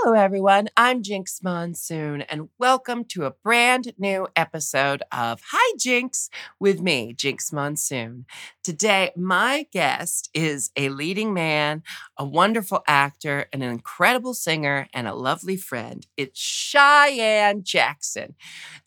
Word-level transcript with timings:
Hello, 0.00 0.14
everyone. 0.14 0.68
I'm 0.76 1.02
Jinkx 1.02 1.42
Monsoon, 1.42 2.22
and 2.22 2.50
welcome 2.56 3.04
to 3.06 3.24
a 3.24 3.32
brand 3.32 3.94
new 3.98 4.28
episode 4.36 5.02
of 5.10 5.40
Hi 5.50 5.76
Jinkx 5.76 6.28
with 6.60 6.80
me, 6.80 7.12
Jinkx 7.14 7.52
Monsoon. 7.52 8.24
Today, 8.62 9.10
my 9.16 9.66
guest 9.72 10.30
is 10.32 10.70
a 10.76 10.90
leading 10.90 11.34
man, 11.34 11.82
a 12.16 12.24
wonderful 12.24 12.84
actor, 12.86 13.46
an 13.52 13.62
incredible 13.62 14.34
singer, 14.34 14.86
and 14.94 15.08
a 15.08 15.16
lovely 15.16 15.56
friend. 15.56 16.06
It's 16.16 16.38
Cheyenne 16.38 17.64
Jackson. 17.64 18.36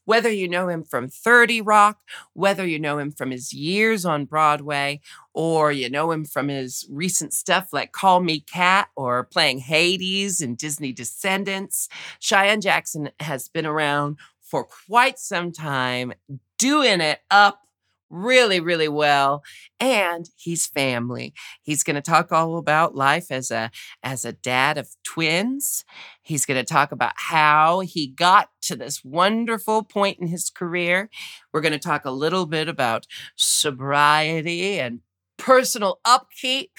Whether 0.05 0.31
you 0.31 0.47
know 0.47 0.67
him 0.67 0.83
from 0.83 1.07
30 1.07 1.61
Rock, 1.61 1.99
whether 2.33 2.65
you 2.65 2.79
know 2.79 2.97
him 2.97 3.11
from 3.11 3.31
his 3.31 3.53
years 3.53 4.05
on 4.05 4.25
Broadway, 4.25 5.01
or 5.33 5.71
you 5.71 5.89
know 5.89 6.11
him 6.11 6.25
from 6.25 6.47
his 6.47 6.87
recent 6.89 7.33
stuff 7.33 7.69
like 7.71 7.91
Call 7.91 8.19
Me 8.19 8.39
Kat 8.39 8.89
or 8.95 9.23
playing 9.23 9.59
Hades 9.59 10.41
in 10.41 10.55
Disney 10.55 10.91
Descendants, 10.91 11.87
Cheyenne 12.19 12.61
Jackson 12.61 13.09
has 13.19 13.47
been 13.47 13.65
around 13.65 14.17
for 14.41 14.65
quite 14.65 15.17
some 15.17 15.51
time, 15.51 16.13
doing 16.57 16.99
it 16.99 17.19
up 17.31 17.61
really 18.11 18.59
really 18.59 18.87
well 18.87 19.43
and 19.79 20.29
he's 20.35 20.67
family. 20.67 21.33
He's 21.61 21.83
going 21.83 21.95
to 21.95 22.01
talk 22.01 22.31
all 22.31 22.57
about 22.57 22.95
life 22.95 23.31
as 23.31 23.49
a 23.49 23.71
as 24.03 24.25
a 24.25 24.33
dad 24.33 24.77
of 24.77 24.89
twins. 25.03 25.83
He's 26.21 26.45
going 26.45 26.63
to 26.63 26.73
talk 26.73 26.91
about 26.91 27.13
how 27.15 27.79
he 27.79 28.07
got 28.07 28.49
to 28.63 28.75
this 28.75 29.03
wonderful 29.03 29.83
point 29.83 30.19
in 30.19 30.27
his 30.27 30.49
career. 30.49 31.09
We're 31.51 31.61
going 31.61 31.71
to 31.71 31.79
talk 31.79 32.05
a 32.05 32.11
little 32.11 32.45
bit 32.45 32.67
about 32.67 33.07
sobriety 33.35 34.79
and 34.79 34.99
personal 35.37 35.99
upkeep 36.05 36.77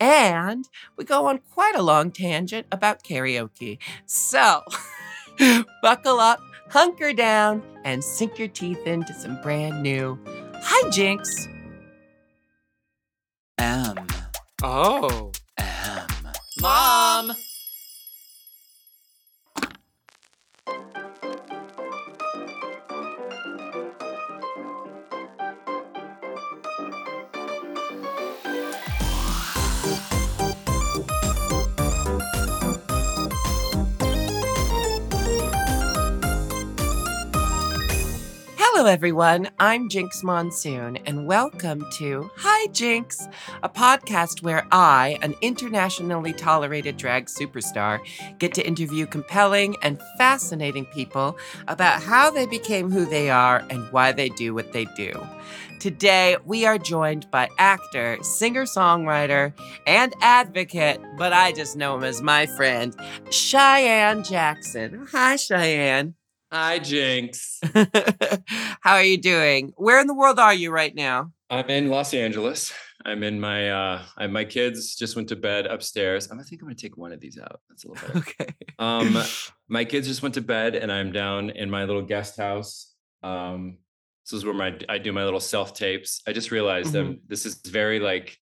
and 0.00 0.68
we 0.96 1.04
go 1.04 1.26
on 1.26 1.38
quite 1.52 1.76
a 1.76 1.82
long 1.82 2.10
tangent 2.10 2.66
about 2.72 3.04
karaoke. 3.04 3.78
So 4.06 4.62
buckle 5.82 6.18
up 6.18 6.40
hunker 6.70 7.12
down 7.12 7.62
and 7.84 8.02
sink 8.02 8.38
your 8.38 8.48
teeth 8.48 8.84
into 8.86 9.12
some 9.14 9.40
brand 9.42 9.82
new 9.82 10.18
Hi, 10.62 10.90
Jinkx. 10.90 11.48
M. 13.58 14.06
Oh. 14.62 15.32
M. 15.58 16.08
Mom. 16.60 17.36
Hello, 38.80 38.90
everyone. 38.90 39.50
I'm 39.58 39.90
Jinkx 39.90 40.24
Monsoon, 40.24 40.96
and 41.04 41.26
welcome 41.26 41.84
to 41.98 42.30
Hi 42.38 42.66
Jinkx, 42.68 43.30
a 43.62 43.68
podcast 43.68 44.42
where 44.42 44.66
I, 44.72 45.18
an 45.20 45.34
internationally 45.42 46.32
tolerated 46.32 46.96
drag 46.96 47.26
superstar, 47.26 48.00
get 48.38 48.54
to 48.54 48.66
interview 48.66 49.04
compelling 49.04 49.76
and 49.82 50.00
fascinating 50.16 50.86
people 50.86 51.36
about 51.68 52.02
how 52.02 52.30
they 52.30 52.46
became 52.46 52.90
who 52.90 53.04
they 53.04 53.28
are 53.28 53.62
and 53.68 53.86
why 53.92 54.12
they 54.12 54.30
do 54.30 54.54
what 54.54 54.72
they 54.72 54.86
do. 54.96 55.12
Today, 55.78 56.38
we 56.46 56.64
are 56.64 56.78
joined 56.78 57.30
by 57.30 57.50
actor, 57.58 58.16
singer 58.22 58.64
songwriter, 58.64 59.52
and 59.86 60.14
advocate, 60.22 61.02
but 61.18 61.34
I 61.34 61.52
just 61.52 61.76
know 61.76 61.96
him 61.96 62.04
as 62.04 62.22
my 62.22 62.46
friend, 62.46 62.96
Cheyenne 63.28 64.24
Jackson. 64.24 65.06
Hi, 65.12 65.36
Cheyenne. 65.36 66.14
Hi, 66.52 66.80
Jinkx. 66.80 67.58
How 68.80 68.94
are 68.94 69.04
you 69.04 69.18
doing? 69.18 69.72
Where 69.76 70.00
in 70.00 70.08
the 70.08 70.14
world 70.14 70.40
are 70.40 70.52
you 70.52 70.72
right 70.72 70.92
now? 70.92 71.30
I'm 71.48 71.70
in 71.70 71.88
Los 71.90 72.12
Angeles. 72.12 72.72
I'm 73.04 73.22
in 73.22 73.38
my 73.38 73.70
uh 73.70 74.02
I, 74.16 74.26
my 74.26 74.44
kids 74.44 74.96
just 74.96 75.14
went 75.14 75.28
to 75.28 75.36
bed 75.36 75.66
upstairs. 75.66 76.28
I'm, 76.28 76.40
I 76.40 76.42
think 76.42 76.60
I'm 76.60 76.66
gonna 76.66 76.74
take 76.74 76.96
one 76.96 77.12
of 77.12 77.20
these 77.20 77.38
out. 77.38 77.60
That's 77.68 77.84
a 77.84 77.88
little 77.88 78.08
better. 78.08 78.18
Okay. 78.18 78.54
Um 78.80 79.16
my 79.68 79.84
kids 79.84 80.08
just 80.08 80.22
went 80.22 80.34
to 80.34 80.40
bed 80.40 80.74
and 80.74 80.90
I'm 80.90 81.12
down 81.12 81.50
in 81.50 81.70
my 81.70 81.84
little 81.84 82.02
guest 82.02 82.36
house. 82.36 82.94
Um 83.22 83.78
this 84.26 84.32
is 84.36 84.44
where 84.44 84.52
my 84.54 84.76
I 84.88 84.98
do 84.98 85.12
my 85.12 85.24
little 85.24 85.40
self 85.40 85.72
tapes. 85.74 86.20
I 86.26 86.32
just 86.32 86.50
realized 86.50 86.96
um 86.96 87.20
this 87.28 87.46
is 87.46 87.60
very 87.64 88.00
like 88.00 88.36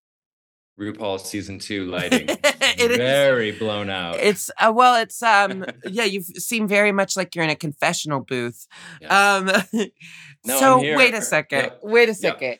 RuPaul 0.79 1.19
season 1.21 1.59
two 1.59 1.85
lighting. 1.91 2.29
It 2.29 2.91
is. 2.93 2.97
very 2.97 3.53
blown 3.53 3.91
out. 3.91 4.17
It's 4.17 4.51
uh, 4.61 4.73
well, 4.75 5.01
it's 5.03 5.23
um 5.23 5.65
yeah, 5.85 6.05
you 6.05 6.23
seem 6.23 6.69
very 6.69 6.93
much 6.93 7.17
like 7.17 7.35
you're 7.35 7.45
in 7.45 7.51
a 7.51 7.57
confessional 7.57 8.21
booth. 8.21 8.67
Yeah. 9.01 9.37
Um 9.37 9.51
No, 10.47 10.59
so 10.61 10.79
wait 10.97 11.15
a 11.15 11.21
second. 11.23 11.65
Yeah. 11.65 11.71
Wait 11.83 12.09
a 12.09 12.13
Yeah. 12.13 12.15
second. 12.15 12.59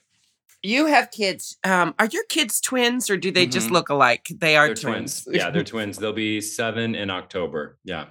You 0.63 0.87
have 0.87 1.11
kids. 1.13 1.57
Um 1.63 1.95
are 1.99 2.07
your 2.07 2.25
kids 2.29 2.61
twins 2.61 3.09
or 3.09 3.17
do 3.17 3.31
they 3.31 3.47
just 3.47 3.69
Mhm. 3.69 3.73
look 3.73 3.89
alike? 3.89 4.27
They 4.37 4.57
are 4.57 4.67
they're 4.67 4.75
twins. 4.75 5.27
Yeah, 5.31 5.51
they're 5.51 5.63
twins. 5.63 5.99
They'll 5.99 6.13
be 6.13 6.41
seven 6.41 6.95
in 6.97 7.11
October. 7.11 7.79
Yeah. 7.85 8.07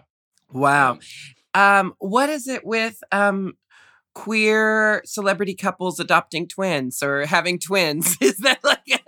wow. 0.52 1.00
Um 1.54 1.94
what 2.00 2.30
is 2.30 2.48
it 2.48 2.66
with 2.66 3.04
um 3.12 3.58
queer 4.18 5.02
celebrity 5.06 5.54
couples 5.54 6.00
adopting 6.00 6.48
twins 6.48 7.04
or 7.04 7.26
having 7.28 7.60
twins? 7.60 8.18
Is 8.22 8.38
that 8.40 8.64
like 8.64 9.04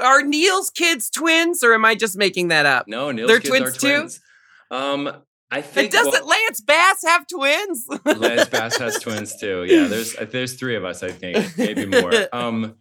are 0.00 0.22
Neil's 0.22 0.70
kids 0.70 1.10
twins 1.10 1.62
or 1.62 1.74
am 1.74 1.84
I 1.84 1.94
just 1.94 2.16
making 2.16 2.48
that 2.48 2.66
up? 2.66 2.86
No, 2.88 3.10
Neil's 3.10 3.28
They're 3.28 3.40
kids 3.40 3.48
twins 3.50 3.76
are 3.76 3.78
too? 3.78 3.96
twins. 3.98 4.20
Um, 4.70 5.08
I 5.50 5.56
And 5.58 5.64
think 5.66 5.92
doesn't 5.92 6.12
well, 6.26 6.26
Lance 6.46 6.60
Bass 6.60 7.02
have 7.04 7.26
twins? 7.26 7.86
Lance 8.04 8.48
Bass 8.48 8.76
has 8.78 8.98
twins 9.02 9.36
too. 9.38 9.64
Yeah, 9.64 9.88
there's 9.88 10.16
uh, 10.16 10.26
there's 10.30 10.54
three 10.54 10.76
of 10.76 10.84
us, 10.84 11.02
I 11.02 11.10
think, 11.10 11.56
maybe 11.58 11.86
more. 11.86 12.12
Um, 12.32 12.76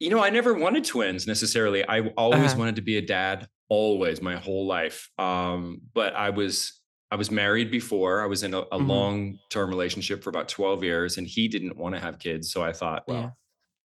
you 0.00 0.10
know, 0.10 0.22
I 0.22 0.30
never 0.30 0.54
wanted 0.54 0.84
twins 0.84 1.26
necessarily. 1.26 1.84
I 1.86 2.08
always 2.16 2.52
Uh-huh. 2.52 2.58
wanted 2.58 2.76
to 2.76 2.82
be 2.82 2.96
a 2.98 3.02
dad, 3.02 3.48
always, 3.68 4.22
my 4.22 4.36
whole 4.36 4.66
life. 4.66 5.10
Um, 5.18 5.80
but 5.92 6.14
I 6.14 6.30
was 6.30 6.77
I 7.10 7.16
was 7.16 7.30
married 7.30 7.70
before. 7.70 8.22
I 8.22 8.26
was 8.26 8.42
in 8.42 8.52
a, 8.54 8.58
a 8.60 8.78
Mhm. 8.78 8.86
long 8.86 9.38
term 9.48 9.70
relationship 9.70 10.22
for 10.22 10.30
about 10.30 10.48
twelve 10.48 10.84
years, 10.84 11.16
and 11.18 11.26
he 11.26 11.48
didn't 11.48 11.76
want 11.76 11.94
to 11.94 12.00
have 12.00 12.18
kids. 12.18 12.52
So 12.52 12.62
I 12.62 12.72
thought, 12.72 13.04
well, 13.08 13.22
Yeah. 13.22 13.30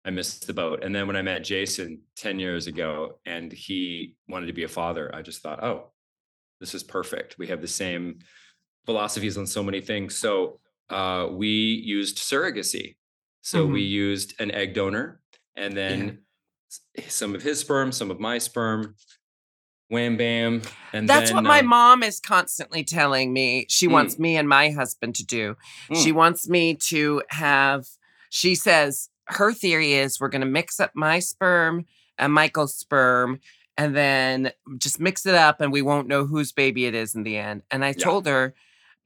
I 0.06 0.10
missed 0.10 0.46
the 0.46 0.52
boat. 0.52 0.84
And 0.84 0.94
then 0.94 1.06
when 1.06 1.16
I 1.16 1.22
met 1.22 1.44
Jason 1.44 2.02
10 2.16 2.38
years 2.38 2.66
ago 2.66 3.20
and 3.24 3.50
he 3.50 4.16
wanted 4.28 4.46
to 4.48 4.52
be 4.52 4.64
a 4.64 4.68
father, 4.68 5.10
I 5.14 5.22
just 5.22 5.40
thought, 5.40 5.62
oh, 5.64 5.92
this 6.60 6.74
is 6.74 6.82
perfect. 6.82 7.38
We 7.38 7.46
have 7.46 7.62
the 7.62 7.68
same 7.68 8.18
philosophies 8.84 9.38
on 9.38 9.46
so 9.46 9.62
many 9.62 9.80
things. 9.80 10.14
So 10.16 10.60
uh, 10.90 11.28
we 11.32 11.48
used 11.48 12.18
surrogacy. 12.18 12.96
So 13.40 13.64
we 13.64 13.80
used 13.80 14.38
an 14.40 14.50
egg 14.50 14.74
donor 14.74 15.20
and 15.56 15.74
then 15.74 16.18
s- 16.98 17.14
some 17.14 17.34
of 17.34 17.42
his 17.42 17.60
sperm, 17.60 17.90
some 17.90 18.10
of 18.10 18.20
my 18.20 18.36
sperm, 18.36 18.94
wham 19.88 20.16
bam. 20.16 20.62
And 20.92 21.08
That's 21.08 21.30
then, 21.30 21.36
what 21.36 21.44
my 21.44 21.60
um, 21.60 21.66
mom 21.66 22.02
is 22.02 22.20
constantly 22.20 22.84
telling 22.84 23.32
me. 23.32 23.66
She 23.68 23.86
Mm. 23.88 23.92
wants 23.92 24.18
me 24.18 24.36
and 24.36 24.48
my 24.48 24.70
husband 24.70 25.14
to 25.16 25.24
do. 25.24 25.56
She 25.92 26.12
Mm. 26.12 26.14
wants 26.14 26.48
me 26.48 26.74
to 26.76 27.22
have, 27.28 27.86
she 28.30 28.54
says, 28.54 29.08
her 29.26 29.52
theory 29.52 29.94
is 29.94 30.20
we're 30.20 30.28
going 30.28 30.40
to 30.40 30.46
mix 30.46 30.78
up 30.80 30.92
my 30.94 31.18
sperm 31.18 31.86
and 32.18 32.32
Michael's 32.32 32.76
sperm 32.76 33.40
and 33.76 33.96
then 33.96 34.52
just 34.78 35.00
mix 35.00 35.26
it 35.26 35.34
up 35.34 35.60
and 35.60 35.72
we 35.72 35.82
won't 35.82 36.06
know 36.08 36.26
whose 36.26 36.52
baby 36.52 36.86
it 36.86 36.94
is 36.94 37.14
in 37.14 37.22
the 37.24 37.36
end. 37.36 37.62
And 37.70 37.84
I 37.84 37.88
Yeah. 37.88 38.04
told 38.04 38.26
her, 38.26 38.54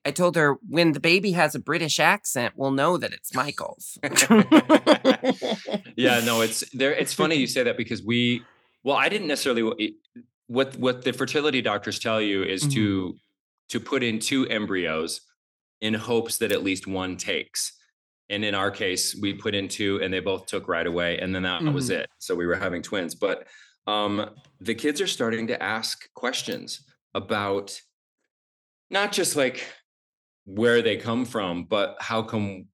I 0.05 0.11
told 0.11 0.37
her 0.37 0.59
when 0.69 0.93
the 0.93 1.01
baby 1.01 1.33
has 1.33 1.55
a 1.55 1.59
British 1.59 1.99
accent, 1.99 2.55
we'll 2.57 2.71
know 2.71 2.97
that 2.97 3.13
it's 3.13 3.35
Michael's. 3.35 3.99
yeah 5.97 6.21
no 6.21 6.41
it's 6.41 6.69
there 6.73 6.93
it's 6.93 7.13
funny 7.13 7.35
you 7.37 7.47
say 7.47 7.63
that 7.63 7.77
because 7.77 8.03
we 8.03 8.43
well 8.85 8.97
i 8.97 9.09
didn't 9.09 9.27
necessarily 9.27 9.95
what 10.49 10.75
what 10.77 11.05
the 11.05 11.13
fertility 11.13 11.63
doctors 11.63 11.99
tell 11.99 12.21
you 12.21 12.43
is 12.43 12.65
Mhm. 12.65 12.73
to 12.73 13.17
to 13.69 13.81
put 13.81 14.03
in 14.03 14.19
two 14.19 14.47
embryos 14.49 15.21
in 15.81 15.95
hopes 15.95 16.39
that 16.39 16.51
at 16.53 16.65
least 16.65 16.87
one 16.87 17.17
takes 17.17 17.73
and 18.31 18.45
in 18.45 18.55
our 18.55 18.71
case 18.71 19.15
we 19.15 19.33
put 19.35 19.55
in 19.55 19.69
two 19.69 20.01
and 20.03 20.13
they 20.13 20.21
both 20.21 20.47
took 20.47 20.67
right 20.67 20.87
away 20.87 21.19
and 21.19 21.35
then 21.35 21.43
that 21.43 21.63
was 21.63 21.91
Mhm. 21.91 21.99
it 22.01 22.11
so 22.19 22.35
we 22.35 22.47
were 22.47 22.57
having 22.57 22.83
twins 22.83 23.15
but 23.15 23.47
um 23.87 24.31
the 24.61 24.75
kids 24.75 25.01
are 25.01 25.07
starting 25.07 25.47
to 25.47 25.63
ask 25.63 26.13
questions 26.15 26.85
about 27.15 27.81
not 28.91 29.13
just 29.13 29.37
like 29.37 29.67
where 30.45 30.81
they 30.83 30.97
come 30.97 31.25
from 31.27 31.65
but 31.65 31.97
how 32.01 32.23
come 32.23 32.67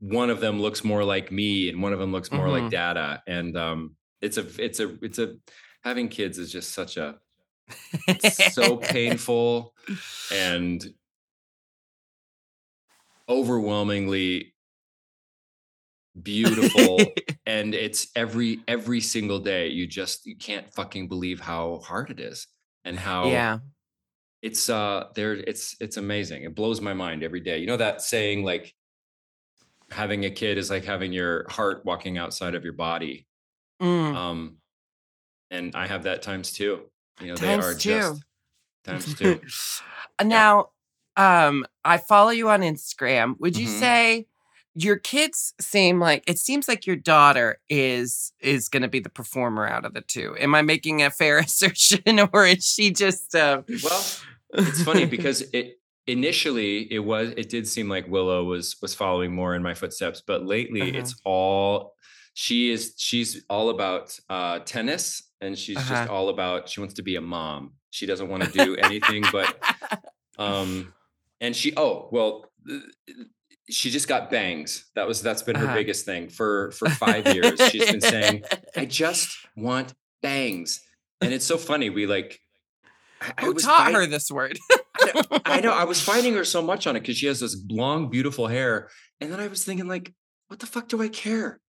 one 0.00 0.28
of 0.28 0.40
them 0.40 0.60
looks 0.60 0.84
more 0.84 1.02
like 1.02 1.32
me 1.32 1.70
and 1.70 1.82
one 1.82 1.94
of 1.94 1.98
them 1.98 2.12
looks 2.12 2.30
more 2.30 2.46
Mhm. 2.48 2.52
like 2.62 2.70
data 2.70 3.22
and 3.26 3.56
um 3.56 3.96
it's 4.20 4.36
a 4.36 4.46
it's 4.62 4.80
a 4.80 4.98
it's 5.02 5.18
a 5.18 5.34
having 5.82 6.08
kids 6.08 6.38
is 6.38 6.50
just 6.50 6.72
such 6.72 6.96
a 6.96 7.16
it's 8.08 8.54
so 8.54 8.76
painful 8.96 9.74
and 10.32 10.92
overwhelmingly 13.28 14.54
beautiful 16.20 16.98
and 17.46 17.74
it's 17.74 18.08
every 18.14 18.60
every 18.68 19.00
single 19.00 19.38
day 19.38 19.68
you 19.68 19.86
just 19.86 20.26
you 20.26 20.36
can't 20.36 20.72
fucking 20.74 21.08
believe 21.08 21.40
how 21.40 21.80
hard 21.84 22.10
it 22.10 22.20
is 22.20 22.48
and 22.84 22.98
how 22.98 23.26
yeah. 23.26 23.58
it's 24.42 24.68
uh 24.68 25.04
there 25.14 25.34
it's 25.34 25.76
it's 25.80 25.96
amazing. 25.96 26.44
It 26.44 26.54
blows 26.54 26.80
my 26.80 26.94
mind 26.94 27.22
every 27.22 27.40
day. 27.40 27.58
You 27.58 27.66
know 27.66 27.76
that 27.76 28.02
saying 28.02 28.44
like 28.44 28.74
having 29.90 30.24
a 30.24 30.30
kid 30.30 30.58
is 30.58 30.70
like 30.70 30.84
having 30.84 31.12
your 31.12 31.46
heart 31.48 31.84
walking 31.84 32.18
outside 32.18 32.54
of 32.54 32.64
your 32.64 32.72
body. 32.72 33.26
Mm, 33.80 34.14
Um 34.14 34.56
and 35.52 35.76
I 35.76 35.86
have 35.86 36.04
that 36.04 36.22
times 36.22 36.50
two. 36.50 36.80
You 37.20 37.28
know, 37.28 37.36
they 37.36 37.54
are 37.54 37.60
times 37.60 37.82
two. 37.82 37.90
just 37.90 38.24
times 38.84 39.14
two. 39.14 39.40
Yeah. 40.20 40.28
now, 40.28 40.68
um, 41.16 41.66
I 41.84 41.98
follow 41.98 42.30
you 42.30 42.48
on 42.48 42.60
Instagram. 42.60 43.38
Would 43.40 43.56
you 43.56 43.66
hmm 43.66 43.78
say 43.78 44.26
your 44.74 44.96
kids 44.96 45.52
seem 45.60 46.00
like 46.00 46.24
it 46.26 46.38
seems 46.38 46.66
like 46.66 46.86
your 46.86 46.96
daughter 46.96 47.60
is 47.68 48.32
is 48.40 48.68
going 48.68 48.82
to 48.82 48.88
be 48.88 49.00
the 49.00 49.10
performer 49.10 49.66
out 49.66 49.84
of 49.84 49.94
the 49.94 50.00
two? 50.00 50.34
Am 50.38 50.54
I 50.54 50.62
making 50.62 51.02
a 51.02 51.10
fair 51.10 51.38
assertion, 51.46 52.20
or 52.32 52.46
is 52.46 52.64
she 52.66 52.90
just? 52.90 53.34
Uh... 53.34 53.62
Well, 53.82 54.04
it's 54.54 54.82
funny 54.82 55.04
because 55.16 55.42
it 55.52 55.78
initially 56.06 56.92
it 56.92 57.00
was 57.00 57.32
it 57.36 57.48
did 57.48 57.68
seem 57.68 57.88
like 57.88 58.08
Willow 58.08 58.44
was 58.44 58.80
was 58.80 58.94
following 58.94 59.34
more 59.34 59.54
in 59.54 59.62
my 59.62 59.74
footsteps, 59.74 60.22
but 60.26 60.44
lately 60.44 60.82
uh-huh. 60.82 60.98
it's 60.98 61.14
all 61.24 61.94
she 62.34 62.70
is 62.70 62.94
she's 62.96 63.44
all 63.50 63.68
about 63.70 64.18
uh 64.30 64.60
tennis 64.60 65.22
and 65.42 65.58
she's 65.58 65.76
just 65.76 65.90
Uh-huh. 65.90 66.12
all 66.12 66.28
about 66.30 66.68
she 66.68 66.80
wants 66.80 66.94
to 66.94 67.02
be 67.02 67.16
a 67.16 67.20
mom. 67.20 67.72
She 67.90 68.06
doesn't 68.06 68.28
want 68.28 68.44
to 68.44 68.50
do 68.64 68.76
anything 68.76 69.24
but 69.30 69.54
um 70.38 70.94
and 71.40 71.54
she 71.54 71.74
oh 71.76 72.08
well 72.10 72.50
she 73.68 73.90
just 73.90 74.08
got 74.08 74.30
bangs. 74.30 74.86
That 74.94 75.06
was 75.06 75.20
that's 75.22 75.42
been 75.42 75.56
her 75.56 75.66
uh-huh. 75.66 75.74
biggest 75.74 76.04
thing 76.06 76.28
for 76.28 76.70
for 76.72 76.88
5 76.88 77.34
years. 77.34 77.60
She's 77.70 77.90
been 77.90 78.00
saying, 78.00 78.44
"I 78.76 78.84
just 78.86 79.36
want 79.56 79.94
bangs." 80.22 80.80
And 81.20 81.32
it's 81.32 81.44
so 81.46 81.56
funny. 81.58 81.88
We 81.90 82.06
like 82.06 82.40
I, 83.20 83.32
I 83.38 83.44
Who 83.44 83.52
was 83.52 83.64
taught 83.64 83.84
fight 83.86 83.94
her 83.94 84.06
this 84.06 84.30
word? 84.30 84.58
I 85.00 85.12
know, 85.14 85.38
I 85.44 85.60
know. 85.60 85.72
I 85.72 85.84
was 85.84 86.00
fighting 86.10 86.34
her 86.34 86.44
so 86.44 86.60
much 86.62 86.86
on 86.86 86.96
it 86.96 87.00
because 87.00 87.16
she 87.16 87.26
has 87.26 87.40
this 87.40 87.56
long, 87.70 88.10
beautiful 88.10 88.48
hair. 88.48 88.88
And 89.20 89.32
then 89.32 89.38
I 89.40 89.46
was 89.46 89.64
thinking, 89.64 89.86
like, 89.86 90.12
what 90.48 90.58
the 90.60 90.66
fuck 90.66 90.88
do 90.88 91.00
I 91.00 91.08
care? 91.08 91.60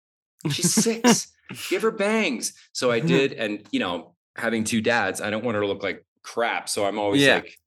She's 0.50 0.74
six. 0.74 1.31
Give 1.69 1.81
her 1.81 1.92
bangs. 1.92 2.54
So 2.72 2.92
I 2.92 3.00
did. 3.00 3.34
And, 3.34 3.63
you 3.72 3.80
know, 3.80 4.13
having 4.36 4.63
two 4.63 4.81
dads, 4.81 5.22
I 5.22 5.30
don't 5.30 5.44
want 5.44 5.56
her 5.56 5.62
to 5.62 5.68
look 5.68 5.84
like 5.84 6.06
crap. 6.22 6.69
So 6.69 6.86
I'm 6.86 6.98
always 6.98 7.22
Yeah. 7.22 7.36
like, 7.36 7.60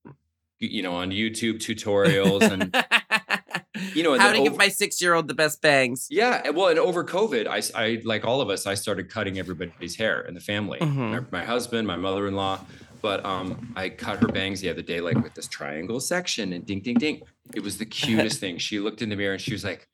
you 0.58 0.82
know, 0.82 0.92
on 0.94 1.10
YouTube 1.10 1.56
tutorials 1.58 2.42
and, 2.50 2.74
you 3.94 4.02
know, 4.02 4.18
How 4.18 4.32
to 4.32 4.38
give 4.38 4.52
over, 4.52 4.56
my 4.58 4.68
six 4.68 5.00
year 5.00 5.14
old 5.14 5.28
the 5.28 5.34
best 5.34 5.60
bangs? 5.62 6.06
yeah. 6.10 6.48
Well, 6.50 6.68
and 6.68 6.78
over 6.78 7.04
COVID, 7.04 7.46
I, 7.46 7.62
I, 7.80 8.00
like 8.04 8.24
all 8.24 8.40
of 8.40 8.48
us, 8.50 8.66
I 8.66 8.74
started 8.74 9.10
cutting 9.10 9.38
everybody's 9.38 9.96
hair 9.96 10.22
in 10.22 10.34
the 10.34 10.40
family. 10.40 10.78
My, 10.80 10.86
Mhm. 10.86 11.32
my 11.32 11.44
husband, 11.44 11.86
my 11.86 11.96
mother 11.96 12.26
in 12.26 12.34
law. 12.34 12.60
But 13.02 13.24
um, 13.24 13.72
I 13.76 13.90
cut 13.90 14.18
her 14.20 14.26
bangs 14.28 14.60
the 14.62 14.70
other 14.70 14.82
day, 14.82 15.00
like 15.00 15.22
with 15.22 15.34
this 15.34 15.46
triangle 15.46 16.00
section 16.00 16.52
and 16.54 16.64
ding, 16.66 16.80
ding, 16.80 16.96
ding. 16.96 17.20
It 17.54 17.62
was 17.62 17.76
the 17.78 17.84
cutest 18.00 18.40
thing. 18.40 18.58
She 18.58 18.80
looked 18.80 19.02
in 19.02 19.10
the 19.10 19.16
mirror 19.16 19.34
and 19.34 19.40
she 19.40 19.52
was 19.52 19.62
like, 19.62 19.86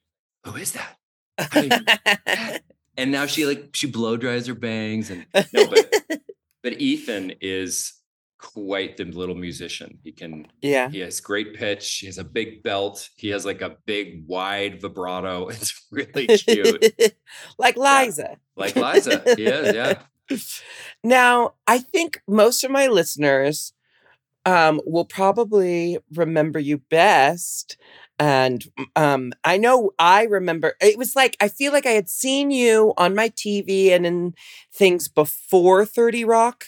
Who 0.45 0.55
is 0.55 0.71
that? 0.71 0.97
I- 1.37 2.59
and 2.97 3.11
now 3.11 3.25
she 3.25 3.45
like 3.45 3.69
she 3.73 3.87
blow 3.87 4.17
dries 4.17 4.47
her 4.47 4.55
bangs 4.55 5.09
and 5.09 5.25
no, 5.53 5.67
but 5.67 6.21
but 6.61 6.81
Ethan 6.81 7.33
is 7.41 7.93
quite 8.43 8.97
the 8.97 9.05
little 9.05 9.35
musician. 9.35 9.99
He 10.03 10.11
can 10.11 10.47
yeah. 10.61 10.89
he 10.89 10.99
has 10.99 11.21
great 11.21 11.53
pitch. 11.55 11.99
He 11.99 12.07
has 12.07 12.17
a 12.17 12.23
big 12.23 12.61
belt. 12.61 13.09
He 13.15 13.29
has 13.29 13.45
like 13.45 13.61
a 13.61 13.77
big 13.85 14.27
wide 14.27 14.81
vibrato. 14.81 15.47
It's 15.49 15.85
really 15.91 16.27
cute. 16.27 17.15
like 17.57 17.75
Yeah. 17.77 18.03
Liza. 18.03 18.37
Like 18.55 18.75
Liza. 18.75 19.23
He 19.37 19.45
is, 19.45 19.75
yeah. 19.75 20.01
Now, 21.03 21.53
I 21.67 21.79
think 21.79 22.21
most 22.27 22.63
of 22.63 22.71
my 22.71 22.87
listeners 22.87 23.73
um, 24.45 24.81
will 24.85 25.05
probably 25.05 25.99
remember 26.13 26.59
you 26.59 26.77
best. 26.77 27.77
And 28.19 28.63
um, 28.95 29.33
I 29.43 29.57
know 29.57 29.91
I 29.99 30.23
remember 30.23 30.75
it 30.79 30.97
was 30.97 31.15
like 31.15 31.35
I 31.41 31.47
feel 31.47 31.71
like 31.73 31.85
I 31.85 31.91
had 31.91 32.09
seen 32.09 32.51
you 32.51 32.93
on 32.97 33.15
my 33.15 33.29
TV 33.35 33.91
and 33.91 34.05
in 34.05 34.33
things 34.71 35.07
before 35.07 35.85
30 35.85 36.23
Rock. 36.23 36.65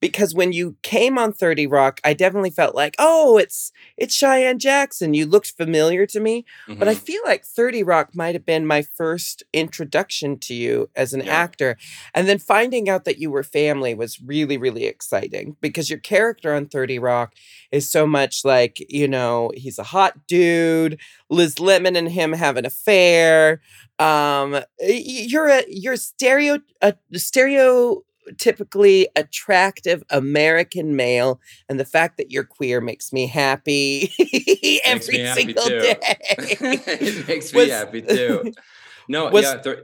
Because 0.00 0.34
when 0.34 0.52
you 0.52 0.76
came 0.82 1.18
on 1.18 1.32
30 1.32 1.66
Rock, 1.66 2.00
I 2.04 2.14
definitely 2.14 2.50
felt 2.50 2.74
like, 2.74 2.94
oh, 2.98 3.36
it's 3.38 3.70
it's 3.96 4.14
Cheyenne 4.14 4.58
Jackson. 4.58 5.14
You 5.14 5.26
looked 5.26 5.52
familiar 5.56 6.06
to 6.06 6.20
me. 6.20 6.44
But 6.68 6.88
I 6.88 6.94
Mhm. 6.94 6.98
feel 6.98 7.20
like 7.24 7.44
30 7.44 7.82
Rock 7.82 8.14
might 8.14 8.34
have 8.34 8.46
been 8.46 8.66
my 8.66 8.82
first 8.82 9.42
introduction 9.52 10.38
to 10.40 10.54
you 10.54 10.88
as 10.96 11.12
an 11.12 11.20
Yeah. 11.20 11.32
actor. 11.32 11.76
And 12.14 12.28
then 12.28 12.38
finding 12.38 12.88
out 12.88 13.04
that 13.04 13.18
you 13.18 13.30
were 13.30 13.42
family 13.42 13.94
was 13.94 14.20
really, 14.20 14.56
really 14.56 14.86
exciting 14.86 15.56
because 15.60 15.90
your 15.90 15.98
character 15.98 16.54
on 16.54 16.66
30 16.66 16.98
Rock 16.98 17.34
is 17.70 17.90
so 17.90 18.06
much 18.06 18.44
like, 18.44 18.84
you 18.88 19.06
know, 19.08 19.52
he's 19.54 19.78
a 19.78 19.82
hot 19.84 20.26
dude, 20.26 20.98
Liz 21.28 21.60
Lemon 21.60 21.96
and 21.96 22.08
him 22.10 22.32
have 22.32 22.56
an 22.56 22.64
affair. 22.66 23.60
Um, 23.98 24.60
you're 24.80 25.48
a 25.48 25.64
you're 25.68 25.96
stereo 25.96 26.58
a 26.80 26.94
stereotypically 28.36 29.06
attractive 29.16 30.02
American 30.10 30.96
male, 30.96 31.40
and 31.68 31.78
the 31.80 31.84
fact 31.84 32.16
that 32.18 32.30
you're 32.30 32.44
queer 32.44 32.80
makes 32.80 33.12
me 33.12 33.26
happy 33.26 34.12
every 34.84 35.18
me 35.18 35.20
happy 35.24 35.40
single 35.42 35.64
too. 35.64 35.80
day. 35.80 35.96
it 36.38 37.28
makes 37.28 37.52
me 37.52 37.60
Was- 37.60 37.70
happy 37.70 38.02
too. 38.02 38.52
No, 39.08 39.30
Was- 39.30 39.44
yeah. 39.44 39.74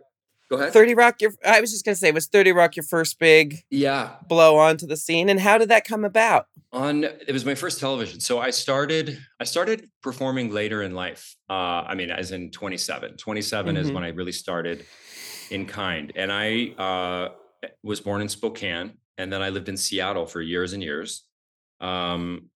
go 0.50 0.56
ahead. 0.56 0.72
30 0.72 0.94
Rock, 0.94 1.20
your 1.20 1.32
I 1.44 1.60
was 1.60 1.70
just 1.72 1.84
gonna 1.84 1.96
say, 1.96 2.12
was 2.12 2.26
30 2.28 2.52
Rock 2.52 2.76
your 2.76 2.84
first 2.84 3.18
big 3.18 3.64
yeah. 3.70 4.10
blow 4.28 4.56
onto 4.58 4.86
the 4.86 4.96
scene? 4.96 5.28
And 5.28 5.40
how 5.40 5.58
did 5.58 5.68
that 5.70 5.84
come 5.86 6.04
about? 6.04 6.46
on 6.72 7.04
it 7.04 7.30
was 7.32 7.44
my 7.46 7.54
first 7.54 7.78
television 7.78 8.18
so 8.18 8.40
i 8.40 8.50
started 8.50 9.18
i 9.38 9.44
started 9.44 9.88
performing 10.02 10.50
later 10.52 10.82
in 10.82 10.94
life 10.96 11.36
uh 11.48 11.52
i 11.86 11.94
mean 11.94 12.10
as 12.10 12.32
in 12.32 12.50
27 12.50 13.16
27 13.16 13.76
is 13.76 13.88
Mhm. 13.88 13.94
when 13.94 14.02
i 14.02 14.08
really 14.08 14.32
started 14.32 14.84
in 15.50 15.64
kind 15.66 16.12
and 16.16 16.32
i 16.32 16.74
uh 16.76 17.28
was 17.82 18.00
born 18.00 18.20
in 18.20 18.28
spokane 18.28 18.92
and 19.18 19.32
then 19.32 19.42
i 19.42 19.48
lived 19.48 19.68
in 19.68 19.76
seattle 19.76 20.26
for 20.26 20.40
years 20.40 20.72
and 20.72 20.82
years. 20.82 21.24
Um 21.80 22.50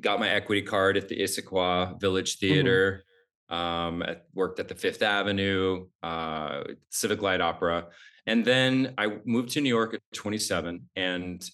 got 0.00 0.20
my 0.20 0.28
equity 0.28 0.62
card 0.62 0.96
at 0.96 1.08
the 1.08 1.20
issaquah 1.20 2.00
village 2.00 2.38
theater 2.38 3.04
um 3.50 4.02
at, 4.02 4.24
worked 4.34 4.58
at 4.58 4.68
the 4.68 4.74
fifth 4.74 5.02
avenue 5.02 5.86
uh 6.02 6.62
civic 6.90 7.22
light 7.22 7.40
opera. 7.40 7.86
And 8.26 8.44
then 8.44 8.94
i 8.98 9.18
moved 9.24 9.50
to 9.50 9.60
new 9.60 9.68
york 9.68 9.94
at 9.94 10.00
27 10.14 10.88
and 10.96 11.48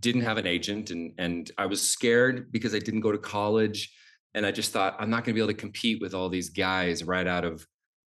didn't 0.00 0.22
have 0.22 0.38
an 0.38 0.46
agent 0.46 0.90
and 0.90 1.12
and 1.18 1.50
I 1.56 1.66
was 1.66 1.80
scared 1.80 2.52
because 2.52 2.74
I 2.74 2.78
didn't 2.78 3.00
go 3.00 3.12
to 3.12 3.18
college 3.18 3.92
and 4.34 4.44
I 4.44 4.52
just 4.52 4.72
thought 4.72 4.96
I'm 4.98 5.10
not 5.10 5.24
going 5.24 5.32
to 5.32 5.32
be 5.34 5.40
able 5.40 5.54
to 5.54 5.58
compete 5.58 6.00
with 6.00 6.14
all 6.14 6.28
these 6.28 6.50
guys 6.50 7.02
right 7.02 7.26
out 7.26 7.44
of 7.44 7.66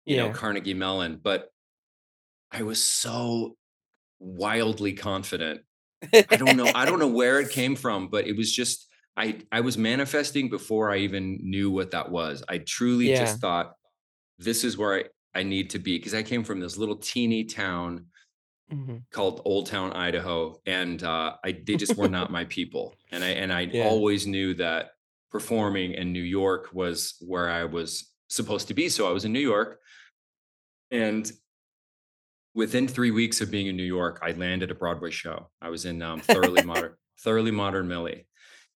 you 0.07 0.17
know 0.17 0.31
Carnegie 0.31 0.75
Mellon. 0.75 1.21
But 1.23 1.49
I 2.51 2.63
was 2.63 2.83
so 2.83 3.57
wildly 4.25 4.95
confident 4.95 5.63
I 6.29 6.37
don't 6.37 6.57
know 6.57 6.73
I 6.75 6.87
don't 6.87 6.99
know 6.99 7.09
where 7.09 7.41
it 7.41 7.51
came 7.61 7.77
from 7.77 8.09
but 8.09 8.27
it 8.27 8.37
was 8.37 8.53
just 8.55 8.89
I 9.17 9.41
I 9.53 9.61
was 9.61 9.79
manifesting 9.79 10.51
before 10.51 10.91
I 10.93 10.99
even 10.99 11.39
knew 11.43 11.71
what 11.71 11.93
that 11.93 12.11
was 12.11 12.43
I 12.49 12.59
truly 12.59 13.11
Yeah. 13.11 13.19
just 13.19 13.41
thought 13.41 13.75
this 14.39 14.65
is 14.65 14.77
where 14.79 14.95
I, 15.01 15.05
I 15.41 15.43
need 15.45 15.71
to 15.71 15.79
be 15.79 15.99
because 15.99 16.15
I 16.15 16.23
came 16.23 16.45
from 16.45 16.61
this 16.61 16.77
little 16.79 16.97
teeny 16.97 17.45
town 17.45 18.07
Mhm. 18.71 19.05
called 19.11 19.43
Old 19.45 19.67
Town, 19.67 19.93
Idaho, 19.93 20.61
and 20.67 21.03
uh, 21.03 21.37
I 21.45 21.53
they 21.53 21.77
just 21.77 21.97
were 21.97 22.09
not 22.09 22.31
my 22.33 22.45
people, 22.47 22.97
and 23.13 23.23
I 23.25 23.29
and 23.31 23.53
I 23.53 23.73
Yeah. 23.73 23.85
always 23.85 24.27
knew 24.27 24.55
that 24.55 24.91
performing 25.31 25.93
in 25.93 26.13
New 26.13 26.23
York 26.23 26.71
was 26.73 27.17
where 27.21 27.49
I 27.49 27.65
was 27.65 28.13
supposed 28.29 28.69
to 28.69 28.75
be. 28.75 28.89
So 28.89 29.09
I 29.09 29.13
was 29.13 29.25
in 29.25 29.33
New 29.33 29.41
York, 29.41 29.81
and 30.91 31.31
within 32.55 32.87
three 32.89 33.11
weeks 33.11 33.41
of 33.41 33.51
being 33.51 33.67
in 33.67 33.77
New 33.77 33.83
York, 33.85 34.21
I 34.23 34.33
landed 34.33 34.71
a 34.71 34.75
Broadway 34.75 35.11
show. 35.11 35.51
I 35.61 35.69
was 35.71 35.85
in 35.85 36.03
um, 36.03 36.21
Thoroughly 36.21 36.63
Modern, 36.67 36.95
Thoroughly 37.21 37.51
Modern 37.51 37.89
Millie, 37.89 38.27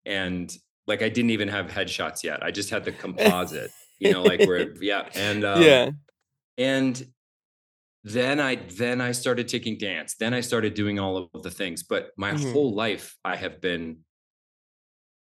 and 0.05 0.53
like 0.87 1.03
I 1.03 1.09
didn't 1.09 1.31
even 1.31 1.49
have 1.49 1.67
headshots 1.67 2.23
yet. 2.25 2.43
I 2.43 2.51
just 2.51 2.71
had 2.71 2.85
the 2.85 2.93
composite, 2.93 3.71
you 3.99 4.13
know, 4.13 4.23
like 4.23 4.41
where 4.41 4.71
yeah, 4.83 5.09
and 5.15 5.45
um, 5.45 5.63
yeah. 5.63 5.91
and 6.57 7.07
then 8.05 8.39
i 8.39 8.55
then 8.55 9.01
i 9.01 9.11
started 9.11 9.49
taking 9.49 9.77
dance 9.77 10.15
then 10.21 10.33
i 10.33 10.41
started 10.41 10.73
doing 10.73 11.01
all 11.01 11.29
of 11.35 11.43
the 11.43 11.51
things 11.51 11.83
but 11.83 12.13
my 12.17 12.31
Mhm. 12.33 12.53
whole 12.53 12.73
life 12.73 13.17
i 13.25 13.35
have 13.35 13.61
been 13.61 13.99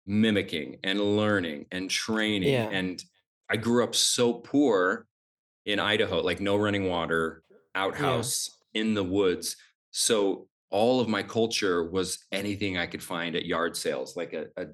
mimicking 0.08 0.78
and 0.84 1.00
learning 1.00 1.68
and 1.72 1.90
training 1.90 2.50
Yeah. 2.52 2.68
and 2.72 3.02
i 3.50 3.56
grew 3.58 3.84
up 3.84 3.94
so 3.96 4.34
poor 4.34 5.06
in 5.66 5.80
idaho 5.80 6.20
like 6.22 6.42
no 6.42 6.58
running 6.58 6.90
water 6.90 7.43
outhouse 7.75 8.50
in 8.74 8.94
the 8.94 9.03
woods 9.03 9.56
so 9.92 10.48
all 10.70 11.00
of 11.00 11.08
my 11.08 11.22
culture 11.24 11.89
was 11.89 12.25
anything 12.32 12.77
i 12.77 12.86
could 12.88 13.03
find 13.03 13.36
at 13.36 13.46
yard 13.46 13.75
sales 13.75 14.15
like 14.18 14.34
a, 14.34 14.46
a 14.58 14.65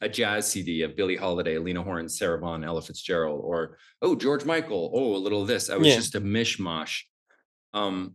a 0.00 0.08
jazz 0.08 0.48
CD 0.48 0.82
of 0.82 0.94
Billie 0.94 1.16
Holiday, 1.16 1.58
Lena 1.58 1.82
Horne, 1.82 2.08
Sarah 2.08 2.38
Vaughan, 2.38 2.62
Ella 2.62 2.80
Fitzgerald, 2.82 3.40
or 3.42 3.78
oh 4.00 4.14
George 4.14 4.44
Michael, 4.44 4.92
oh 4.94 5.16
a 5.16 5.18
little 5.18 5.42
of 5.42 5.48
this. 5.48 5.68
I 5.70 5.76
was 5.76 5.88
Yeah. 5.88 5.96
just 5.96 6.14
a 6.14 6.20
mishmash. 6.20 7.00
Um, 7.74 8.14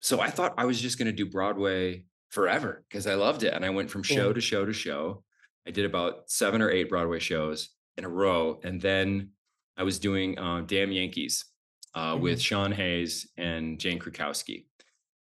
so 0.00 0.20
I 0.20 0.30
thought 0.30 0.54
I 0.56 0.64
was 0.64 0.80
just 0.80 0.96
going 0.96 1.04
to 1.04 1.12
do 1.12 1.26
Broadway 1.26 2.06
forever 2.30 2.82
because 2.88 3.06
I 3.06 3.12
loved 3.12 3.42
it, 3.42 3.52
and 3.52 3.62
I 3.62 3.68
went 3.68 3.90
from 3.90 4.02
show 4.04 4.28
Yeah. 4.28 4.32
to 4.32 4.40
show 4.40 4.64
to 4.64 4.72
show. 4.72 5.22
I 5.66 5.70
did 5.70 5.84
about 5.84 6.30
seven 6.30 6.62
or 6.62 6.70
eight 6.70 6.88
Broadway 6.88 7.18
shows 7.18 7.74
in 7.98 8.04
a 8.06 8.08
row, 8.08 8.58
and 8.64 8.80
then 8.80 9.32
I 9.76 9.82
was 9.82 9.98
doing 9.98 10.38
uh, 10.38 10.62
Damn 10.62 10.92
Yankees 10.92 11.44
uh, 11.98 12.14
Mhm. 12.16 12.20
with 12.20 12.40
Sean 12.40 12.72
Hayes 12.72 13.28
and 13.36 13.78
Jane 13.80 13.98
Krakowski, 13.98 14.66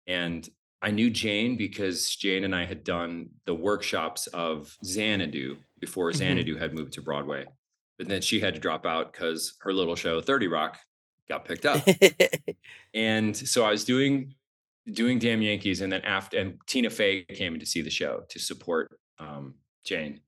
and 0.07 0.47
I 0.81 0.89
knew 0.91 1.09
Jane 1.09 1.57
because 1.57 2.15
Jane 2.15 2.43
and 2.43 2.55
I 2.55 2.65
had 2.65 2.83
done 2.83 3.29
the 3.45 3.53
workshops 3.53 4.27
of 4.27 4.75
Xanadu 4.83 5.57
before 5.79 6.11
Mhm. 6.11 6.15
Xanadu 6.15 6.55
had 6.57 6.73
moved 6.73 6.93
to 6.93 7.01
Broadway, 7.01 7.45
but 7.97 8.07
then 8.07 8.21
she 8.21 8.39
had 8.39 8.53
to 8.55 8.59
drop 8.59 8.85
out 8.85 9.11
because 9.11 9.57
her 9.61 9.73
little 9.73 9.95
show 9.95 10.21
Thirty 10.21 10.47
Rock 10.47 10.79
got 11.29 11.45
picked 11.45 11.65
up. 11.65 11.85
And 12.93 13.35
so 13.35 13.63
I 13.63 13.71
was 13.71 13.85
doing 13.85 14.35
doing 14.91 15.19
Damn 15.19 15.41
Yankees, 15.41 15.81
and 15.81 15.91
then 15.91 16.01
after 16.01 16.37
and 16.39 16.59
Tina 16.67 16.89
Fey 16.89 17.23
came 17.25 17.53
in 17.53 17.59
to 17.59 17.65
see 17.65 17.81
the 17.81 17.89
show 17.91 18.23
to 18.29 18.39
support 18.39 18.99
um, 19.19 19.53
Jane, 19.85 20.19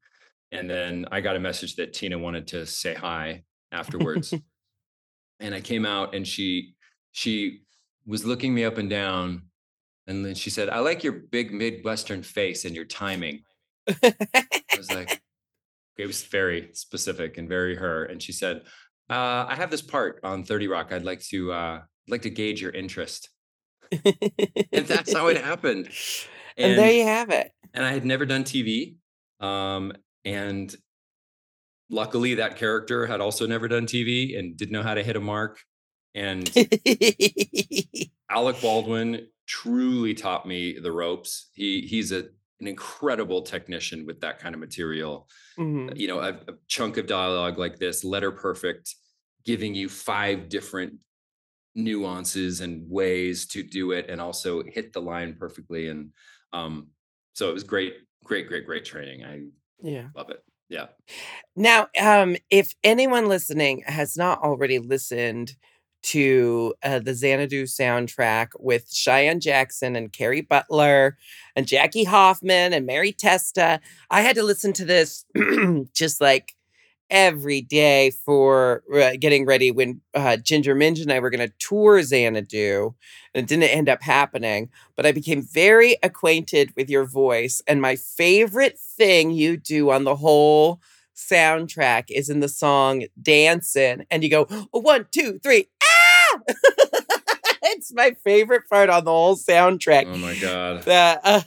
and 0.51 0.69
then 0.69 1.05
I 1.11 1.19
got 1.21 1.35
a 1.35 1.39
message 1.39 1.75
that 1.77 1.93
Tina 1.93 2.17
wanted 2.19 2.47
to 2.49 2.65
say 2.65 2.93
hi 2.93 3.43
afterwards, 3.71 4.33
and 5.39 5.53
I 5.53 5.61
came 5.61 5.85
out 5.85 6.15
and 6.15 6.27
she 6.27 6.75
she 7.11 7.61
was 8.05 8.25
looking 8.25 8.53
me 8.53 8.65
up 8.65 8.77
and 8.77 8.89
down, 8.89 9.43
and 10.07 10.25
then 10.25 10.35
she 10.35 10.49
said, 10.49 10.69
"I 10.69 10.79
like 10.79 11.03
your 11.03 11.13
big 11.13 11.53
Midwestern 11.53 12.23
face 12.23 12.65
and 12.65 12.75
your 12.75 12.85
timing." 12.85 13.43
I 13.87 14.13
was 14.77 14.91
like, 14.91 15.21
it 15.97 16.07
was 16.07 16.23
very 16.23 16.69
specific 16.73 17.37
and 17.37 17.47
very 17.47 17.75
her, 17.75 18.05
and 18.05 18.21
she 18.21 18.31
said, 18.31 18.63
uh, 19.09 19.45
"I 19.47 19.55
have 19.55 19.71
this 19.71 19.81
part 19.81 20.19
on 20.23 20.43
Thirty 20.43 20.67
Rock. 20.67 20.91
I'd 20.91 21.05
like 21.05 21.21
to 21.27 21.51
uh, 21.51 21.81
like 22.07 22.23
to 22.23 22.29
gauge 22.29 22.61
your 22.61 22.71
interest." 22.71 23.29
and 23.91 24.87
that's 24.87 25.13
how 25.13 25.27
it 25.27 25.37
happened. 25.37 25.89
and 26.57 26.77
there 26.79 26.91
you 26.91 27.03
have 27.03 27.29
it. 27.29 27.51
and 27.73 27.85
I 27.85 27.91
had 27.91 28.05
never 28.05 28.25
done 28.25 28.43
TV. 28.43 28.95
Um, 29.39 29.93
and 30.25 30.73
luckily, 31.89 32.35
that 32.35 32.57
character 32.57 33.05
had 33.07 33.21
also 33.21 33.47
never 33.47 33.67
done 33.67 33.85
TV 33.85 34.35
and 34.37 34.57
didn't 34.57 34.71
know 34.73 34.83
how 34.83 34.93
to 34.93 35.03
hit 35.03 35.15
a 35.15 35.21
mark. 35.21 35.59
And 36.15 36.53
Alec 38.29 38.61
Baldwin 38.61 39.29
truly 39.45 40.13
taught 40.13 40.47
me 40.47 40.79
the 40.79 40.91
ropes. 40.91 41.49
He 41.53 41.81
he's 41.81 42.11
a 42.11 42.29
an 42.59 42.67
incredible 42.67 43.41
technician 43.41 44.05
with 44.05 44.21
that 44.21 44.39
kind 44.39 44.55
of 44.55 44.61
material. 44.61 45.29
Mhm. 45.57 45.93
You 45.95 46.07
know, 46.07 46.19
a, 46.19 46.31
a 46.33 46.53
chunk 46.67 46.97
of 46.97 47.07
dialogue 47.07 47.57
like 47.57 47.79
this, 47.79 48.03
letter 48.03 48.31
perfect, 48.31 48.95
giving 49.45 49.75
you 49.75 49.89
five 49.89 50.49
different 50.49 51.03
nuances 51.75 52.61
and 52.61 52.89
ways 52.89 53.47
to 53.47 53.63
do 53.63 53.91
it 53.91 54.09
and 54.09 54.21
also 54.21 54.63
hit 54.63 54.93
the 54.93 55.01
line 55.01 55.35
perfectly 55.35 55.89
and 55.89 56.13
um 56.53 56.89
so 57.33 57.49
it 57.49 57.53
was 57.53 57.63
great 57.63 57.95
great 58.25 58.47
great 58.47 58.65
great 58.65 58.85
training 58.85 59.25
i 59.25 59.41
Yeah. 59.81 60.09
love 60.15 60.29
it 60.29 60.43
yeah. 60.69 60.87
Now, 61.55 61.87
um, 61.99 62.35
if 62.49 62.73
anyone 62.83 63.27
listening 63.27 63.83
has 63.85 64.17
not 64.17 64.39
already 64.39 64.79
listened 64.79 65.55
to 66.03 66.73
uh, 66.83 66.99
the 66.99 67.13
Xanadu 67.13 67.63
soundtrack 67.63 68.49
with 68.59 68.91
Cheyenne 68.93 69.39
Jackson 69.39 69.95
and 69.95 70.11
Kerry 70.11 70.41
Butler 70.41 71.17
and 71.55 71.67
Jackie 71.67 72.03
Hoffman 72.03 72.73
and 72.73 72.85
Mary 72.85 73.13
Testa, 73.13 73.79
I 74.09 74.21
had 74.21 74.35
to 74.35 74.43
listen 74.43 74.73
to 74.73 74.85
this 74.85 75.25
just 75.93 76.19
like 76.19 76.55
every 77.13 77.61
day 77.61 78.09
for 78.25 78.83
uh, 78.93 79.11
getting 79.19 79.45
ready 79.45 79.69
when 79.71 80.01
uh, 80.15 80.35
Ginger 80.35 80.75
Minj 80.75 80.99
and 81.01 81.13
I 81.13 81.19
were 81.19 81.29
going 81.29 81.47
to 81.47 81.53
tour 81.59 82.01
Xanadu. 82.01 82.93
And 83.35 83.43
it 83.43 83.47
didn't 83.47 83.69
end 83.69 83.87
up 83.87 84.01
happening, 84.01 84.69
but 84.95 85.05
I 85.05 85.11
became 85.11 85.41
very 85.43 85.95
acquainted 86.03 86.73
with 86.75 86.89
your 86.89 87.05
voice. 87.05 87.61
And 87.67 87.81
my 87.81 87.95
favorite 87.95 88.77
thing 88.79 89.31
you 89.31 89.57
do 89.57 89.91
on 89.91 90.03
the 90.03 90.15
whole 90.15 90.81
soundtrack 91.15 92.05
is 92.09 92.29
in 92.29 92.39
the 92.39 92.49
song 92.49 93.05
Dancing, 93.21 94.05
and 94.09 94.23
you 94.23 94.29
go, 94.29 94.47
"Oh, 94.49 94.67
one, 94.81 95.05
two, 95.11 95.39
three, 95.39 95.69
ah! 95.83 96.39
it's 97.63 97.93
my 97.93 98.15
favorite 98.23 98.63
part 98.69 98.89
on 98.89 99.05
the 99.05 99.11
whole 99.11 99.35
soundtrack. 99.35 100.05
oh 100.07 100.17
my 100.17 100.35
god 100.39 100.83
The, 100.83 101.19
uh, 101.23 101.41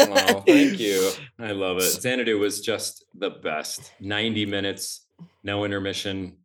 oh 0.00 0.42
thank 0.46 0.78
you 0.78 1.10
i 1.40 1.50
love 1.52 1.78
it 1.78 1.82
xanadu 2.00 2.38
was 2.38 2.60
just 2.60 3.04
the 3.14 3.30
best 3.30 3.92
90 4.00 4.46
minutes 4.46 5.05
no 5.46 5.64
intermission 5.64 6.36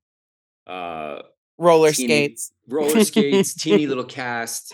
uh 0.67 1.19
Roller 1.57 1.91
teeny- 1.91 2.07
skates. 2.07 2.51
roller 2.67 3.03
skates 3.03 3.53
teeny 3.53 3.85
little 3.87 4.03
cast 4.21 4.73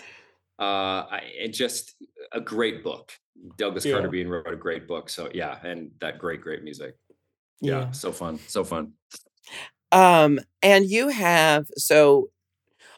uh 0.60 1.00
I, 1.16 1.20
it 1.44 1.48
just 1.48 1.94
a 2.32 2.40
great 2.40 2.84
book 2.84 3.12
douglas 3.56 3.84
Yeah. 3.84 3.92
carter 3.94 4.08
beane 4.08 4.28
wrote 4.28 4.52
a 4.52 4.56
great 4.56 4.86
book 4.86 5.08
so 5.08 5.28
yeah 5.32 5.58
and 5.64 5.90
that 6.00 6.18
great 6.18 6.40
great 6.42 6.62
music 6.62 6.94
yeah, 7.60 7.90
so 7.90 8.12
fun 8.12 8.38
so 8.46 8.62
fun 8.64 8.92
Um, 9.90 10.38
and 10.62 10.84
you 10.88 11.08
have 11.08 11.66
so 11.76 12.30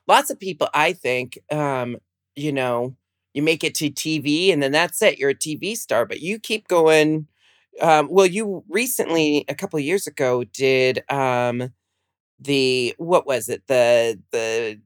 lots 0.09 0.29
of 0.31 0.39
people, 0.41 0.69
I 0.75 0.93
think, 0.93 1.39
um, 1.53 1.97
you 2.37 2.53
know, 2.53 2.97
you 3.33 3.43
make 3.43 3.63
it 3.65 3.75
to 3.77 3.91
TV 3.91 4.53
and 4.53 4.61
then 4.63 4.73
that's 4.73 5.01
it, 5.03 5.19
you're 5.19 5.31
a 5.31 5.35
TV 5.35 5.77
star, 5.77 6.05
but 6.05 6.21
you 6.21 6.39
keep 6.39 6.67
going. 6.69 7.27
Um, 7.81 8.09
well, 8.11 8.27
you 8.27 8.65
recently, 8.69 9.45
a 9.49 9.55
couple 9.55 9.79
of 9.79 9.85
years 9.85 10.07
ago, 10.07 10.45
did 10.45 11.03
um 11.11 11.73
the 12.39 12.95
what 12.99 13.27
was 13.27 13.49
it? 13.49 13.63
The 13.67 14.21
the 14.33 14.81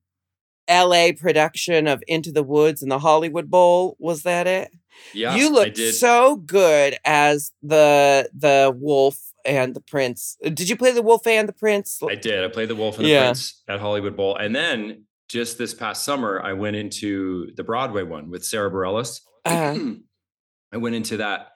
LA 0.70 1.10
production 1.18 1.86
of 1.86 2.02
Into 2.08 2.32
the 2.32 2.42
Woods 2.42 2.82
and 2.82 2.90
the 2.90 2.98
Hollywood 2.98 3.50
Bowl. 3.50 3.96
Was 3.98 4.22
that 4.22 4.46
it? 4.46 4.70
yeah 5.12 5.34
you 5.34 5.52
looked 5.52 5.76
so 5.76 6.36
good 6.36 6.96
as 7.04 7.50
the 7.64 8.30
the 8.32 8.72
wolf 8.78 9.18
and 9.44 9.74
the 9.74 9.80
prince. 9.80 10.36
Uh, 10.44 10.48
Did 10.50 10.68
you 10.68 10.76
play 10.76 10.92
the 10.92 11.02
wolf 11.02 11.26
and 11.26 11.48
the 11.48 11.52
prince? 11.52 11.98
I 12.08 12.14
did. 12.14 12.44
I 12.44 12.48
played 12.48 12.68
the 12.70 12.76
Wolf 12.76 12.96
and 12.96 13.04
the 13.04 13.10
Yeah. 13.10 13.24
Prince 13.26 13.62
at 13.68 13.80
Hollywood 13.80 14.16
Bowl, 14.16 14.36
and 14.36 14.54
then 14.54 15.04
just 15.28 15.58
this 15.58 15.74
past 15.74 16.04
summer, 16.04 16.40
I 16.42 16.52
went 16.52 16.76
into 16.76 17.50
the 17.56 17.64
Broadway 17.64 18.04
one 18.04 18.30
with 18.30 18.44
Sara 18.44 18.70
Bareilles. 18.70 19.20
Uh-huh. 19.44 19.78
I 20.72 20.76
went 20.76 20.94
into 20.94 21.16
that 21.18 21.48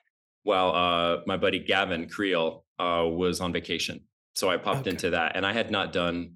while 0.43 0.71
uh, 0.75 1.23
my 1.27 1.37
buddy 1.37 1.59
Gavin 1.59 2.09
Creel 2.09 2.65
uh, 2.79 3.05
was 3.07 3.41
on 3.41 3.53
vacation, 3.53 4.01
so 4.35 4.49
I 4.51 4.57
popped 4.57 4.81
Okay. 4.81 4.91
into 4.91 5.11
that, 5.11 5.37
and 5.37 5.45
I 5.47 5.53
had 5.53 5.71
not 5.71 5.93
done 5.93 6.35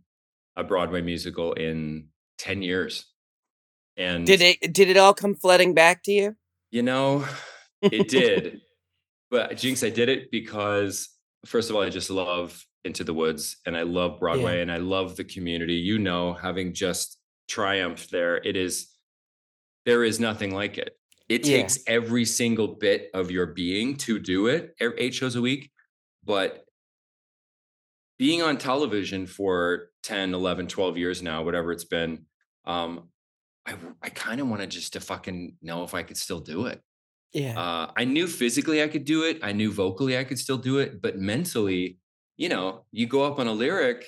a 0.56 0.64
Broadway 0.64 1.00
musical 1.02 1.52
in 1.54 2.08
ten 2.38 2.62
years. 2.62 3.06
And 3.96 4.26
Did 4.26 4.40
it 4.40 4.72
did 4.72 4.88
it 4.88 4.96
all 4.96 5.14
come 5.14 5.34
flooding 5.34 5.74
back 5.74 6.02
to 6.04 6.12
you? 6.12 6.36
you 6.70 6.82
know, 6.82 7.24
it 7.82 8.08
did. 8.08 8.60
but 9.30 9.52
Jinkx, 9.52 9.86
I 9.86 9.90
did 9.90 10.08
it 10.08 10.30
because 10.30 11.08
first 11.44 11.68
of 11.70 11.76
all, 11.76 11.82
I 11.82 11.90
just 11.90 12.08
love 12.10 12.64
Into 12.84 13.04
the 13.04 13.12
Woods 13.14 13.58
and 13.66 13.76
I 13.76 13.82
love 13.82 14.18
Broadway 14.20 14.62
and 14.62 14.72
I 14.72 14.78
love 14.78 15.16
the 15.16 15.24
community. 15.24 15.74
You 15.74 15.98
know, 15.98 16.32
having 16.32 16.72
just 16.72 17.18
triumphed 17.48 18.10
there, 18.10 18.36
it 18.38 18.56
is 18.56 18.88
there 19.84 20.02
is 20.04 20.18
nothing 20.20 20.54
like 20.54 20.78
it. 20.78 20.96
It 21.28 21.46
Yeah. 21.46 21.58
takes 21.58 21.78
every 21.86 22.24
single 22.24 22.68
bit 22.68 23.10
of 23.14 23.30
your 23.30 23.46
being 23.46 23.96
to 23.98 24.18
do 24.18 24.46
it, 24.46 24.74
eight 24.80 25.14
shows 25.14 25.36
a 25.36 25.40
week. 25.40 25.70
But 26.24 26.64
being 28.18 28.42
on 28.42 28.58
television 28.58 29.26
for 29.26 29.90
10, 30.02 30.34
11, 30.34 30.68
12 30.68 30.96
years 30.96 31.22
now, 31.22 31.42
whatever 31.42 31.72
it's 31.72 31.84
been, 31.84 32.26
um, 32.64 33.08
I, 33.66 33.74
I 34.02 34.08
kind 34.10 34.40
of 34.40 34.48
wanted 34.48 34.70
just 34.70 34.92
to 34.94 35.00
fucking 35.00 35.56
know 35.62 35.84
if 35.84 35.94
I 35.94 36.02
could 36.02 36.16
still 36.16 36.40
do 36.40 36.66
it. 36.66 36.80
Yeah. 37.32 37.58
Uh, 37.58 37.92
I 37.96 38.04
knew 38.04 38.26
physically 38.26 38.82
I 38.82 38.88
could 38.88 39.04
do 39.04 39.22
it. 39.24 39.38
I 39.42 39.52
knew 39.52 39.72
vocally 39.72 40.18
I 40.18 40.24
could 40.24 40.38
still 40.38 40.58
do 40.58 40.78
it, 40.78 41.00
but 41.00 41.18
mentally, 41.18 41.98
you 42.36 42.48
know, 42.48 42.84
you 42.92 43.06
go 43.06 43.22
up 43.24 43.38
on 43.38 43.46
a 43.46 43.52
lyric, 43.52 44.06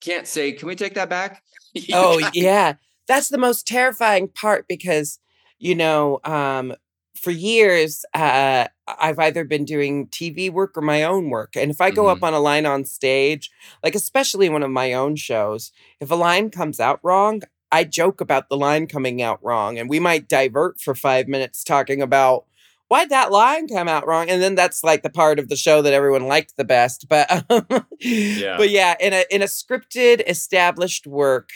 can't 0.00 0.26
say, 0.26 0.52
"Can 0.52 0.68
we 0.68 0.76
take 0.76 0.94
that 0.94 1.08
back?" 1.10 1.42
Oh 1.92 2.20
yeah. 2.34 2.74
That's 3.08 3.28
the 3.28 3.38
most 3.38 3.66
terrifying 3.66 4.28
part 4.28 4.66
because 4.68 5.18
you 5.62 5.74
know, 5.76 6.20
um 6.24 6.74
for 7.14 7.30
years 7.30 8.04
uh 8.14 8.66
I've 8.88 9.18
either 9.18 9.44
been 9.44 9.64
doing 9.64 10.08
TV 10.08 10.50
work 10.50 10.76
or 10.76 10.82
my 10.82 11.04
own 11.04 11.30
work. 11.30 11.56
And 11.56 11.70
if 11.70 11.80
I 11.80 11.90
go 11.90 12.08
up 12.08 12.22
on 12.22 12.34
a 12.34 12.40
line 12.40 12.66
on 12.66 12.84
stage, 12.84 13.50
like 13.82 13.94
especially 13.94 14.48
one 14.48 14.64
of 14.64 14.70
my 14.70 14.92
own 14.92 15.14
shows, 15.16 15.72
if 16.00 16.10
a 16.10 16.16
line 16.16 16.50
comes 16.50 16.80
out 16.80 16.98
wrong, 17.02 17.42
I 17.70 17.84
joke 17.84 18.20
about 18.20 18.48
the 18.48 18.56
line 18.56 18.86
coming 18.88 19.22
out 19.22 19.38
wrong 19.42 19.78
and 19.78 19.88
we 19.88 20.00
might 20.00 20.28
divert 20.28 20.80
for 20.80 20.94
5 20.94 21.28
minutes 21.28 21.62
talking 21.64 22.02
about 22.02 22.44
why'd 22.88 23.08
that 23.08 23.32
line 23.32 23.68
come 23.68 23.88
out 23.88 24.06
wrong? 24.06 24.28
And 24.28 24.42
then 24.42 24.54
that's 24.54 24.84
like 24.84 25.02
the 25.02 25.08
part 25.08 25.38
of 25.38 25.48
the 25.48 25.56
show 25.56 25.80
that 25.80 25.94
everyone 25.94 26.26
liked 26.26 26.56
the 26.56 26.64
best. 26.64 27.06
But 27.08 27.26
Yeah. 28.00 28.56
but 28.58 28.68
yeah, 28.68 28.96
in 29.00 29.12
a 29.12 29.24
in 29.30 29.40
a 29.42 29.46
scripted, 29.46 30.22
established 30.28 31.06
work, 31.06 31.50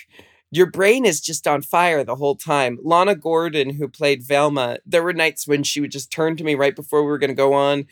your 0.51 0.67
brain 0.67 1.05
is 1.05 1.21
just 1.21 1.47
on 1.49 1.63
fire 1.63 2.05
the 2.05 2.17
whole 2.17 2.37
time. 2.37 2.79
Lana 2.83 3.15
Gordon, 3.15 3.71
who 3.71 3.89
played 3.89 4.23
Velma, 4.23 4.79
there 4.87 5.03
were 5.03 5.13
nights 5.13 5.47
when 5.47 5.63
she 5.63 5.81
would 5.81 5.91
just 5.91 6.11
turn 6.13 6.37
to 6.37 6.45
me 6.45 6.55
right 6.55 6.75
before 6.77 7.03
we 7.03 7.09
were 7.09 7.19
going 7.19 7.29
to 7.31 7.35
go 7.35 7.53
on 7.53 7.87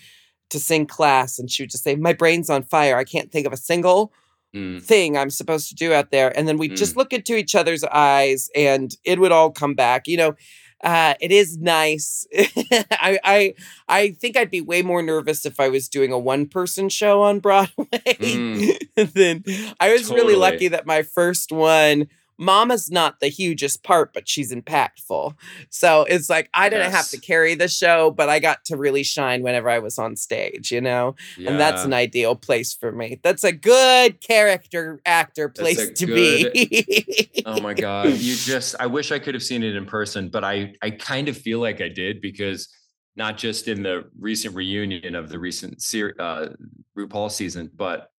to 0.50 0.58
sing 0.60 0.86
class, 0.86 1.38
and 1.38 1.50
she 1.50 1.62
would 1.62 1.70
just 1.70 1.82
say, 1.84 1.96
"My 1.96 2.12
brain's 2.12 2.50
on 2.50 2.62
fire. 2.62 2.96
I 2.96 3.04
can't 3.04 3.32
think 3.32 3.46
of 3.46 3.52
a 3.52 3.56
single 3.56 4.12
Mm, 4.54 4.80
thing 4.80 5.18
I'm 5.18 5.30
supposed 5.30 5.68
to 5.70 5.74
do 5.74 5.92
out 5.92 6.10
there." 6.12 6.36
And 6.38 6.46
then 6.46 6.58
we'd 6.58 6.76
just 6.76 6.96
look 6.96 7.12
into 7.12 7.34
each 7.36 7.56
other's 7.56 7.82
eyes, 7.82 8.50
and 8.54 8.94
it 9.02 9.18
would 9.18 9.32
all 9.32 9.50
come 9.50 9.74
back. 9.74 10.06
You 10.06 10.16
know, 10.18 10.34
Uh, 10.82 11.14
it 11.20 11.32
is 11.32 11.56
nice. 11.58 12.26
I, 12.36 13.18
I 13.24 13.54
I 13.88 14.10
think 14.20 14.36
I'd 14.36 14.50
be 14.50 14.60
way 14.60 14.82
more 14.82 15.02
nervous 15.02 15.46
if 15.46 15.58
I 15.58 15.68
was 15.68 15.88
doing 15.88 16.12
a 16.12 16.18
one 16.18 16.46
person 16.46 16.88
show 16.90 17.22
on 17.22 17.40
Broadway. 17.46 17.86
Mm. 18.04 19.12
than 19.14 19.44
I 19.80 19.92
was 19.92 20.10
really 20.10 20.34
lucky 20.36 20.68
that 20.68 20.86
my 20.86 21.02
first 21.02 21.50
one. 21.50 22.06
Mama's 22.38 22.90
not 22.90 23.20
the 23.20 23.28
hugest 23.28 23.82
part, 23.82 24.12
but 24.12 24.28
she's 24.28 24.52
impactful. 24.52 25.34
So 25.70 26.02
it's 26.02 26.28
like 26.28 26.48
I 26.54 26.68
didn't 26.68 26.90
have 26.90 27.08
to 27.10 27.20
carry 27.20 27.54
the 27.54 27.68
show, 27.68 28.10
but 28.10 28.28
I 28.28 28.38
got 28.40 28.64
to 28.66 28.76
really 28.76 29.02
shine 29.02 29.42
whenever 29.42 29.68
I 29.70 29.78
was 29.78 29.98
on 29.98 30.16
stage, 30.16 30.72
you 30.72 30.80
know? 30.80 31.14
Yeah. 31.38 31.50
And 31.50 31.60
that's 31.60 31.84
an 31.84 31.92
ideal 31.92 32.34
place 32.34 32.74
for 32.74 32.92
me. 32.92 33.20
That's 33.22 33.44
a 33.44 33.52
good 33.52 34.20
character 34.20 35.00
actor 35.06 35.48
place 35.48 35.90
to 35.90 36.06
be. 36.06 37.30
Oh 37.46 37.60
my 37.60 37.74
god! 37.74 38.08
You 38.08 38.36
just 38.36 38.74
I 38.80 38.86
wish 38.86 39.12
I 39.12 39.18
could 39.18 39.34
have 39.34 39.42
seen 39.42 39.62
it 39.62 39.76
in 39.76 39.84
person, 39.84 40.30
but 40.30 40.44
I 40.44 40.74
I 40.80 40.90
kind 40.90 41.28
of 41.28 41.36
feel 41.36 41.60
like 41.60 41.82
I 41.82 41.88
did 41.88 42.22
because 42.22 42.68
not 43.16 43.36
just 43.36 43.68
in 43.68 43.82
the 43.82 44.04
recent 44.18 44.54
reunion 44.54 45.14
of 45.14 45.28
the 45.28 45.38
recent 45.38 45.82
ser- 45.82 46.14
uh, 46.18 46.48
RuPaul 46.96 47.30
season, 47.30 47.70
but 47.76 48.10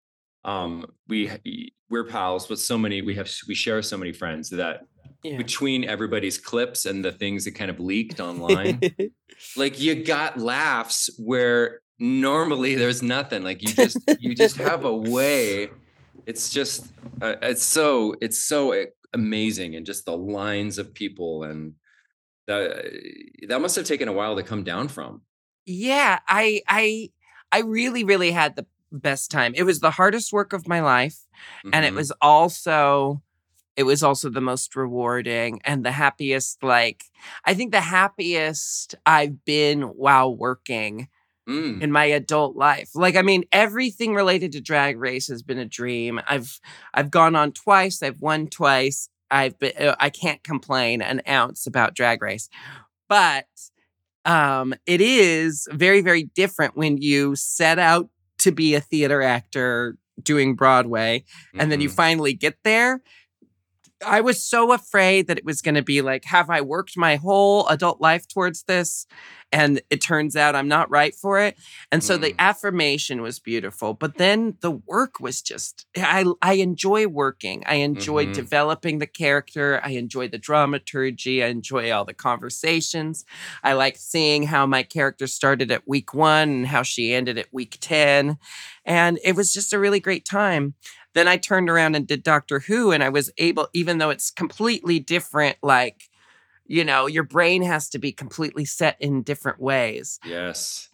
um 0.45 0.85
we 1.07 1.29
we're 1.89 2.05
pals 2.05 2.47
with 2.49 2.59
so 2.59 2.77
many 2.77 3.01
we 3.01 3.15
have 3.15 3.29
we 3.47 3.55
share 3.55 3.81
so 3.81 3.97
many 3.97 4.13
friends 4.13 4.49
that 4.51 4.85
Yeah. 5.23 5.37
between 5.37 5.83
everybody's 5.85 6.37
clips 6.37 6.85
and 6.85 7.03
the 7.03 7.11
things 7.11 7.45
that 7.45 7.55
kind 7.55 7.71
of 7.71 7.79
leaked 7.79 8.19
online, 8.19 8.79
like 9.57 9.79
you 9.79 10.03
got 10.03 10.37
laughs 10.37 11.09
where 11.17 11.81
normally 11.97 12.75
there's 12.75 13.01
nothing. 13.01 13.41
Like 13.43 13.63
you 13.63 13.73
just 13.73 13.97
you 14.19 14.35
just 14.35 14.57
have 14.57 14.85
a 14.85 14.95
way. 14.95 15.69
It's 16.27 16.51
just 16.51 16.93
uh, 17.21 17.35
it's 17.41 17.63
so 17.63 18.15
it's 18.21 18.37
so 18.37 18.85
amazing 19.13 19.75
and 19.75 19.83
just 19.85 20.05
the 20.05 20.15
lines 20.15 20.77
of 20.77 20.93
people 20.93 21.43
and 21.43 21.73
that 22.47 22.85
that 23.49 23.61
must 23.61 23.75
have 23.75 23.85
taken 23.85 24.07
a 24.07 24.13
while 24.13 24.35
to 24.35 24.43
come 24.43 24.63
down 24.63 24.87
from. 24.89 25.21
yeah, 25.65 26.19
I 26.27 26.61
I 26.67 27.09
I 27.51 27.59
really 27.61 28.03
really 28.03 28.31
had 28.31 28.55
the 28.55 28.65
best 28.95 29.31
time. 29.31 29.53
It 29.55 29.63
was 29.63 29.79
the 29.79 29.91
hardest 29.91 30.33
work 30.33 30.53
of 30.53 30.67
my 30.67 30.81
life 30.81 31.25
and 31.73 31.85
it 31.85 31.93
Mhm. 31.93 31.95
was 31.97 32.11
also 32.21 33.21
it 33.77 33.83
was 33.83 34.03
also 34.03 34.29
the 34.29 34.41
most 34.41 34.75
rewarding 34.75 35.59
and 35.65 35.85
the 35.85 35.91
happiest 35.91 36.63
like 36.63 37.05
I 37.45 37.53
think 37.53 37.71
the 37.71 37.81
happiest 37.81 38.95
I've 39.05 39.43
been 39.45 39.81
while 39.83 40.35
working 40.35 41.09
Mm. 41.47 41.81
in 41.81 41.91
my 41.91 42.05
adult 42.05 42.55
life. 42.55 42.89
Like 42.95 43.15
I 43.15 43.21
mean 43.21 43.43
everything 43.51 44.15
related 44.15 44.51
to 44.53 44.61
drag 44.61 44.97
race 44.99 45.27
has 45.27 45.43
been 45.43 45.59
a 45.59 45.65
dream. 45.65 46.19
I've 46.27 46.59
I've 46.93 47.11
gone 47.11 47.35
on 47.35 47.51
twice, 47.51 48.01
I've 48.03 48.21
won 48.21 48.47
twice. 48.47 49.09
I've 49.31 49.57
been 49.59 49.73
uh, 49.77 49.95
I 49.99 50.09
can't 50.09 50.43
complain 50.43 51.01
an 51.01 51.21
ounce 51.27 51.67
about 51.67 51.95
drag 51.95 52.21
race. 52.23 52.49
But 53.09 53.47
um 54.25 54.73
it 54.85 55.01
is 55.01 55.67
very 55.71 56.01
very 56.01 56.23
different 56.23 56.75
when 56.75 56.97
you 56.97 57.35
set 57.35 57.77
out 57.79 58.09
to 58.39 58.51
be 58.51 58.75
a 58.75 58.81
theater 58.81 59.21
actor 59.21 59.97
doing 60.21 60.55
Broadway 60.55 61.23
and 61.59 61.71
then 61.71 61.81
you 61.81 61.89
Mhm. 61.89 61.95
finally 61.95 62.33
get 62.33 62.55
there. 62.63 63.01
I 64.05 64.21
was 64.21 64.43
so 64.43 64.71
afraid 64.73 65.27
that 65.27 65.37
it 65.37 65.45
was 65.45 65.61
going 65.61 65.75
to 65.75 65.81
be 65.83 66.01
like, 66.01 66.25
have 66.25 66.49
I 66.49 66.61
worked 66.61 66.97
my 66.97 67.15
whole 67.15 67.67
adult 67.67 68.01
life 68.01 68.27
towards 68.27 68.63
this? 68.63 69.05
And 69.51 69.81
it 69.89 70.01
turns 70.01 70.35
out 70.35 70.55
I'm 70.55 70.67
not 70.67 70.89
right 70.89 71.15
for 71.15 71.39
it. 71.39 71.55
And 71.91 72.03
so 72.03 72.17
the 72.17 72.31
Mm. 72.31 72.35
affirmation 72.39 73.21
was 73.21 73.39
beautiful, 73.39 73.93
but 73.93 74.17
then 74.17 74.57
the 74.61 74.71
work 74.71 75.19
was 75.21 75.41
just, 75.41 75.85
I, 75.95 76.25
I 76.41 76.53
enjoy 76.55 77.07
working. 77.07 77.63
I 77.65 77.75
enjoy 77.75 78.25
Mhm. 78.25 78.33
developing 78.33 78.99
the 78.99 79.07
character. 79.07 79.79
I 79.83 79.91
enjoy 79.91 80.27
the 80.27 80.39
dramaturgy. 80.39 81.41
I 81.43 81.47
enjoy 81.47 81.91
all 81.91 82.03
the 82.03 82.13
conversations. 82.13 83.23
I 83.63 83.73
like 83.73 83.95
seeing 83.97 84.43
how 84.43 84.65
my 84.65 84.83
character 84.83 85.27
started 85.27 85.71
at 85.71 85.87
week 85.87 86.13
one 86.13 86.49
and 86.49 86.67
how 86.67 86.83
she 86.83 87.13
ended 87.13 87.37
at 87.37 87.53
week 87.53 87.77
10. 87.79 88.37
And 88.83 89.19
it 89.23 89.35
was 89.35 89.53
just 89.53 89.73
a 89.73 89.79
really 89.79 89.99
great 90.01 90.25
time. 90.25 90.73
Then 91.15 91.27
I 91.27 91.37
turned 91.37 91.69
around 91.69 91.95
and 91.95 92.05
did 92.05 92.21
Doctor 92.21 92.59
Who, 92.59 92.91
and 92.91 93.01
I 93.01 93.09
was 93.09 93.31
able, 93.39 93.69
even 93.73 93.97
though 93.97 94.11
it's 94.11 94.29
completely 94.29 94.99
different, 94.99 95.57
like, 95.63 96.03
you 96.67 96.83
know, 96.83 97.07
your 97.07 97.23
brain 97.23 97.63
has 97.63 97.89
to 97.89 97.99
be 97.99 98.11
completely 98.11 98.65
set 98.65 98.97
in 98.99 99.23
different 99.23 99.59
ways. 99.59 100.19
Yes. 100.25 100.89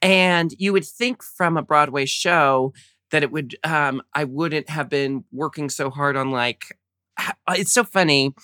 And 0.00 0.52
you 0.58 0.72
would 0.72 0.86
think 0.86 1.22
from 1.22 1.56
a 1.56 1.62
Broadway 1.62 2.06
show 2.06 2.72
that 3.10 3.22
it 3.22 3.30
would, 3.30 3.54
um, 3.64 4.02
I 4.14 4.24
wouldn't 4.24 4.70
have 4.70 4.88
been 4.88 5.24
working 5.30 5.68
so 5.68 5.90
hard 5.90 6.16
on 6.16 6.30
like, 6.30 6.78
it's 7.50 7.72
so 7.72 7.84
funny. 7.84 8.34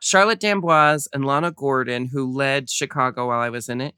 Charlotte 0.00 0.40
D'Amboise 0.40 1.08
and 1.14 1.24
Lana 1.24 1.52
Gordon, 1.52 2.06
who 2.06 2.30
led 2.30 2.68
Chicago 2.68 3.28
while 3.28 3.40
I 3.40 3.50
was 3.50 3.68
in 3.68 3.80
it, 3.80 3.94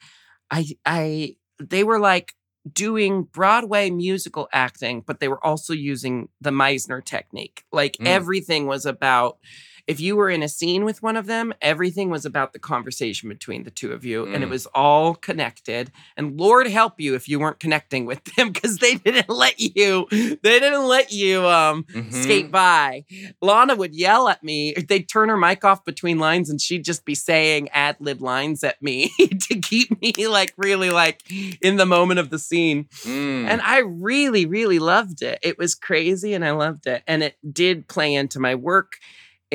I, 0.51 0.67
I, 0.87 1.37
they 1.59 1.83
were 1.83 1.99
like 1.99 2.35
doing 2.73 3.25
Broadway 3.25 3.91
musical 3.91 4.49
acting, 4.53 5.03
but 5.07 5.21
they 5.21 5.29
were 5.29 5.45
also 5.45 5.73
using 5.73 6.29
the 6.41 6.51
Meisner 6.51 7.05
technique. 7.05 7.65
Like 7.73 7.97
Mm. 7.99 8.07
everything 8.07 8.67
was 8.67 8.87
about, 8.87 9.39
if 9.87 10.01
you 10.01 10.17
were 10.17 10.31
in 10.31 10.43
a 10.43 10.49
scene 10.49 10.85
with 10.85 11.03
one 11.03 11.17
of 11.17 11.27
them, 11.27 11.53
everything 11.61 12.09
was 12.11 12.25
about 12.25 12.53
the 12.53 12.59
conversation 12.59 13.29
between 13.29 13.65
the 13.65 13.71
two 13.71 13.93
of 13.93 14.05
you, 14.05 14.25
and 14.27 14.43
it 14.43 14.47
Mm. 14.47 14.51
was 14.51 14.67
all 14.75 15.15
connected. 15.15 15.93
And 16.17 16.39
Lord 16.41 16.67
help 16.69 17.01
you 17.01 17.15
if 17.15 17.29
you 17.29 17.39
weren't 17.39 17.61
connecting 17.61 18.07
with 18.07 18.25
them 18.37 18.51
because 18.53 18.79
they 18.79 18.95
didn't 18.97 19.29
let 19.29 19.61
you, 19.61 20.07
they 20.11 20.59
didn't 20.59 20.87
let 20.89 21.13
you 21.13 21.47
um 21.47 21.85
skate 22.11 22.47
Mhm. 22.49 22.51
by. 22.51 23.05
Lana 23.43 23.75
would 23.75 23.95
yell 23.95 24.29
at 24.29 24.43
me. 24.43 24.73
They'd 24.73 25.09
turn 25.09 25.29
her 25.29 25.37
mic 25.37 25.65
off 25.65 25.85
between 25.85 26.19
lines 26.19 26.49
and 26.51 26.61
she'd 26.61 26.85
just 26.85 27.05
be 27.05 27.15
saying 27.15 27.69
ad 27.71 27.97
lib 28.01 28.23
lines 28.23 28.65
at 28.65 28.81
me 28.83 29.09
to 29.49 29.59
keep 29.61 30.01
me 30.01 30.27
like 30.29 30.53
really 30.57 30.91
like 30.91 31.23
in 31.61 31.77
the 31.77 31.87
moment 31.87 32.21
of 32.21 32.31
the 32.31 32.39
scene. 32.39 32.85
Mm. 33.03 33.47
And 33.49 33.61
I 33.61 33.79
really, 33.81 34.47
really 34.47 34.79
loved 34.79 35.21
it. 35.23 35.39
It 35.43 35.59
was 35.59 35.75
crazy 35.75 36.33
and 36.35 36.45
I 36.45 36.53
loved 36.53 36.87
it. 36.87 37.03
And 37.07 37.23
it 37.23 37.37
did 37.53 37.87
play 37.89 38.15
into 38.15 38.41
my 38.41 38.55
work 38.55 38.99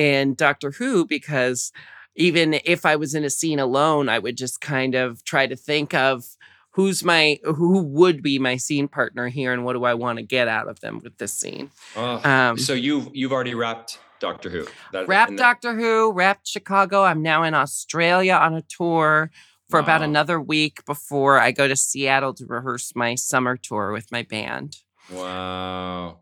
in 0.00 0.34
Doctor 0.34 0.70
Who 0.70 1.04
because 1.04 1.72
even 2.16 2.58
if 2.64 2.86
I 2.86 2.96
was 2.96 3.14
in 3.14 3.22
a 3.22 3.30
scene 3.30 3.60
alone, 3.60 4.08
I 4.08 4.18
would 4.18 4.36
just 4.36 4.62
kind 4.62 4.94
of 4.94 5.22
try 5.24 5.46
to 5.46 5.54
think 5.54 5.92
of 5.92 6.24
who's 6.70 7.04
my 7.04 7.38
who 7.44 7.82
would 7.82 8.22
be 8.22 8.38
my 8.38 8.56
scene 8.56 8.88
partner 8.88 9.28
here 9.28 9.52
and 9.52 9.62
what 9.62 9.74
do 9.74 9.84
I 9.84 9.92
want 9.92 10.18
to 10.18 10.22
get 10.24 10.48
out 10.48 10.68
of 10.68 10.80
them 10.80 11.00
with 11.04 11.18
this 11.18 11.34
scene. 11.34 11.70
Oh, 11.96 12.20
Um 12.28 12.56
so 12.56 12.72
you've 12.72 13.10
you've 13.12 13.32
already 13.32 13.54
wrapped 13.54 13.98
Doctor 14.20 14.48
Who. 14.48 14.66
That, 14.92 15.06
wrapped 15.06 15.36
Doctor 15.36 15.74
Who, 15.74 16.12
wrapped 16.12 16.48
Chicago. 16.48 17.04
I'm 17.04 17.20
now 17.20 17.42
in 17.42 17.52
Australia 17.52 18.34
on 18.34 18.54
a 18.54 18.62
tour 18.62 19.30
for 19.68 19.78
about 19.78 20.02
another 20.02 20.40
week 20.40 20.84
before 20.84 21.38
I 21.38 21.52
go 21.52 21.68
to 21.68 21.76
Seattle 21.76 22.34
to 22.34 22.46
rehearse 22.46 22.92
my 22.96 23.14
summer 23.14 23.56
tour 23.56 23.92
with 23.92 24.10
my 24.10 24.22
band. 24.22 24.78
Wow. 25.12 26.18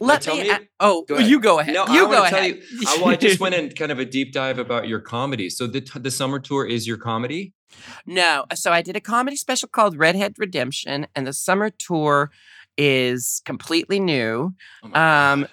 Let 0.00 0.22
tell 0.22 0.36
me. 0.36 0.44
me- 0.44 0.50
a- 0.50 0.60
oh, 0.80 1.04
go 1.08 1.18
you 1.18 1.40
go 1.40 1.58
ahead. 1.60 1.74
No, 1.74 1.84
I 1.84 1.94
you 1.94 2.04
wanna 2.06 2.16
go 2.18 2.24
tell 2.28 2.38
ahead. 2.38 2.56
you- 2.56 2.86
I, 2.88 2.96
well, 3.00 3.08
I 3.10 3.16
just 3.16 3.40
went 3.40 3.54
in 3.54 3.70
kind 3.70 3.90
of 3.92 3.98
a 3.98 4.04
deep 4.04 4.32
dive 4.32 4.58
about 4.58 4.88
your 4.88 5.00
comedy. 5.00 5.48
So 5.50 5.66
the 5.66 5.80
the 6.00 6.10
summer 6.10 6.38
tour 6.38 6.66
is 6.66 6.86
your 6.86 6.96
comedy. 6.98 7.52
No, 8.06 8.44
so 8.54 8.72
I 8.72 8.80
did 8.82 8.96
a 8.96 9.00
comedy 9.00 9.36
special 9.36 9.68
called 9.68 9.98
Redhead 9.98 10.34
Redemption, 10.38 11.06
and 11.14 11.26
the 11.26 11.32
summer 11.32 11.70
tour 11.70 12.30
is 12.78 13.42
completely 13.44 14.00
new. 14.00 14.54
Oh 14.82 14.88
my 14.88 15.32
Um, 15.32 15.40
God. 15.42 15.50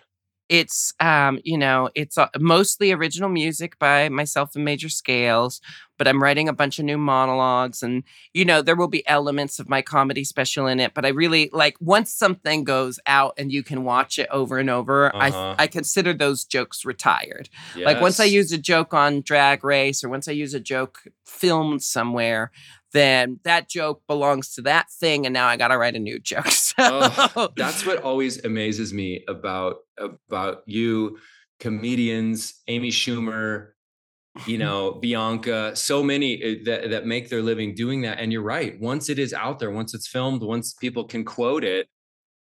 It's 0.50 0.94
um, 1.00 1.40
you 1.44 1.58
know, 1.58 1.90
it's 1.96 2.18
uh, 2.18 2.28
mostly 2.38 2.92
original 2.92 3.30
music 3.30 3.80
by 3.80 4.10
myself 4.10 4.52
and 4.56 4.64
Major 4.66 4.90
Scales, 4.90 5.62
but 5.98 6.08
I'm 6.08 6.22
writing 6.22 6.50
a 6.50 6.54
bunch 6.54 6.80
of 6.80 6.86
new 6.86 6.98
monologues 6.98 7.84
and 7.84 8.04
you 8.34 8.46
know, 8.46 8.62
there 8.62 8.76
will 8.76 8.88
be 8.88 9.08
elements 9.08 9.60
of 9.60 9.70
my 9.70 9.82
comedy 9.82 10.24
special 10.24 10.68
in 10.68 10.80
it, 10.80 10.94
but 10.94 11.06
I 11.06 11.10
really 11.10 11.50
like 11.54 11.76
once 11.80 12.12
something 12.14 12.64
goes 12.64 13.00
out 13.06 13.34
and 13.38 13.52
you 13.52 13.64
can 13.64 13.84
watch 13.84 14.18
it 14.20 14.28
over 14.32 14.58
and 14.58 14.70
over, 14.70 15.16
Uh-huh. 15.16 15.56
I 15.58 15.64
I 15.64 15.68
consider 15.68 16.14
those 16.14 16.44
jokes 16.46 16.84
retired. 16.86 17.50
Like 17.76 18.02
once 18.02 18.20
I 18.20 18.26
use 18.26 18.52
a 18.52 18.58
joke 18.58 18.94
on 18.94 19.22
Drag 19.22 19.64
Race 19.64 20.04
or 20.04 20.10
once 20.10 20.28
I 20.28 20.32
use 20.34 20.54
a 20.54 20.60
joke 20.60 21.04
filmed 21.26 21.82
somewhere, 21.84 22.52
then 22.92 23.40
that 23.44 23.70
joke 23.70 24.04
belongs 24.08 24.54
to 24.54 24.62
that 24.62 24.92
thing, 24.92 25.26
and 25.26 25.34
now 25.34 25.48
I 25.48 25.58
got 25.58 25.70
to 25.70 25.78
write 25.80 25.96
a 25.96 26.00
new 26.00 26.20
joke. 26.20 26.46
So 26.74 26.84
Oh, 27.36 27.50
That's 27.56 27.86
what 27.86 28.02
always 28.04 28.44
amazes 28.46 28.94
me 28.94 29.24
about 29.28 29.78
about 29.98 30.64
you, 30.66 31.18
comedians, 31.60 32.62
Amy 32.68 32.90
Schumer, 32.92 33.70
you 34.46 34.58
know, 34.58 34.94
Bianca, 35.02 35.76
so 35.76 36.04
many 36.04 36.44
uh, 36.44 36.64
that 36.66 36.90
that 36.92 37.06
make 37.06 37.30
their 37.30 37.42
living 37.42 37.76
doing 37.76 38.02
that. 38.02 38.20
And 38.20 38.32
you're 38.34 38.42
right. 38.44 38.80
Once 38.80 39.10
it 39.10 39.20
is 39.20 39.34
out 39.34 39.60
there, 39.60 39.72
once 39.72 39.94
it's 39.94 40.08
filmed, 40.08 40.42
once 40.42 40.74
people 40.74 41.06
can 41.06 41.24
quote 41.26 41.64
it, 41.64 41.88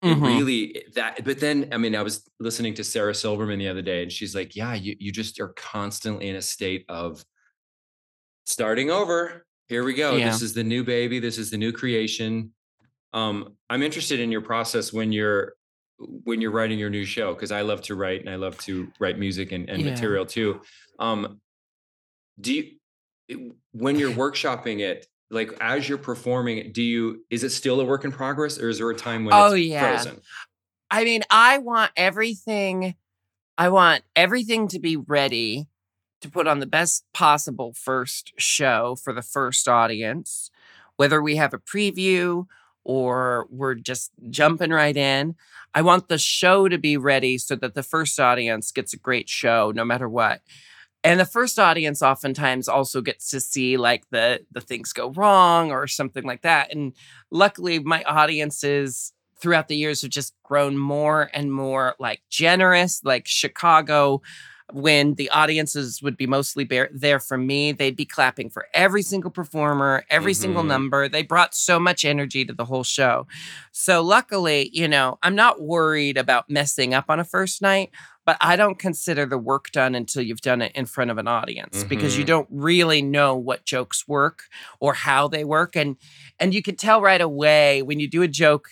it 0.07 0.18
Mhm. 0.18 0.22
really 0.22 0.85
that. 0.94 1.25
But 1.25 1.40
then, 1.40 1.68
I 1.72 1.79
mean, 1.79 1.96
I 1.96 2.03
was 2.03 2.29
listening 2.40 2.75
to 2.75 2.85
Sarah 2.85 3.14
Silverman 3.14 3.59
the 3.59 3.68
other 3.68 3.83
day, 3.83 4.03
and 4.03 4.12
she's 4.12 4.35
like, 4.35 4.57
"Yeah, 4.57 4.75
you 4.75 4.96
you 5.01 5.12
just 5.12 5.40
are 5.40 5.51
constantly 5.57 6.29
in 6.29 6.37
a 6.37 6.42
state 6.42 6.85
of 6.88 7.25
starting 8.44 8.90
over. 8.90 9.46
Here 9.68 9.85
we 9.85 9.94
go. 9.94 10.18
Yeah. 10.18 10.27
This 10.27 10.42
is 10.42 10.55
the 10.55 10.64
new 10.64 10.85
baby. 10.85 11.18
This 11.18 11.38
is 11.38 11.51
the 11.51 11.59
new 11.59 11.72
creation." 11.72 12.53
Um, 13.14 13.57
I'm 13.70 13.83
interested 13.83 14.20
in 14.20 14.33
your 14.33 14.42
process 14.42 14.92
when 14.92 15.12
you're 15.12 15.55
when 15.99 16.40
you're 16.42 16.53
writing 16.53 16.79
your 16.79 16.90
new 16.90 17.05
show 17.07 17.35
because 17.35 17.53
I 17.53 17.62
love 17.62 17.83
to 17.83 17.94
write 17.96 18.20
and 18.20 18.31
I 18.31 18.37
love 18.37 18.59
to 18.61 18.92
write 19.01 19.18
music 19.18 19.53
and, 19.53 19.70
and 19.70 19.83
Yeah. 19.83 19.85
material 19.85 20.27
too. 20.27 20.62
Um, 20.99 21.40
do 22.40 22.55
you 22.55 23.55
when 23.72 23.99
you're 23.99 24.12
workshopping 24.25 24.81
it, 24.81 25.07
like 25.31 25.57
as 25.61 25.88
you're 25.88 25.99
performing 25.99 26.72
do 26.72 26.83
you 26.83 27.25
is 27.31 27.42
it 27.42 27.51
still 27.51 27.81
a 27.81 27.85
work 27.85 28.05
in 28.05 28.12
progress 28.12 28.59
or 28.59 28.68
is 28.68 28.79
there 28.79 28.90
a 28.90 28.94
time 28.94 29.25
when 29.25 29.35
Oh, 29.35 29.53
it's 29.55 29.66
yeah. 29.66 29.96
frozen? 29.96 30.20
I 30.90 31.05
mean, 31.05 31.22
I 31.31 31.59
want 31.59 31.90
everything. 31.96 32.94
I 33.59 33.70
want 33.70 34.05
everything 34.14 34.68
to 34.68 34.79
be 34.79 34.96
ready 34.96 35.66
to 36.20 36.31
put 36.31 36.46
on 36.46 36.61
the 36.61 36.66
best 36.66 37.05
possible 37.12 37.72
first 37.75 38.33
show 38.38 38.96
for 39.03 39.12
the 39.12 39.22
first 39.22 39.66
audience, 39.66 40.51
whether 40.96 41.20
we 41.20 41.37
have 41.37 41.53
a 41.53 41.59
preview 41.59 42.46
or 42.85 43.46
we're 43.51 43.75
just 43.75 44.12
jumping 44.31 44.70
right 44.70 44.96
in. 44.96 45.35
I 45.75 45.83
want 45.83 46.09
the 46.09 46.18
show 46.18 46.68
to 46.68 46.79
be 46.79 46.96
ready 46.96 47.37
so 47.37 47.57
that 47.57 47.75
the 47.75 47.83
first 47.83 48.18
audience 48.20 48.70
gets 48.70 48.92
a 48.94 48.99
great 48.99 49.29
show 49.29 49.72
no 49.75 49.85
matter 49.85 50.09
what. 50.09 50.40
And 51.07 51.21
the 51.21 51.25
first 51.25 51.59
audience 51.59 52.03
oftentimes 52.03 52.69
also 52.69 53.01
gets 53.01 53.31
to 53.31 53.40
see 53.40 53.77
like 53.77 54.05
the 54.11 54.40
the 54.53 54.61
things 54.61 54.92
go 54.92 55.11
wrong 55.11 55.71
or 55.71 55.87
something 55.87 56.25
like 56.25 56.42
that. 56.42 56.73
And 56.73 56.92
luckily 57.31 57.79
my 57.79 58.03
audiences 58.05 59.12
throughout 59.40 59.69
the 59.69 59.77
years 59.77 60.03
have 60.03 60.11
just 60.11 60.35
grown 60.42 60.77
more 60.79 61.31
and 61.35 61.53
more 61.53 61.95
like 61.99 62.23
generous 62.31 63.03
like 63.05 63.27
chicago 63.27 64.23
when 64.73 65.14
the 65.14 65.29
audiences 65.31 66.03
would 66.03 66.16
be 66.16 66.27
mostly 66.27 66.64
bear- 66.64 66.88
there 66.92 67.21
for 67.21 67.37
me 67.37 67.71
they'd 67.73 67.95
be 67.97 68.07
clapping 68.07 68.49
for 68.49 68.66
every 68.73 69.03
single 69.03 69.31
performer 69.31 70.05
every 70.09 70.33
single 70.35 70.62
Mhm. 70.62 70.69
number 70.69 71.09
they 71.09 71.23
brought 71.23 71.55
so 71.55 71.79
much 71.79 72.03
energy 72.05 72.47
to 72.47 72.55
the 72.55 72.64
whole 72.64 72.83
show 72.83 73.27
so 73.73 74.03
luckily 74.03 74.71
you 74.73 74.88
know 74.88 75.19
i'm 75.23 75.35
not 75.37 75.61
worried 75.61 76.16
about 76.16 76.49
messing 76.49 76.95
up 76.95 77.05
on 77.11 77.21
a 77.21 77.25
first 77.25 77.61
night 77.61 77.90
but 78.27 78.37
i 78.41 78.57
don't 78.57 78.79
consider 78.79 79.25
the 79.25 79.39
work 79.39 79.71
done 79.73 79.95
until 79.95 80.23
you've 80.23 80.41
done 80.43 80.61
it 80.61 80.73
in 80.75 80.85
front 80.85 81.11
of 81.11 81.17
an 81.19 81.27
audience 81.29 81.85
because 81.85 82.19
you 82.19 82.25
Mhm. 82.25 82.29
don't 82.29 82.49
really 82.51 83.01
know 83.01 83.35
what 83.37 83.65
jokes 83.65 84.07
work 84.07 84.41
or 84.81 84.93
how 84.95 85.29
they 85.29 85.45
work 85.45 85.77
and 85.77 85.97
and 86.39 86.53
you 86.53 86.62
can 86.62 86.77
tell 86.77 87.01
right 87.01 87.21
away 87.21 87.83
when 87.83 87.99
you 88.01 88.09
do 88.09 88.23
a 88.23 88.29
joke 88.29 88.69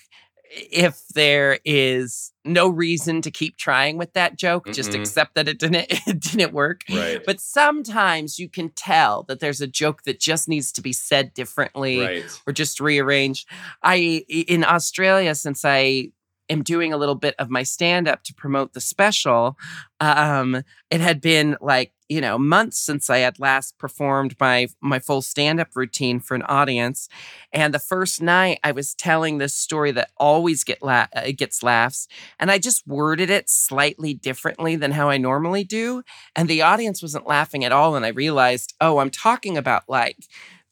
if 0.57 1.09
there 1.15 1.59
is 1.65 2.31
no 2.45 2.69
reason 2.69 3.21
to 3.23 3.31
keep 3.31 3.57
trying 3.57 3.97
with 3.99 4.13
that 4.13 4.37
joke 4.39 4.67
just 4.73 4.91
Mhm. 4.93 5.01
accept 5.01 5.35
that 5.35 5.49
it 5.49 5.59
didn't 5.59 5.87
it 6.07 6.21
didn't 6.21 6.53
work 6.53 6.83
Right. 6.91 7.21
but 7.25 7.41
sometimes 7.41 8.39
you 8.39 8.49
can 8.49 8.69
tell 8.71 9.25
that 9.25 9.41
there's 9.41 9.61
a 9.61 9.67
joke 9.67 10.03
that 10.05 10.21
just 10.21 10.49
needs 10.49 10.71
to 10.73 10.83
be 10.83 10.93
said 10.93 11.35
differently 11.35 11.99
right. 12.01 12.41
or 12.47 12.53
just 12.53 12.79
rearranged. 12.79 13.49
I- 13.83 14.25
in 14.29 14.63
Australia 14.65 15.35
since 15.35 15.65
I 15.65 16.11
am 16.49 16.63
doing 16.63 16.93
a 16.93 16.97
little 16.97 17.15
bit 17.15 17.35
of 17.39 17.51
my 17.51 17.63
stand 17.63 18.09
up 18.09 18.23
to 18.25 18.35
promote 18.35 18.73
the 18.73 18.81
special. 18.81 19.57
Um 20.01 20.63
it 20.91 21.01
had 21.01 21.21
been 21.21 21.57
like, 21.61 21.93
you 22.09 22.21
know, 22.21 22.39
months 22.39 22.79
since 22.79 23.09
I 23.11 23.19
had 23.19 23.39
last 23.41 23.79
performed 23.79 24.37
my 24.41 24.69
my 24.81 24.99
full 24.99 25.23
stand 25.23 25.61
up 25.61 25.69
routine 25.75 26.21
for 26.21 26.35
an 26.35 26.43
audience. 26.43 27.09
And 27.53 27.73
the 27.73 27.79
first 27.79 28.21
night 28.21 28.59
I 28.65 28.73
was 28.73 28.95
telling 28.95 29.39
this 29.39 29.55
story 29.55 29.93
that 29.93 30.11
always 30.17 30.65
get 30.65 30.83
la- 30.83 31.07
uh, 31.15 31.31
gets 31.37 31.63
laughs 31.63 32.09
and 32.39 32.51
I 32.51 32.59
just 32.59 32.87
worded 32.87 33.31
it 33.31 33.49
slightly 33.49 34.15
differently 34.15 34.77
than 34.77 34.91
how 34.93 35.09
I 35.09 35.17
normally 35.19 35.65
do 35.65 36.03
and 36.37 36.49
the 36.49 36.63
audience 36.63 37.03
wasn't 37.03 37.27
laughing 37.27 37.65
at 37.65 37.73
all 37.73 37.97
and 37.97 38.05
I 38.05 38.09
realized, 38.09 38.75
"Oh, 38.81 38.99
I'm 38.99 39.11
talking 39.11 39.57
about 39.57 39.85
like 39.89 40.17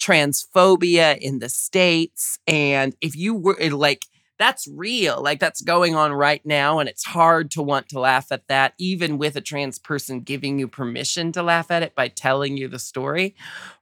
transphobia 0.00 1.16
in 1.18 1.38
the 1.38 1.48
states 1.48 2.38
and 2.46 2.94
if 3.00 3.14
you 3.14 3.34
were 3.34 3.56
eh, 3.60 3.70
like 3.72 4.04
that's 4.42 4.66
real 4.66 5.22
like 5.22 5.38
that's 5.38 5.60
going 5.62 5.94
on 5.94 6.12
right 6.12 6.44
now 6.44 6.78
and 6.80 6.88
it's 6.88 7.04
hard 7.04 7.50
to 7.50 7.62
want 7.62 7.88
to 7.88 8.00
laugh 8.00 8.32
at 8.32 8.48
that 8.48 8.74
even 8.78 9.16
with 9.16 9.36
a 9.36 9.40
trans 9.40 9.78
person 9.78 10.20
giving 10.20 10.58
you 10.58 10.66
permission 10.66 11.30
to 11.30 11.42
laugh 11.42 11.70
at 11.70 11.82
it 11.82 11.94
by 11.94 12.08
telling 12.08 12.56
you 12.56 12.66
the 12.66 12.78
story 12.78 13.34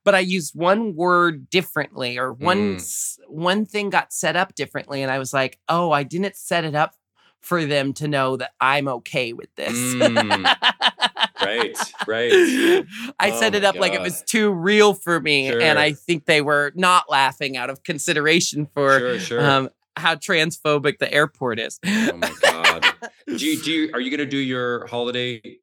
but 0.05 0.15
i 0.15 0.19
used 0.19 0.55
one 0.55 0.95
word 0.95 1.49
differently 1.49 2.19
or 2.19 2.33
one 2.33 2.77
Mm. 2.77 3.19
one 3.29 3.65
thing 3.65 3.89
got 3.91 4.13
set 4.13 4.37
up 4.37 4.55
differently 4.55 5.03
and 5.03 5.11
i 5.11 5.19
was 5.19 5.33
like 5.33 5.59
oh 5.69 5.91
i 5.93 6.03
didn't 6.03 6.37
set 6.37 6.65
it 6.65 6.75
up 6.75 6.95
for 7.41 7.65
them 7.65 7.95
to 7.95 8.07
know 8.07 8.37
that 8.37 8.51
i'm 8.61 8.87
okay 8.89 9.33
with 9.33 9.49
this 9.57 9.73
Mm. 9.95 10.45
Right. 11.43 11.77
Right. 12.07 12.33
I 13.19 13.31
Oh 13.31 13.41
set 13.41 13.55
it 13.55 13.65
up 13.65 13.77
like 13.77 13.95
it 13.95 14.03
was 14.03 14.23
too 14.23 14.53
real 14.53 14.93
for 14.93 15.19
me, 15.21 15.49
and 15.49 15.79
I 15.79 15.93
think 15.93 16.27
they 16.27 16.43
were 16.43 16.71
not 16.75 17.09
laughing 17.09 17.57
out 17.57 17.71
of 17.71 17.83
consideration 17.83 18.69
for 18.75 18.99
Sure. 18.99 19.19
Sure. 19.19 19.41
um, 19.41 19.71
how 20.01 20.15
transphobic 20.17 20.99
the 20.99 21.13
airport 21.13 21.59
is. 21.61 21.79
oh 21.87 22.17
my 22.17 22.33
god. 22.43 22.85
Do 23.27 23.37
you 23.47 23.61
do 23.63 23.71
you 23.71 23.91
are 23.95 24.01
you 24.01 24.11
gonna 24.11 24.29
do 24.29 24.39
your 24.39 24.87
holiday 24.87 25.59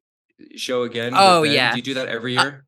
show 0.56 0.82
again? 0.82 1.12
Oh, 1.14 1.42
yeah. 1.42 1.72
Do 1.72 1.76
you 1.78 1.82
do 1.82 1.94
that 1.94 2.08
every 2.08 2.36
Uh, 2.36 2.42
year? 2.44 2.64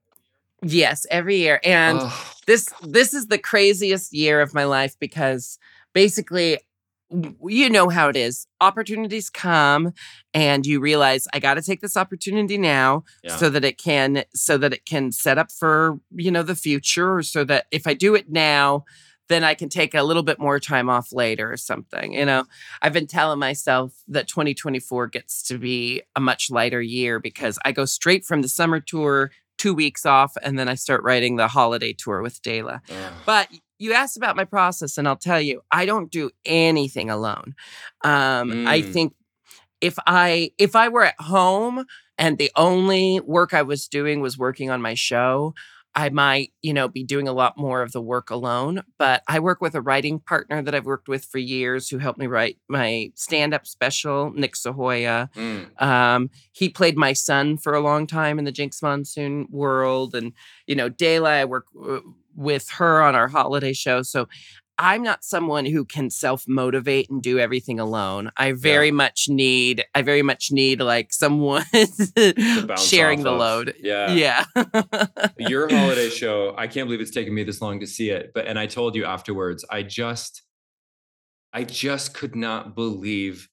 yes, 0.62 1.06
every 1.10 1.36
year, 1.38 1.60
and 1.64 1.98
Oh, 2.02 2.32
this 2.46 2.68
this 2.82 3.14
is 3.14 3.28
the 3.28 3.38
craziest 3.38 4.12
year 4.12 4.40
of 4.40 4.52
my 4.54 4.64
life 4.64 4.96
because 5.00 5.58
basically 5.94 6.58
you 7.44 7.68
know 7.68 7.88
how 7.88 8.08
it 8.08 8.14
is 8.14 8.46
opportunities 8.60 9.28
come 9.30 9.92
and 10.32 10.64
you 10.64 10.78
realize 10.78 11.26
i 11.34 11.40
got 11.40 11.54
to 11.54 11.62
take 11.62 11.80
this 11.80 11.96
opportunity 11.96 12.56
now 12.56 13.02
yeah. 13.24 13.34
so 13.34 13.50
that 13.50 13.64
it 13.64 13.76
can 13.78 14.22
so 14.32 14.56
that 14.56 14.72
it 14.72 14.86
can 14.86 15.10
set 15.10 15.36
up 15.36 15.50
for 15.50 15.98
you 16.14 16.30
know 16.30 16.44
the 16.44 16.54
future 16.54 17.16
or 17.16 17.22
so 17.24 17.42
that 17.42 17.66
if 17.72 17.84
i 17.88 17.94
do 17.94 18.14
it 18.14 18.30
now 18.30 18.84
then 19.30 19.44
i 19.44 19.54
can 19.54 19.70
take 19.70 19.94
a 19.94 20.02
little 20.02 20.22
bit 20.22 20.38
more 20.38 20.60
time 20.60 20.90
off 20.90 21.12
later 21.12 21.50
or 21.52 21.56
something 21.56 22.12
you 22.12 22.26
know 22.26 22.44
i've 22.82 22.92
been 22.92 23.06
telling 23.06 23.38
myself 23.38 23.94
that 24.08 24.28
2024 24.28 25.06
gets 25.08 25.42
to 25.42 25.58
be 25.58 26.02
a 26.16 26.20
much 26.20 26.50
lighter 26.50 26.82
year 26.82 27.18
because 27.18 27.58
i 27.64 27.72
go 27.72 27.86
straight 27.86 28.24
from 28.26 28.42
the 28.42 28.48
summer 28.48 28.80
tour 28.80 29.30
two 29.58 29.74
weeks 29.74 30.04
off 30.06 30.34
and 30.42 30.58
then 30.58 30.68
i 30.68 30.74
start 30.74 31.02
writing 31.02 31.36
the 31.36 31.48
holiday 31.48 31.92
tour 31.92 32.22
with 32.22 32.42
Dela. 32.42 32.82
But 33.26 33.48
you 33.78 33.92
asked 33.92 34.16
about 34.16 34.36
my 34.36 34.44
process 34.44 34.98
and 34.98 35.08
i'll 35.08 35.16
tell 35.16 35.40
you 35.40 35.62
i 35.70 35.86
don't 35.86 36.10
do 36.10 36.30
anything 36.44 37.08
alone 37.10 37.54
um, 38.04 38.52
i 38.66 38.80
Mm. 38.82 38.92
think 38.92 39.14
if 39.80 39.96
i 40.06 40.50
if 40.58 40.76
i 40.76 40.88
were 40.88 41.04
at 41.04 41.20
home 41.20 41.84
and 42.18 42.38
the 42.38 42.50
only 42.56 43.20
work 43.20 43.54
i 43.54 43.62
was 43.62 43.88
doing 43.88 44.20
was 44.20 44.38
working 44.38 44.70
on 44.70 44.82
my 44.82 44.94
show 44.94 45.54
i 45.94 46.08
might 46.08 46.52
you 46.62 46.72
know 46.72 46.88
be 46.88 47.02
doing 47.02 47.26
a 47.28 47.32
lot 47.32 47.56
more 47.56 47.82
of 47.82 47.92
the 47.92 48.00
work 48.00 48.30
alone 48.30 48.82
but 48.98 49.22
i 49.28 49.38
work 49.38 49.60
with 49.60 49.74
a 49.74 49.80
writing 49.80 50.18
partner 50.20 50.62
that 50.62 50.74
i've 50.74 50.86
worked 50.86 51.08
with 51.08 51.24
for 51.24 51.38
years 51.38 51.88
who 51.88 51.98
helped 51.98 52.18
me 52.18 52.26
write 52.26 52.58
my 52.68 53.10
stand-up 53.14 53.66
special 53.66 54.30
nick 54.32 54.54
sahoya 54.54 55.28
Mm. 55.34 55.82
um, 55.82 56.30
he 56.52 56.68
played 56.68 56.96
my 56.96 57.12
son 57.12 57.56
for 57.56 57.74
a 57.74 57.80
long 57.80 58.06
time 58.06 58.38
in 58.38 58.44
the 58.44 58.52
Jinkx 58.52 58.82
Monsoon 58.82 59.46
world, 59.50 60.14
and 60.14 60.32
you 60.66 60.74
know, 60.74 60.88
Dela, 60.88 61.30
I 61.30 61.44
work 61.44 61.66
uh, 61.88 62.00
with 62.34 62.68
her 62.70 63.02
on 63.02 63.14
our 63.14 63.28
holiday 63.28 63.72
show. 63.72 64.02
So 64.02 64.28
I'm 64.82 65.02
not 65.02 65.22
someone 65.22 65.66
who 65.66 65.84
can 65.84 66.08
self 66.08 66.48
motivate 66.48 67.10
and 67.10 67.22
do 67.22 67.38
everything 67.38 67.78
alone. 67.78 68.30
I 68.38 68.52
very 68.52 68.90
much 68.90 69.26
need, 69.28 69.84
I 69.94 70.00
very 70.00 70.22
much 70.22 70.50
need 70.50 70.80
like 70.80 71.12
someone 71.12 71.64
sharing 72.78 73.22
the 73.22 73.30
of. 73.30 73.38
load. 73.38 73.74
Yeah. 73.78 74.10
Yeah. 74.10 74.44
Your 75.38 75.68
holiday 75.68 76.08
show, 76.08 76.54
I 76.56 76.66
can't 76.66 76.86
believe 76.88 77.02
it's 77.02 77.10
taken 77.10 77.34
me 77.34 77.44
this 77.44 77.60
long 77.60 77.80
to 77.80 77.86
see 77.86 78.08
it. 78.08 78.32
But 78.34 78.46
and 78.46 78.58
I 78.58 78.66
told 78.66 78.96
you 78.96 79.04
afterwards, 79.04 79.66
I 79.70 79.82
just 79.82 80.42
I 81.52 81.64
just 81.64 82.14
could 82.14 82.34
not 82.34 82.74
believe 82.74 83.50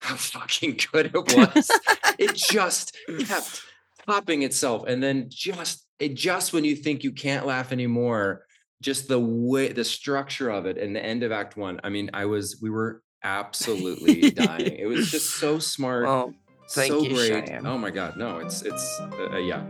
how 0.00 0.14
fucking 0.16 0.78
good 0.92 1.10
it 1.14 1.36
was. 1.36 1.70
it 2.18 2.34
just 2.36 2.96
kept 3.26 3.60
popping 4.06 4.42
itself. 4.42 4.84
And 4.88 5.02
then 5.02 5.26
just 5.28 5.86
it 5.98 6.14
just 6.14 6.54
when 6.54 6.64
you 6.64 6.74
think 6.74 7.04
you 7.04 7.12
can't 7.12 7.44
laugh 7.44 7.70
anymore, 7.70 8.44
just 8.82 9.08
the 9.08 9.18
way 9.20 9.72
the 9.72 9.84
structure 9.84 10.50
of 10.50 10.66
it 10.66 10.78
and 10.78 10.94
the 10.94 11.04
end 11.04 11.22
of 11.22 11.32
act 11.32 11.56
one. 11.56 11.80
I 11.84 11.88
mean, 11.90 12.10
I 12.14 12.26
was 12.26 12.58
we 12.60 12.70
were 12.70 13.02
absolutely 13.22 14.30
dying. 14.30 14.76
It 14.78 14.86
was 14.86 15.10
just 15.10 15.38
so 15.38 15.58
smart. 15.58 16.04
well, 16.04 16.34
thank 16.70 16.90
so 16.90 17.02
you, 17.02 17.14
great. 17.14 17.46
Cheyenne. 17.48 17.66
Oh 17.66 17.78
my 17.78 17.90
god, 17.90 18.16
no, 18.16 18.38
it's 18.38 18.62
it's 18.62 19.00
uh, 19.00 19.28
uh, 19.32 19.38
yeah. 19.38 19.64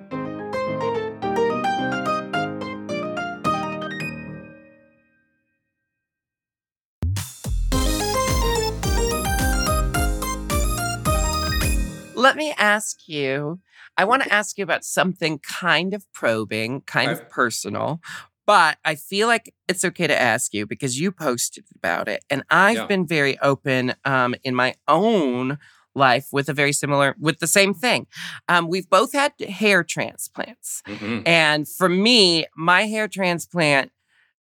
Let 12.16 12.36
me 12.36 12.54
ask 12.56 13.06
you. 13.08 13.60
I 13.96 14.04
want 14.04 14.22
to 14.22 14.32
ask 14.32 14.56
you 14.56 14.64
about 14.64 14.84
something 14.84 15.38
kind 15.40 15.92
of 15.94 16.10
probing, 16.12 16.80
kind 16.82 17.10
Okay. 17.10 17.20
of 17.22 17.28
personal, 17.28 18.00
but 18.46 18.78
I 18.84 18.94
feel 18.94 19.26
like 19.28 19.54
it's 19.68 19.84
okay 19.84 20.06
to 20.06 20.20
ask 20.20 20.52
you 20.54 20.66
because 20.66 20.98
you 21.00 21.10
posted 21.12 21.64
about 21.74 22.08
it. 22.08 22.24
And 22.30 22.42
I've 22.50 22.76
Yeah. 22.76 22.86
been 22.86 23.06
very 23.06 23.38
open 23.40 23.94
um, 24.04 24.34
in 24.44 24.54
my 24.54 24.74
own 24.88 25.58
life 25.94 26.26
with 26.32 26.48
a 26.48 26.52
very 26.52 26.72
similar, 26.72 27.14
with 27.20 27.38
the 27.38 27.46
same 27.46 27.72
thing. 27.72 28.06
Um, 28.48 28.68
we've 28.68 28.88
both 28.90 29.12
had 29.12 29.32
hair 29.48 29.84
transplants. 29.84 30.82
Mhm. 30.86 31.22
And 31.26 31.68
for 31.68 31.88
me, 31.88 32.46
my 32.56 32.86
hair 32.86 33.08
transplant 33.08 33.92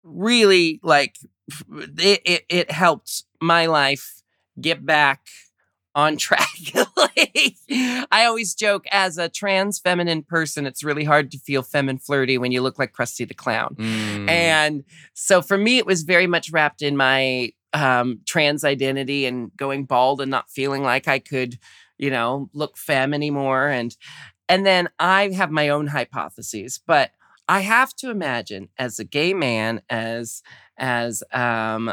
really 0.02 0.80
like 0.82 1.16
it, 1.98 2.20
it, 2.24 2.44
it 2.48 2.70
helped 2.70 3.24
my 3.40 3.66
life 3.66 4.22
get 4.60 4.84
back 4.84 5.20
on 5.96 6.16
track. 6.18 6.46
like, 6.96 7.56
I 7.68 8.26
always 8.26 8.54
joke 8.54 8.84
as 8.92 9.18
a 9.18 9.28
trans 9.28 9.80
feminine 9.80 10.22
person, 10.22 10.66
it's 10.66 10.84
really 10.84 11.04
hard 11.04 11.30
to 11.32 11.38
feel 11.38 11.62
feminine 11.62 11.98
flirty 11.98 12.38
when 12.38 12.52
you 12.52 12.60
look 12.60 12.78
like 12.78 12.92
Krusty 12.92 13.26
the 13.26 13.34
Clown. 13.34 13.74
Mm. 13.78 14.28
And 14.28 14.84
so 15.14 15.42
for 15.42 15.56
me, 15.56 15.78
it 15.78 15.86
was 15.86 16.02
very 16.02 16.26
much 16.26 16.52
wrapped 16.52 16.82
in 16.82 16.96
my 16.96 17.52
um, 17.72 18.20
trans 18.26 18.62
identity 18.62 19.24
and 19.24 19.50
going 19.56 19.86
bald 19.86 20.20
and 20.20 20.30
not 20.30 20.50
feeling 20.50 20.82
like 20.82 21.08
I 21.08 21.18
could, 21.18 21.58
you 21.98 22.10
know, 22.10 22.50
look 22.52 22.76
femme 22.76 23.14
anymore. 23.14 23.68
And 23.68 23.96
and 24.48 24.64
then 24.64 24.88
I 25.00 25.30
have 25.30 25.50
my 25.50 25.70
own 25.70 25.88
hypotheses, 25.88 26.78
but 26.86 27.10
I 27.48 27.60
have 27.60 27.94
to 27.96 28.10
imagine 28.10 28.68
as 28.78 28.98
a 28.98 29.04
gay 29.04 29.34
man, 29.34 29.80
as 29.88 30.42
as 30.76 31.22
um, 31.32 31.92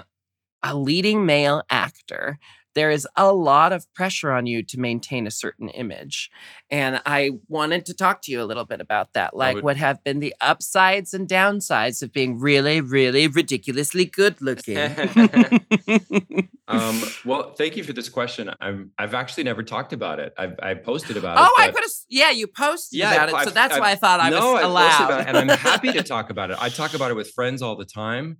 a 0.61 0.75
leading 0.75 1.25
male 1.25 1.63
actor, 1.69 2.37
there 2.75 2.91
is 2.91 3.07
a 3.15 3.31
lot 3.33 3.71
of 3.73 3.91
pressure 3.93 4.31
on 4.31 4.45
you 4.45 4.63
to 4.63 4.79
maintain 4.79 5.27
a 5.27 5.31
certain 5.31 5.69
image. 5.69 6.31
And 6.71 7.01
I 7.05 7.31
wanted 7.47 7.85
to 7.87 7.93
talk 7.93 8.21
to 8.23 8.31
you 8.31 8.41
a 8.41 8.45
little 8.45 8.65
bit 8.65 8.81
about 8.81 9.13
that. 9.13 9.35
Like, 9.35 9.55
would- 9.55 9.63
what 9.63 9.77
have 9.77 10.03
been 10.03 10.19
the 10.19 10.33
upsides 10.41 11.13
and 11.13 11.27
downsides 11.27 12.01
of 12.01 12.11
being 12.11 12.39
really, 12.39 12.81
really 12.81 13.27
ridiculously 13.27 14.05
good 14.05 14.41
looking? 14.41 14.77
um, 16.67 17.01
well, 17.25 17.53
thank 17.57 17.77
you 17.77 17.83
for 17.83 17.93
this 17.93 18.09
question. 18.09 18.49
I'm 18.59 18.91
I've 18.97 19.13
actually 19.13 19.43
never 19.43 19.63
talked 19.63 19.93
about 19.93 20.19
it. 20.19 20.33
I've 20.37 20.55
I 20.61 20.73
posted 20.75 21.17
about 21.17 21.37
it. 21.37 21.41
oh, 21.43 21.61
I 21.61 21.67
could 21.67 21.83
have, 21.83 21.91
yeah, 22.09 22.31
you 22.31 22.47
posted 22.47 22.99
Yeah, 22.99 23.13
about 23.13 23.29
it. 23.29 23.35
I've- 23.35 23.43
So 23.45 23.51
that's 23.51 23.73
I've- 23.73 23.81
why 23.81 23.91
I 23.91 23.95
thought 23.95 24.19
I 24.19 24.29
no, 24.29 24.35
was 24.35 24.43
I've 24.43 24.49
posted 24.51 24.65
about 24.65 24.69
allowed. 24.71 25.21
it, 25.21 25.27
and 25.27 25.37
I'm 25.51 25.57
happy 25.57 25.91
to 25.93 26.03
talk 26.13 26.29
about 26.29 26.51
it. 26.51 26.57
I 26.61 26.69
talk 26.69 26.93
about 26.93 27.11
it 27.11 27.15
with 27.15 27.31
friends 27.31 27.61
all 27.61 27.75
the 27.75 27.85
time, 27.85 28.37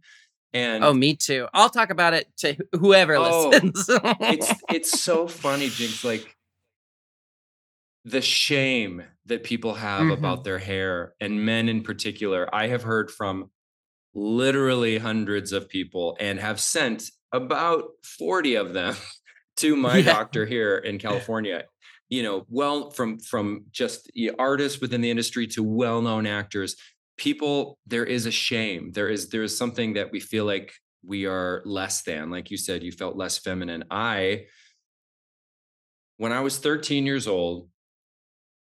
and 0.54 0.84
oh, 0.84 0.94
me 0.94 1.16
too. 1.16 1.48
I'll 1.54 1.70
talk 1.70 1.90
about 1.90 2.14
it 2.14 2.28
to 2.38 2.56
whoever 2.74 3.16
Oh, 3.18 3.50
listens. 3.50 3.86
it's 3.90 4.52
it's 4.70 5.02
so 5.02 5.28
funny, 5.28 5.68
Jinkx. 5.68 6.04
Like 6.04 6.36
the 8.06 8.22
shame 8.22 9.04
that 9.26 9.44
people 9.44 9.76
have 9.76 10.02
Mhm. 10.04 10.14
about 10.14 10.44
their 10.44 10.60
hair, 10.60 11.14
and 11.22 11.46
men 11.46 11.70
in 11.70 11.82
particular. 11.84 12.54
I 12.54 12.68
have 12.68 12.84
heard 12.84 13.10
from 13.10 13.50
literally 14.14 14.98
hundreds 14.98 15.52
of 15.54 15.70
people, 15.70 16.18
and 16.20 16.40
have 16.40 16.60
sent 16.60 17.04
about 17.32 17.86
forty 18.18 18.56
of 18.56 18.74
them 18.74 18.96
to 19.58 19.76
my 19.76 19.98
Yeah. 19.98 20.14
doctor 20.14 20.46
here 20.46 20.78
in 20.78 21.00
California. 21.00 21.66
You 22.10 22.22
know, 22.22 22.46
well, 22.50 22.92
from 22.92 23.18
from 23.20 23.66
just 23.72 24.12
artists 24.38 24.80
within 24.82 25.02
the 25.02 25.10
industry 25.10 25.48
to 25.48 25.64
well-known 25.64 26.28
actors. 26.28 26.76
People, 27.18 27.78
there 27.86 28.06
is 28.06 28.26
a 28.26 28.32
shame. 28.32 28.92
There 28.92 29.10
is 29.10 29.30
there 29.30 29.44
is 29.44 29.58
something 29.58 29.94
that 29.94 30.12
we 30.12 30.20
feel 30.20 30.46
like 30.46 30.74
we 31.06 31.26
are 31.26 31.62
less 31.66 32.02
than. 32.02 32.30
Like 32.30 32.50
you 32.50 32.58
said, 32.58 32.84
you 32.84 32.92
felt 32.92 33.16
less 33.16 33.38
feminine. 33.38 33.84
I, 33.92 34.46
when 36.18 36.32
I 36.32 36.40
was 36.40 36.58
13 36.58 37.06
years 37.06 37.28
old, 37.28 37.68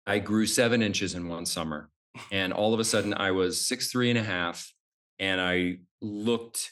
I 0.07 0.19
grew 0.19 0.45
seven 0.45 0.81
inches 0.81 1.13
in 1.13 1.27
one 1.27 1.45
summer. 1.45 1.89
And 2.31 2.53
all 2.53 2.73
of 2.73 2.79
a 2.79 2.83
sudden 2.83 3.13
I 3.13 3.31
was 3.31 3.67
six, 3.67 3.91
three 3.91 4.09
and 4.09 4.19
a 4.19 4.23
half. 4.23 4.71
And 5.19 5.39
I 5.39 5.77
looked 6.01 6.71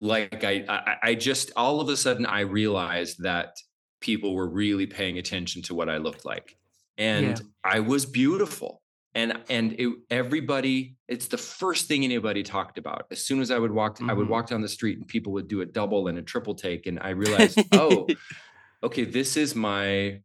like 0.00 0.44
I, 0.44 0.64
I, 0.68 0.96
I 1.10 1.14
just, 1.14 1.52
all 1.56 1.80
of 1.80 1.88
a 1.88 1.96
sudden 1.96 2.26
I 2.26 2.40
realized 2.40 3.22
that 3.22 3.56
people 4.00 4.34
were 4.34 4.48
really 4.48 4.86
paying 4.86 5.18
attention 5.18 5.62
to 5.62 5.74
what 5.74 5.88
I 5.88 5.96
looked 5.96 6.24
like. 6.24 6.56
And 6.98 7.26
Yeah. 7.26 7.44
I 7.64 7.80
was 7.80 8.06
beautiful. 8.06 8.82
And, 9.16 9.32
and 9.48 9.72
it, 9.78 9.88
everybody, 10.10 10.96
it's 11.08 11.26
the 11.28 11.38
first 11.38 11.88
thing 11.88 12.04
anybody 12.04 12.42
talked 12.42 12.76
about. 12.76 13.06
As 13.10 13.24
soon 13.24 13.40
as 13.40 13.50
I 13.50 13.58
would 13.58 13.72
walk, 13.72 13.96
I 14.06 14.12
would 14.12 14.26
Mhm. 14.26 14.30
walk 14.30 14.48
down 14.50 14.60
the 14.60 14.68
street 14.68 14.98
and 14.98 15.08
people 15.08 15.32
would 15.32 15.48
do 15.48 15.62
a 15.62 15.66
double 15.66 16.08
and 16.08 16.18
a 16.18 16.22
triple 16.22 16.54
take. 16.54 16.86
And 16.86 16.98
I 17.00 17.10
realized, 17.10 17.58
oh, 17.72 18.06
okay, 18.82 19.04
this 19.04 19.38
is 19.38 19.54
my 19.54 20.20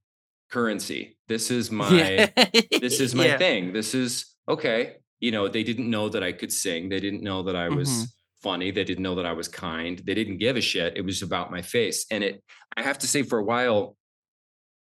currency. 0.49 1.17
This 1.29 1.49
is 1.51 1.71
my 1.71 1.89
Yeah. 2.35 2.49
this 2.81 2.99
is 2.99 3.15
my 3.15 3.25
Yeah. 3.31 3.37
thing. 3.37 3.71
This 3.71 3.95
is 3.95 4.25
okay. 4.49 4.97
You 5.21 5.31
know, 5.31 5.47
they 5.47 5.63
didn't 5.63 5.89
know 5.89 6.09
that 6.09 6.21
I 6.21 6.33
could 6.33 6.51
sing. 6.51 6.89
They 6.89 6.99
didn't 6.99 7.23
know 7.23 7.43
that 7.43 7.55
I 7.55 7.69
was 7.69 7.87
Mhm. 7.89 8.07
funny. 8.43 8.71
They 8.71 8.83
didn't 8.83 9.03
know 9.03 9.15
that 9.15 9.25
I 9.25 9.31
was 9.31 9.47
kind. 9.47 9.99
They 9.99 10.15
didn't 10.15 10.39
give 10.39 10.57
a 10.57 10.61
shit. 10.61 10.97
It 10.97 11.05
was 11.05 11.21
about 11.21 11.49
my 11.49 11.61
face. 11.61 12.05
And 12.11 12.25
it 12.25 12.43
I 12.75 12.81
have 12.83 12.97
to 12.99 13.07
say 13.07 13.23
for 13.23 13.39
a 13.39 13.43
while 13.43 13.95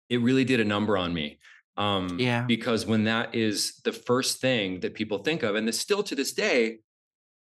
it 0.08 0.20
really 0.20 0.44
did 0.44 0.58
a 0.58 0.64
number 0.64 0.98
on 0.98 1.14
me. 1.14 1.38
Um 1.76 2.08
Yeah. 2.18 2.46
because 2.46 2.86
when 2.86 3.04
that 3.04 3.34
is 3.34 3.80
the 3.84 3.92
first 3.92 4.40
thing 4.40 4.80
that 4.80 4.94
people 4.94 5.18
think 5.18 5.42
of 5.42 5.56
and 5.56 5.66
this 5.66 5.80
still 5.80 6.02
to 6.04 6.14
this 6.14 6.32
day 6.32 6.80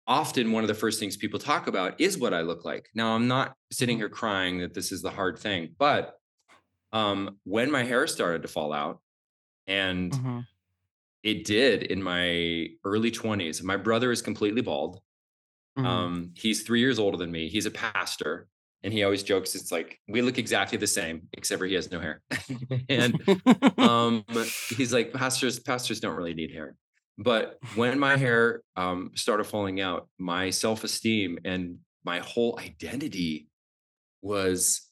often 0.07 0.51
one 0.51 0.63
of 0.63 0.69
the 0.69 0.75
first 0.75 0.99
things 0.99 1.17
people 1.17 1.39
talk 1.39 1.67
about 1.67 1.99
is 2.01 2.17
what 2.17 2.33
I 2.33 2.41
look 2.41 2.65
like. 2.65 2.89
Now 2.95 3.15
I'm 3.15 3.27
not 3.27 3.55
sitting 3.71 3.97
Mm-hmm. 3.97 3.99
here 3.99 4.09
crying 4.09 4.59
that 4.59 4.73
this 4.73 4.91
is 4.91 5.01
the 5.03 5.11
hard 5.11 5.39
thing, 5.39 5.75
but 5.79 6.17
um 6.93 7.39
when 7.45 7.71
my 7.71 7.83
hair 7.83 8.07
started 8.07 8.43
to 8.43 8.49
fall 8.49 8.73
out 8.73 9.01
and 9.67 10.19
Mhm. 10.19 10.47
it 11.23 11.45
did 11.45 11.83
in 11.83 12.01
my 12.01 12.67
early 12.85 13.11
20s. 13.11 13.61
My 13.61 13.77
brother 13.77 14.11
is 14.11 14.21
completely 14.21 14.61
bald. 14.61 15.01
Mhm. 15.75 16.03
Um, 16.03 16.33
he's 16.35 16.63
three 16.63 16.79
years 16.81 16.99
older 16.99 17.17
than 17.17 17.31
me. 17.31 17.49
He's 17.49 17.65
a 17.67 17.71
pastor, 17.71 18.49
and 18.83 18.93
he 18.93 19.03
always 19.03 19.23
jokes 19.23 19.55
it's 19.55 19.71
like 19.71 19.99
we 20.07 20.21
look 20.21 20.37
exactly 20.37 20.77
the 20.77 20.87
same, 20.87 21.27
except 21.33 21.59
for 21.59 21.65
he 21.65 21.75
has 21.75 21.91
no 21.91 21.99
hair. 21.99 22.21
and 22.89 23.15
um, 23.77 24.23
he's 24.69 24.93
like, 24.93 25.13
pastors, 25.13 25.59
pastors 25.59 25.99
don't 25.99 26.15
really 26.15 26.33
need 26.33 26.51
hair. 26.51 26.75
But 27.17 27.57
when 27.75 27.99
my 27.99 28.15
hair 28.15 28.61
um, 28.77 29.11
started 29.15 29.43
falling 29.43 29.81
out, 29.81 30.07
my 30.17 30.49
self-esteem 30.49 31.39
and 31.43 31.79
my 32.05 32.19
whole 32.19 32.57
identity 32.57 33.49
was 34.21 34.89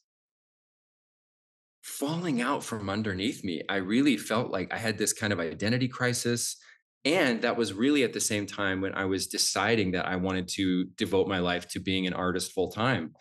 falling 1.82 2.42
out 2.42 2.62
from 2.62 2.90
underneath 2.90 3.42
me. 3.42 3.62
I 3.68 3.76
really 3.76 4.18
felt 4.18 4.50
like 4.50 4.72
I 4.72 4.76
had 4.76 4.98
this 4.98 5.14
kind 5.14 5.32
of 5.32 5.40
identity 5.40 5.88
crisis. 5.88 6.56
And 7.04 7.40
that 7.42 7.56
was 7.56 7.72
really 7.72 8.04
at 8.04 8.12
the 8.12 8.20
same 8.20 8.44
time 8.44 8.82
when 8.82 8.92
I 8.94 9.06
was 9.06 9.26
deciding 9.26 9.92
that 9.92 10.06
I 10.06 10.16
wanted 10.16 10.48
to 10.48 10.84
devote 10.96 11.28
my 11.28 11.38
life 11.38 11.66
to 11.68 11.80
being 11.80 12.06
an 12.06 12.12
artist 12.12 12.52
full 12.52 12.70
time. 12.70 13.14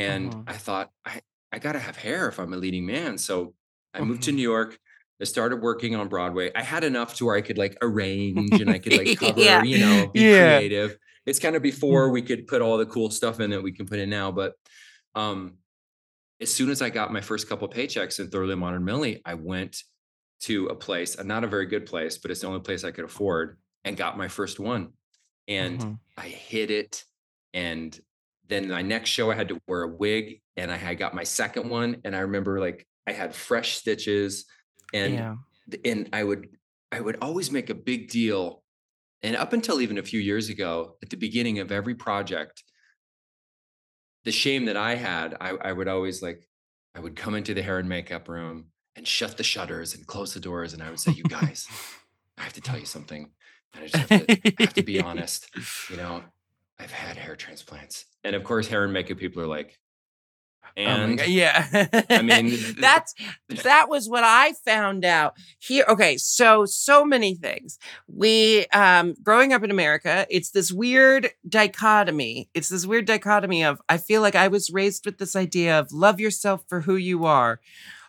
And 0.00 0.32
Mhm. 0.32 0.44
I 0.46 0.52
thought, 0.54 0.90
I, 1.04 1.20
I 1.52 1.58
got 1.58 1.72
to 1.72 1.78
have 1.78 1.96
hair 1.96 2.28
if 2.28 2.38
I'm 2.38 2.52
a 2.52 2.56
leading 2.56 2.86
man. 2.86 3.18
So 3.18 3.54
I 3.94 4.00
moved 4.00 4.22
to 4.24 4.30
Mhm. 4.32 4.36
New 4.36 4.42
York. 4.42 4.78
I 5.20 5.24
started 5.24 5.56
working 5.60 5.94
on 5.94 6.08
Broadway. 6.08 6.50
I 6.54 6.62
had 6.62 6.82
enough 6.84 7.14
to 7.16 7.26
where 7.26 7.36
I 7.36 7.42
could 7.42 7.58
like 7.58 7.76
arrange 7.82 8.60
and 8.60 8.70
I 8.70 8.78
could 8.78 8.94
like 8.94 9.18
cover, 9.18 9.40
Yeah. 9.40 9.62
you 9.62 9.78
know, 9.78 10.08
be 10.08 10.20
Yeah. 10.20 10.56
creative. 10.56 10.96
It's 11.26 11.38
kind 11.38 11.54
of 11.56 11.62
before 11.62 12.10
we 12.10 12.22
could 12.22 12.46
put 12.46 12.62
all 12.62 12.78
the 12.78 12.86
cool 12.86 13.10
stuff 13.10 13.40
in 13.40 13.50
that 13.50 13.62
we 13.62 13.72
can 13.72 13.84
put 13.86 13.98
in 13.98 14.08
now. 14.08 14.32
But 14.32 14.54
um, 15.14 15.58
as 16.40 16.52
soon 16.52 16.70
as 16.70 16.80
I 16.80 16.88
got 16.88 17.12
my 17.12 17.20
first 17.20 17.48
couple 17.48 17.68
paychecks 17.68 18.18
in 18.20 18.30
Thoroughly 18.30 18.54
Modern 18.54 18.84
Millie, 18.84 19.20
I 19.26 19.34
went 19.34 19.82
to 20.42 20.68
a 20.68 20.74
place, 20.74 21.18
uh, 21.18 21.22
not 21.22 21.44
a 21.44 21.46
very 21.48 21.66
good 21.66 21.84
place, 21.84 22.16
but 22.16 22.30
it's 22.30 22.40
the 22.40 22.46
only 22.46 22.60
place 22.60 22.82
I 22.84 22.90
could 22.92 23.04
afford, 23.04 23.58
and 23.84 23.96
got 23.96 24.16
my 24.16 24.28
first 24.28 24.58
one. 24.58 24.94
And 25.48 25.78
Mhm. 25.80 25.98
I 26.16 26.28
hit 26.28 26.70
it. 26.70 27.04
And 27.52 27.98
then 28.50 28.68
my 28.68 28.82
next 28.82 29.10
show, 29.10 29.30
I 29.30 29.34
had 29.34 29.48
to 29.48 29.60
wear 29.66 29.82
a 29.82 29.88
wig, 29.88 30.40
and 30.56 30.70
I 30.70 30.76
had 30.76 30.98
got 30.98 31.14
my 31.14 31.24
second 31.24 31.70
one. 31.70 31.98
And 32.04 32.14
I 32.14 32.20
remember 32.20 32.60
like 32.60 32.86
I 33.06 33.12
had 33.12 33.34
fresh 33.34 33.78
stitches, 33.78 34.44
and 34.92 35.14
yeah. 35.14 35.34
and 35.84 36.08
I 36.12 36.24
would 36.24 36.48
I 36.92 37.00
would 37.00 37.18
always 37.22 37.50
make 37.50 37.70
a 37.70 37.74
big 37.74 38.10
deal. 38.10 38.62
And 39.22 39.36
up 39.36 39.52
until 39.52 39.80
even 39.80 39.98
a 39.98 40.02
few 40.02 40.20
years 40.20 40.48
ago, 40.48 40.96
at 41.02 41.10
the 41.10 41.16
beginning 41.16 41.58
of 41.58 41.70
every 41.70 41.94
project, 41.94 42.62
the 44.24 44.32
shame 44.32 44.64
that 44.66 44.76
I 44.76 44.94
had, 44.94 45.36
I, 45.40 45.50
I 45.50 45.72
would 45.72 45.88
always 45.88 46.22
like, 46.22 46.48
I 46.94 47.00
would 47.00 47.16
come 47.16 47.34
into 47.34 47.54
the 47.54 47.62
hair 47.62 47.78
and 47.78 47.88
makeup 47.88 48.28
room 48.28 48.66
and 48.96 49.06
shut 49.06 49.36
the 49.36 49.42
shutters 49.42 49.94
and 49.94 50.06
close 50.06 50.34
the 50.34 50.40
doors. 50.40 50.72
And 50.72 50.82
I 50.82 50.90
would 50.90 51.00
say, 51.00 51.12
You 51.12 51.22
guys, 51.24 51.68
I 52.38 52.42
have 52.42 52.52
to 52.54 52.60
tell 52.60 52.78
you 52.78 52.86
something. 52.86 53.30
And 53.74 53.84
I 53.84 53.86
just 53.86 54.10
have 54.10 54.26
to, 54.26 54.32
I 54.58 54.62
have 54.64 54.74
to 54.74 54.82
be 54.82 55.00
honest. 55.00 55.48
You 55.90 55.96
know, 55.96 56.22
I've 56.78 56.90
had 56.90 57.16
hair 57.16 57.36
transplants. 57.36 58.06
And 58.24 58.36
of 58.36 58.44
course, 58.44 58.68
hair 58.68 58.84
and 58.84 58.92
makeup 58.92 59.18
people 59.18 59.42
are 59.42 59.46
like, 59.46 59.78
Oh 60.76 60.82
and 60.82 61.18
God, 61.18 61.28
yeah. 61.28 61.86
I 62.10 62.22
mean, 62.22 62.46
th- 62.50 62.60
th- 62.60 62.76
that's 62.76 63.14
that 63.64 63.88
was 63.88 64.08
what 64.08 64.24
I 64.24 64.52
found 64.64 65.04
out 65.04 65.34
here. 65.58 65.84
Okay, 65.88 66.16
so 66.16 66.64
so 66.64 67.04
many 67.04 67.34
things. 67.34 67.78
We 68.06 68.66
um 68.66 69.14
growing 69.22 69.52
up 69.52 69.62
in 69.64 69.70
America, 69.70 70.26
it's 70.30 70.50
this 70.50 70.70
weird 70.70 71.30
dichotomy. 71.48 72.48
It's 72.54 72.68
this 72.68 72.86
weird 72.86 73.06
dichotomy 73.06 73.64
of 73.64 73.80
I 73.88 73.96
feel 73.96 74.22
like 74.22 74.36
I 74.36 74.48
was 74.48 74.70
raised 74.70 75.06
with 75.06 75.18
this 75.18 75.34
idea 75.34 75.78
of 75.78 75.92
love 75.92 76.20
yourself 76.20 76.64
for 76.68 76.82
who 76.82 76.96
you 76.96 77.24
are. 77.24 77.60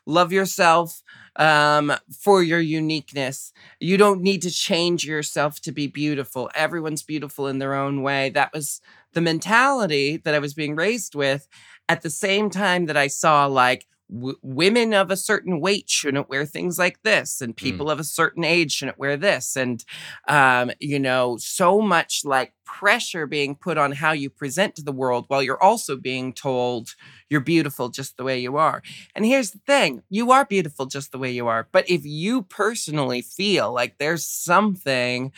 Love 0.05 0.31
yourself 0.31 1.01
um 1.37 1.93
for 2.19 2.43
your 2.43 2.59
uniqueness. 2.59 3.53
You 3.79 3.97
don't 3.97 4.21
need 4.21 4.41
to 4.43 4.51
change 4.51 5.05
yourself 5.05 5.61
to 5.61 5.71
be 5.71 5.87
beautiful. 5.87 6.51
Everyone's 6.53 7.03
beautiful 7.03 7.47
in 7.47 7.59
their 7.59 7.73
own 7.73 8.01
way. 8.03 8.29
That 8.29 8.53
was 8.53 8.81
the 9.13 9.21
mentality 9.21 10.17
that 10.17 10.33
I 10.33 10.39
was 10.39 10.53
being 10.53 10.75
raised 10.75 11.15
with 11.15 11.47
at 11.89 12.01
the 12.01 12.09
same 12.09 12.49
time 12.49 12.85
that 12.85 12.97
I 12.97 13.07
saw 13.07 13.45
like 13.45 13.87
w- 14.13 14.37
women 14.41 14.93
of 14.93 15.11
a 15.11 15.17
certain 15.17 15.59
weight 15.59 15.89
shouldn't 15.89 16.29
wear 16.29 16.45
things 16.45 16.77
like 16.77 17.01
this 17.03 17.41
and 17.41 17.53
Mm. 17.53 17.57
people 17.57 17.89
of 17.89 17.99
a 17.99 18.03
certain 18.03 18.43
age 18.43 18.71
shouldn't 18.73 18.99
wear 18.99 19.17
this 19.17 19.55
and 19.55 19.83
um, 20.27 20.71
you 20.79 20.99
know 20.99 21.37
so 21.37 21.81
much 21.81 22.21
like 22.23 22.53
pressure 22.65 23.27
being 23.27 23.55
put 23.55 23.77
on 23.77 23.91
how 23.91 24.11
you 24.13 24.29
present 24.29 24.75
to 24.75 24.81
the 24.83 24.91
world 24.93 25.25
while 25.27 25.43
you're 25.43 25.61
also 25.61 25.97
being 25.97 26.31
told 26.33 26.95
you're 27.29 27.41
beautiful 27.41 27.89
just 27.89 28.15
the 28.17 28.23
way 28.23 28.39
you 28.39 28.55
are 28.57 28.81
and 29.15 29.25
here's 29.25 29.51
the 29.51 29.59
thing 29.67 30.01
you 30.09 30.31
are 30.31 30.45
beautiful 30.45 30.85
just 30.85 31.11
the 31.11 31.17
way 31.17 31.31
you 31.31 31.47
are 31.47 31.67
but 31.71 31.89
if 31.89 32.05
you 32.05 32.43
personally 32.43 33.21
feel 33.21 33.73
like 33.73 33.97
there's 33.97 34.25
something 34.25 35.31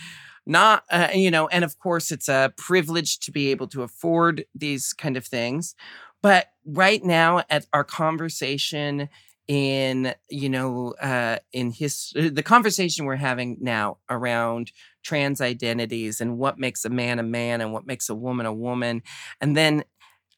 not 0.45 0.83
uh, 0.91 1.07
you 1.13 1.31
know 1.31 1.47
and 1.47 1.63
of 1.63 1.79
course 1.79 2.11
it's 2.11 2.27
a 2.29 2.53
privilege 2.57 3.19
to 3.19 3.31
be 3.31 3.49
able 3.51 3.67
to 3.67 3.83
afford 3.83 4.45
these 4.55 4.93
kind 4.93 5.17
of 5.17 5.25
things 5.25 5.75
but 6.21 6.47
right 6.65 7.03
now 7.03 7.43
at 7.49 7.65
our 7.73 7.83
conversation 7.83 9.09
in 9.47 10.13
you 10.29 10.49
know 10.49 10.93
uh 11.01 11.37
in 11.51 11.71
his 11.71 12.13
uh, 12.17 12.29
the 12.31 12.43
conversation 12.43 13.05
we're 13.05 13.15
having 13.15 13.57
now 13.59 13.97
around 14.09 14.71
trans 15.03 15.41
identities 15.41 16.21
and 16.21 16.37
what 16.37 16.57
makes 16.57 16.85
a 16.85 16.89
man 16.89 17.19
a 17.19 17.23
man 17.23 17.59
and 17.59 17.73
what 17.73 17.85
makes 17.85 18.07
a 18.09 18.15
woman 18.15 18.45
a 18.45 18.53
woman 18.53 19.01
and 19.41 19.55
then 19.57 19.83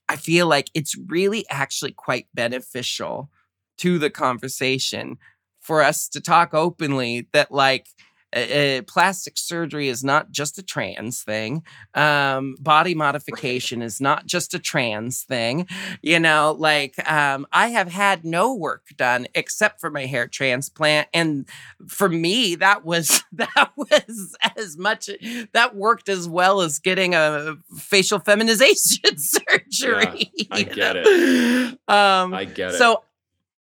i 0.10 0.16
feel 0.16 0.48
like 0.48 0.70
it's 0.74 0.96
really 1.08 1.46
actually 1.50 1.92
quite 1.92 2.28
beneficial 2.34 3.30
to 3.78 4.00
the 4.00 4.10
conversation 4.10 5.18
for 5.62 5.82
us 5.82 6.08
to 6.08 6.22
talk 6.22 6.54
openly 6.54 7.28
that 7.34 7.52
like 7.52 7.88
uh, 8.36 8.82
plastic 8.86 9.38
surgery 9.38 9.88
is 9.88 10.04
not 10.04 10.32
just 10.32 10.58
a 10.58 10.64
trans 10.64 11.24
thing. 11.24 11.64
Um, 11.94 12.56
body 12.60 12.94
modification 12.94 13.82
is 13.82 14.02
not 14.02 14.26
just 14.26 14.54
a 14.54 14.60
trans 14.60 15.24
thing. 15.24 15.68
You 16.02 16.20
know, 16.20 16.56
like 16.58 16.96
um, 17.10 17.48
I 17.52 17.70
have 17.70 17.92
had 17.92 18.26
no 18.26 18.54
work 18.54 18.88
done 18.98 19.28
except 19.34 19.80
for 19.80 19.90
my 19.90 20.06
hair 20.06 20.28
transplant, 20.28 21.08
and 21.14 21.48
for 21.88 22.10
me, 22.10 22.56
that 22.56 22.84
was 22.84 23.24
that 23.32 23.72
was 23.78 24.36
as 24.58 24.78
much 24.78 25.10
that 25.54 25.76
worked 25.76 26.10
as 26.10 26.28
well 26.28 26.62
as 26.62 26.80
getting 26.80 27.16
a 27.16 27.56
facial 27.78 28.20
feminization 28.20 29.18
surgery. 29.18 30.32
I 30.52 30.58
you 30.58 30.66
get 30.66 30.96
know? 30.96 31.68
Um, 31.88 32.34
I 32.34 32.46
get 32.46 32.72
it. 32.72 32.78
so 32.78 33.04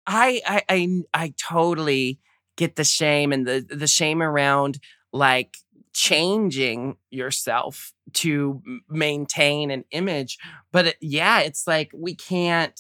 I, 0.06 0.42
I 0.46 0.62
I 0.70 1.02
I 1.14 1.34
totally 1.38 2.20
get 2.62 2.76
the 2.76 2.84
shame 2.86 3.32
and 3.34 3.48
the 3.48 3.66
the 3.70 3.88
shame 3.88 4.22
around 4.24 4.80
like 5.14 5.58
changing 5.94 6.96
yourself 7.10 7.94
to 8.14 8.62
maintain 8.90 9.72
an 9.72 9.84
image 9.92 10.38
but 10.72 10.88
it- 10.88 10.98
yeah 11.02 11.40
it's 11.42 11.68
like 11.68 11.92
we 11.94 12.16
can't 12.16 12.80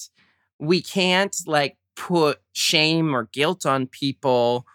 we 0.59 0.81
can't 0.81 1.35
like 1.45 1.77
put 1.95 2.39
shame 2.53 3.15
or 3.15 3.29
guilt 3.33 3.65
on 3.65 3.87
people 3.87 4.65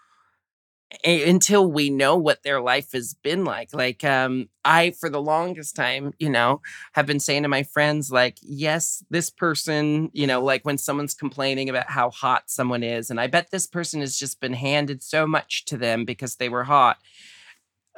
until 1.03 1.69
we 1.69 1.89
know 1.89 2.15
what 2.15 2.43
their 2.43 2.61
life 2.61 2.93
has 2.93 3.13
been 3.13 3.43
like 3.43 3.73
like 3.73 4.05
um 4.05 4.47
i 4.63 4.91
for 4.91 5.09
the 5.09 5.21
longest 5.21 5.75
time 5.75 6.13
you 6.17 6.29
know 6.29 6.61
have 6.93 7.05
been 7.05 7.19
saying 7.19 7.43
to 7.43 7.49
my 7.49 7.61
friends 7.61 8.09
like 8.09 8.37
yes 8.41 9.03
this 9.09 9.29
person 9.29 10.09
you 10.13 10.25
know 10.25 10.41
like 10.41 10.63
when 10.63 10.77
someone's 10.77 11.13
complaining 11.13 11.69
about 11.69 11.89
how 11.89 12.09
hot 12.09 12.43
someone 12.47 12.83
is 12.83 13.09
and 13.09 13.19
i 13.19 13.27
bet 13.27 13.51
this 13.51 13.67
person 13.67 13.99
has 13.99 14.17
just 14.17 14.39
been 14.39 14.53
handed 14.53 15.03
so 15.03 15.27
much 15.27 15.65
to 15.65 15.75
them 15.75 16.05
because 16.05 16.35
they 16.37 16.47
were 16.47 16.63
hot 16.63 16.97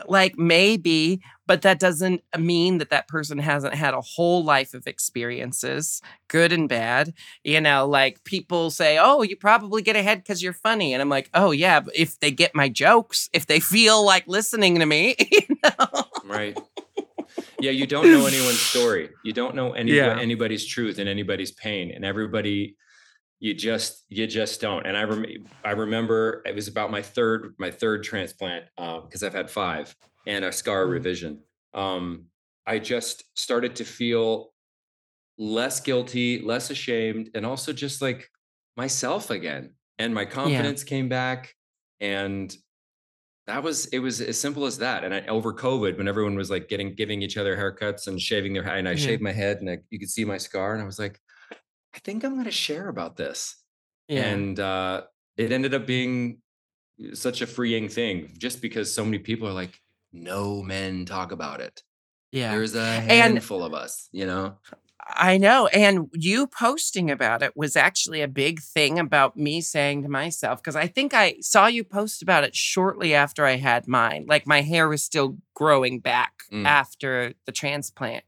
like 0.08 0.38
maybe 0.38 1.22
but 1.48 1.64
that 1.64 1.80
doesn't 1.80 2.22
uh, 2.34 2.38
mean 2.38 2.78
that 2.78 2.92
that 2.92 3.08
person 3.08 3.38
hasn't 3.40 3.74
had 3.74 3.94
a 3.94 4.02
whole 4.02 4.44
life 4.44 4.74
of 4.74 4.88
experiences 4.88 6.02
good 6.28 6.52
and 6.52 6.70
bad 6.70 7.14
you 7.44 7.60
know 7.60 7.88
like 7.88 8.24
people 8.24 8.70
say 8.72 8.98
oh 9.00 9.22
you 9.22 9.36
probably 9.36 9.82
get 9.82 9.96
ahead 9.96 10.20
because 10.20 10.42
you're 10.42 10.54
funny 10.54 10.94
and 10.94 11.02
i'm 11.02 11.10
like 11.10 11.30
oh 11.34 11.52
yeah 11.52 11.80
but 11.80 11.96
if 11.96 12.20
they 12.20 12.32
get 12.32 12.54
my 12.56 12.70
jokes 12.70 13.30
if 13.34 13.46
they 13.48 13.60
feel 13.76 14.04
like 14.06 14.28
listening 14.28 14.80
to 14.80 14.86
me 14.86 15.16
you 15.32 15.56
know? 15.64 16.04
Right 16.26 16.58
yeah 17.60 17.72
you 17.72 17.86
don't 17.86 18.06
know 18.06 18.26
anyone's 18.26 18.60
story. 18.60 19.10
You 19.24 19.34
don't 19.34 19.56
know 19.56 19.74
any, 19.82 19.92
Yeah. 19.92 20.18
anybody's 20.20 20.66
truth 20.66 20.98
and 20.98 21.10
anybody's 21.10 21.52
pain 21.52 21.92
and 21.94 22.04
everybody 22.06 22.76
you 23.40 23.54
just 23.54 24.04
you 24.10 24.28
just 24.28 24.60
don't. 24.62 24.86
And 24.86 24.98
i 24.98 25.04
rem- 25.04 25.46
i 25.64 25.72
remember 25.72 26.42
it 26.46 26.54
was 26.56 26.68
about 26.68 26.92
my 26.92 27.02
third 27.02 27.56
my 27.58 27.72
third 27.72 28.04
transplant 28.04 28.66
because 28.78 29.24
i've 29.24 29.34
had 29.34 29.50
five 29.50 29.96
and 30.28 30.44
a 30.46 30.52
scar 30.52 30.86
Mm. 30.86 30.90
revision. 30.92 31.40
Um 31.74 32.26
i 32.66 32.80
just 32.80 33.24
started 33.36 33.76
to 33.78 33.86
feel 33.86 34.54
less 35.38 35.80
guilty 35.80 36.42
less 36.42 36.70
ashamed 36.70 37.30
and 37.34 37.46
also 37.46 37.72
just 37.74 38.02
like 38.02 38.30
myself 38.78 39.30
again. 39.30 39.74
And 39.98 40.14
my 40.14 40.26
confidence 40.26 40.84
came 40.84 41.10
back 41.10 41.54
and 42.00 42.56
that 43.48 43.64
was 43.64 43.88
it 43.88 44.00
was 44.00 44.22
as 44.22 44.40
simple 44.40 44.66
as 44.66 44.78
that. 44.80 45.04
And 45.04 45.14
I, 45.14 45.22
over 45.28 45.54
covid 45.54 45.98
when 45.98 46.08
everyone 46.08 46.36
was 46.36 46.50
like 46.52 46.68
getting 46.68 46.94
giving 46.94 47.22
each 47.22 47.38
other 47.38 47.56
haircuts 47.58 48.08
and 48.08 48.20
shaving 48.22 48.54
their 48.54 48.64
head 48.64 48.78
and 48.80 48.88
i 48.88 48.92
Yeah. 48.92 48.98
shaved 49.06 49.22
my 49.22 49.32
head 49.32 49.58
and 49.62 49.70
I, 49.70 49.78
you 49.90 49.98
could 50.00 50.10
see 50.10 50.26
my 50.26 50.38
scar 50.38 50.74
and 50.74 50.82
i 50.82 50.86
was 50.86 51.00
like 51.00 51.20
i 51.96 52.00
think 52.00 52.24
i'm 52.24 52.34
going 52.34 52.46
to 52.46 52.52
share 52.52 52.88
about 52.90 53.18
this 53.18 53.56
yeah 54.08 54.26
and 54.26 54.60
uh 54.60 55.02
it 55.38 55.52
ended 55.52 55.74
up 55.74 55.86
being 55.86 56.40
such 57.14 57.42
a 57.42 57.48
freeing 57.48 57.88
thing 57.88 58.34
just 58.38 58.62
because 58.62 58.94
so 58.94 59.06
many 59.06 59.20
people 59.20 59.48
are 59.48 59.54
like 59.54 59.80
no 60.12 60.62
men 60.62 61.06
talk 61.06 61.32
about 61.32 61.62
it 61.62 61.84
yeah 62.32 62.52
there's 62.52 62.76
a 62.76 62.86
handful 63.02 63.64
of 63.64 63.74
us 63.74 64.10
you 64.12 64.26
know 64.26 64.58
I 65.12 65.40
know. 65.40 65.66
And 65.68 66.08
you 66.14 66.46
posting 66.46 67.10
about 67.10 67.42
it 67.42 67.58
was 67.58 67.76
actually 67.76 68.22
a 68.22 68.28
big 68.28 68.60
thing 68.62 69.00
about 69.00 69.36
me 69.36 69.60
saying 69.60 70.04
to 70.04 70.10
myself, 70.10 70.62
because 70.62 70.76
I 70.76 70.86
think 70.86 71.16
I 71.16 71.38
saw 71.42 71.66
you 71.66 71.84
post 71.84 72.22
about 72.22 72.44
it 72.44 72.56
shortly 72.56 73.16
after 73.16 73.44
I 73.44 73.56
had 73.56 73.88
mine. 73.88 74.26
Like 74.28 74.46
my 74.46 74.62
hair 74.62 74.88
was 74.88 75.02
still 75.02 75.38
growing 75.56 76.00
back 76.00 76.34
Mm. 76.52 76.66
after 76.66 77.34
the 77.48 77.52
transplant. 77.52 78.24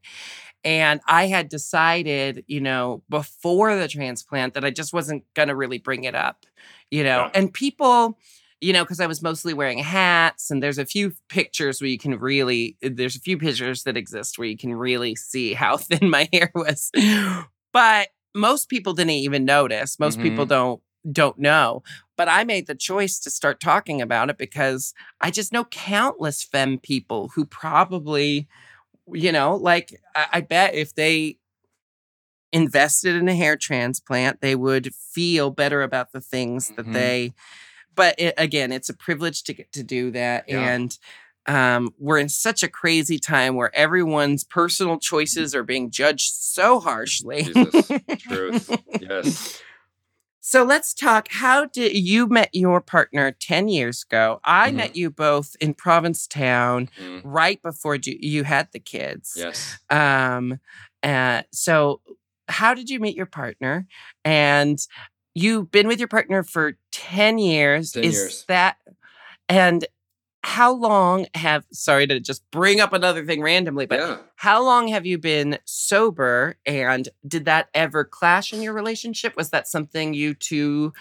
And 0.64 1.00
I 1.08 1.26
had 1.26 1.48
decided, 1.48 2.44
you 2.46 2.60
know, 2.60 3.02
before 3.08 3.74
the 3.76 3.88
transplant 3.88 4.54
that 4.54 4.64
I 4.64 4.70
just 4.70 4.92
wasn't 4.92 5.24
going 5.34 5.48
to 5.48 5.56
really 5.56 5.78
bring 5.78 6.04
it 6.04 6.14
up, 6.14 6.46
you 6.90 7.02
know, 7.02 7.18
Yeah. 7.24 7.30
and 7.34 7.52
people, 7.52 8.18
you 8.60 8.72
know, 8.72 8.84
because 8.84 9.00
I 9.00 9.06
was 9.08 9.22
mostly 9.22 9.54
wearing 9.54 9.78
hats, 9.78 10.50
and 10.50 10.62
there's 10.62 10.78
a 10.78 10.86
few 10.86 11.14
pictures 11.28 11.80
where 11.80 11.88
you 11.90 11.98
can 11.98 12.16
really, 12.18 12.76
there's 12.80 13.16
a 13.16 13.20
few 13.20 13.36
pictures 13.38 13.82
that 13.82 13.96
exist 13.96 14.38
where 14.38 14.46
you 14.46 14.56
can 14.56 14.74
really 14.74 15.16
see 15.16 15.52
how 15.54 15.76
thin 15.78 16.08
my 16.08 16.28
hair 16.32 16.50
was. 16.54 16.90
But 17.72 18.08
most 18.34 18.68
people 18.68 18.92
didn't 18.94 19.10
even 19.10 19.44
notice. 19.44 19.98
Most 19.98 20.20
people 20.20 20.44
Mhm. 20.46 20.48
don't 20.48 20.82
don't 21.10 21.36
know. 21.36 21.82
But 22.16 22.28
I 22.28 22.44
made 22.44 22.68
the 22.68 22.76
choice 22.76 23.18
to 23.18 23.30
start 23.30 23.58
talking 23.58 24.00
about 24.00 24.30
it 24.30 24.38
because 24.38 24.94
I 25.20 25.32
just 25.32 25.52
know 25.52 25.64
countless 25.64 26.44
femme 26.44 26.78
people 26.78 27.32
who 27.34 27.44
probably, 27.44 28.46
you 29.14 29.32
know, 29.32 29.56
like 29.56 30.00
I, 30.14 30.26
I 30.34 30.40
bet 30.40 30.74
if 30.74 30.94
they 30.94 31.38
invested 32.52 33.16
in 33.16 33.28
a 33.28 33.34
hair 33.34 33.56
transplant, 33.56 34.40
they 34.40 34.54
would 34.54 34.94
feel 34.94 35.50
better 35.50 35.82
about 35.82 36.12
the 36.12 36.20
things 36.20 36.70
that 36.76 36.86
Mhm. 36.86 36.92
they. 36.92 37.32
But 37.94 38.14
it, 38.18 38.34
again, 38.38 38.72
it's 38.72 38.88
a 38.88 38.94
privilege 38.96 39.42
to 39.44 39.54
get 39.54 39.72
to 39.72 39.82
do 39.82 40.10
that, 40.12 40.44
Yeah. 40.48 40.74
and 40.74 40.98
um, 41.46 41.92
we're 41.98 42.18
in 42.18 42.28
such 42.28 42.62
a 42.62 42.68
crazy 42.68 43.18
time 43.18 43.56
where 43.56 43.74
everyone's 43.74 44.44
personal 44.44 44.98
choices 44.98 45.54
are 45.56 45.64
being 45.64 45.90
judged 45.90 46.32
so 46.34 46.78
harshly. 46.78 47.42
jesus 47.42 47.90
truth 48.20 48.70
yes 49.00 49.60
So 50.44 50.64
let's 50.64 50.92
talk. 50.92 51.28
How 51.30 51.66
did 51.66 51.96
you 51.96 52.26
met 52.26 52.50
your 52.52 52.80
partner 52.80 53.30
10 53.30 53.68
years 53.68 54.02
ago? 54.02 54.40
I 54.42 54.70
Mhm. 54.72 54.74
met 54.74 54.96
you 54.96 55.08
both 55.08 55.54
in 55.60 55.72
Provincetown 55.72 56.90
Mm, 56.98 57.20
right 57.22 57.62
before 57.62 57.94
you, 57.94 58.16
you 58.20 58.42
had 58.42 58.68
the 58.72 58.80
kids. 58.80 59.34
yes 59.36 59.78
Um, 59.88 60.58
uh, 61.04 61.42
so 61.52 62.00
how 62.48 62.74
did 62.74 62.90
you 62.90 62.98
meet 62.98 63.14
your 63.16 63.26
partner? 63.26 63.86
And 64.24 64.84
you've 65.34 65.70
been 65.70 65.86
with 65.86 66.00
your 66.00 66.08
partner 66.08 66.42
for 66.42 66.76
10 66.90 67.38
years. 67.38 67.92
10 67.92 68.02
Is 68.04 68.14
years. 68.14 68.44
that 68.48 68.78
and 69.48 69.86
how 70.44 70.72
long 70.72 71.26
have 71.34 71.64
sorry 71.72 72.06
to 72.06 72.18
just 72.20 72.42
bring 72.50 72.80
up 72.80 72.92
another 72.92 73.24
thing 73.24 73.40
randomly, 73.42 73.86
but 73.86 73.98
yeah 73.98 74.16
how 74.36 74.60
long 74.64 74.88
have 74.88 75.06
you 75.06 75.18
been 75.18 75.56
sober 75.64 76.56
and 76.66 77.08
did 77.28 77.44
that 77.44 77.68
ever 77.74 78.04
clash 78.04 78.52
in 78.52 78.60
your 78.60 78.72
relationship? 78.72 79.36
Was 79.36 79.50
that 79.50 79.68
something 79.68 80.14
you 80.14 80.34
two 80.34 80.92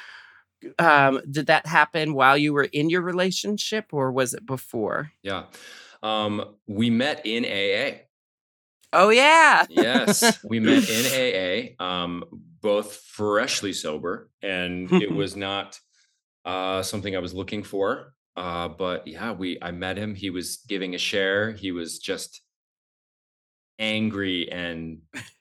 um 0.77 1.19
did 1.29 1.47
that 1.47 1.65
happen 1.65 2.13
while 2.13 2.37
you 2.37 2.53
were 2.53 2.65
in 2.71 2.89
your 2.89 3.01
relationship 3.01 3.85
or 3.91 4.11
was 4.11 4.33
it 4.35 4.45
before? 4.45 5.11
yeah 5.23 5.45
um 6.03 6.43
we 6.67 6.89
met 6.91 7.25
in 7.25 7.45
aa 7.45 7.97
Oh 8.93 9.09
yeah. 9.09 9.65
yes 9.69 10.39
we 10.43 10.59
met 10.59 10.87
in 10.87 11.75
aa 11.79 11.83
um 11.83 12.23
both 12.61 12.93
freshly 12.95 13.73
sober 13.73 14.29
and 14.43 14.91
it 14.91 15.11
was 15.21 15.35
not 15.35 15.79
uh 16.45 16.83
something 16.83 17.15
i 17.15 17.19
was 17.19 17.33
looking 17.33 17.63
for 17.63 18.13
uh 18.37 18.67
but 18.67 19.07
yeah 19.07 19.31
we 19.31 19.57
i 19.61 19.71
met 19.71 19.97
him 19.97 20.15
he 20.15 20.29
was 20.29 20.57
giving 20.67 20.95
a 20.95 20.97
share 20.97 21.51
he 21.51 21.71
was 21.71 21.99
just 21.99 22.41
angry 23.79 24.51
and 24.51 24.99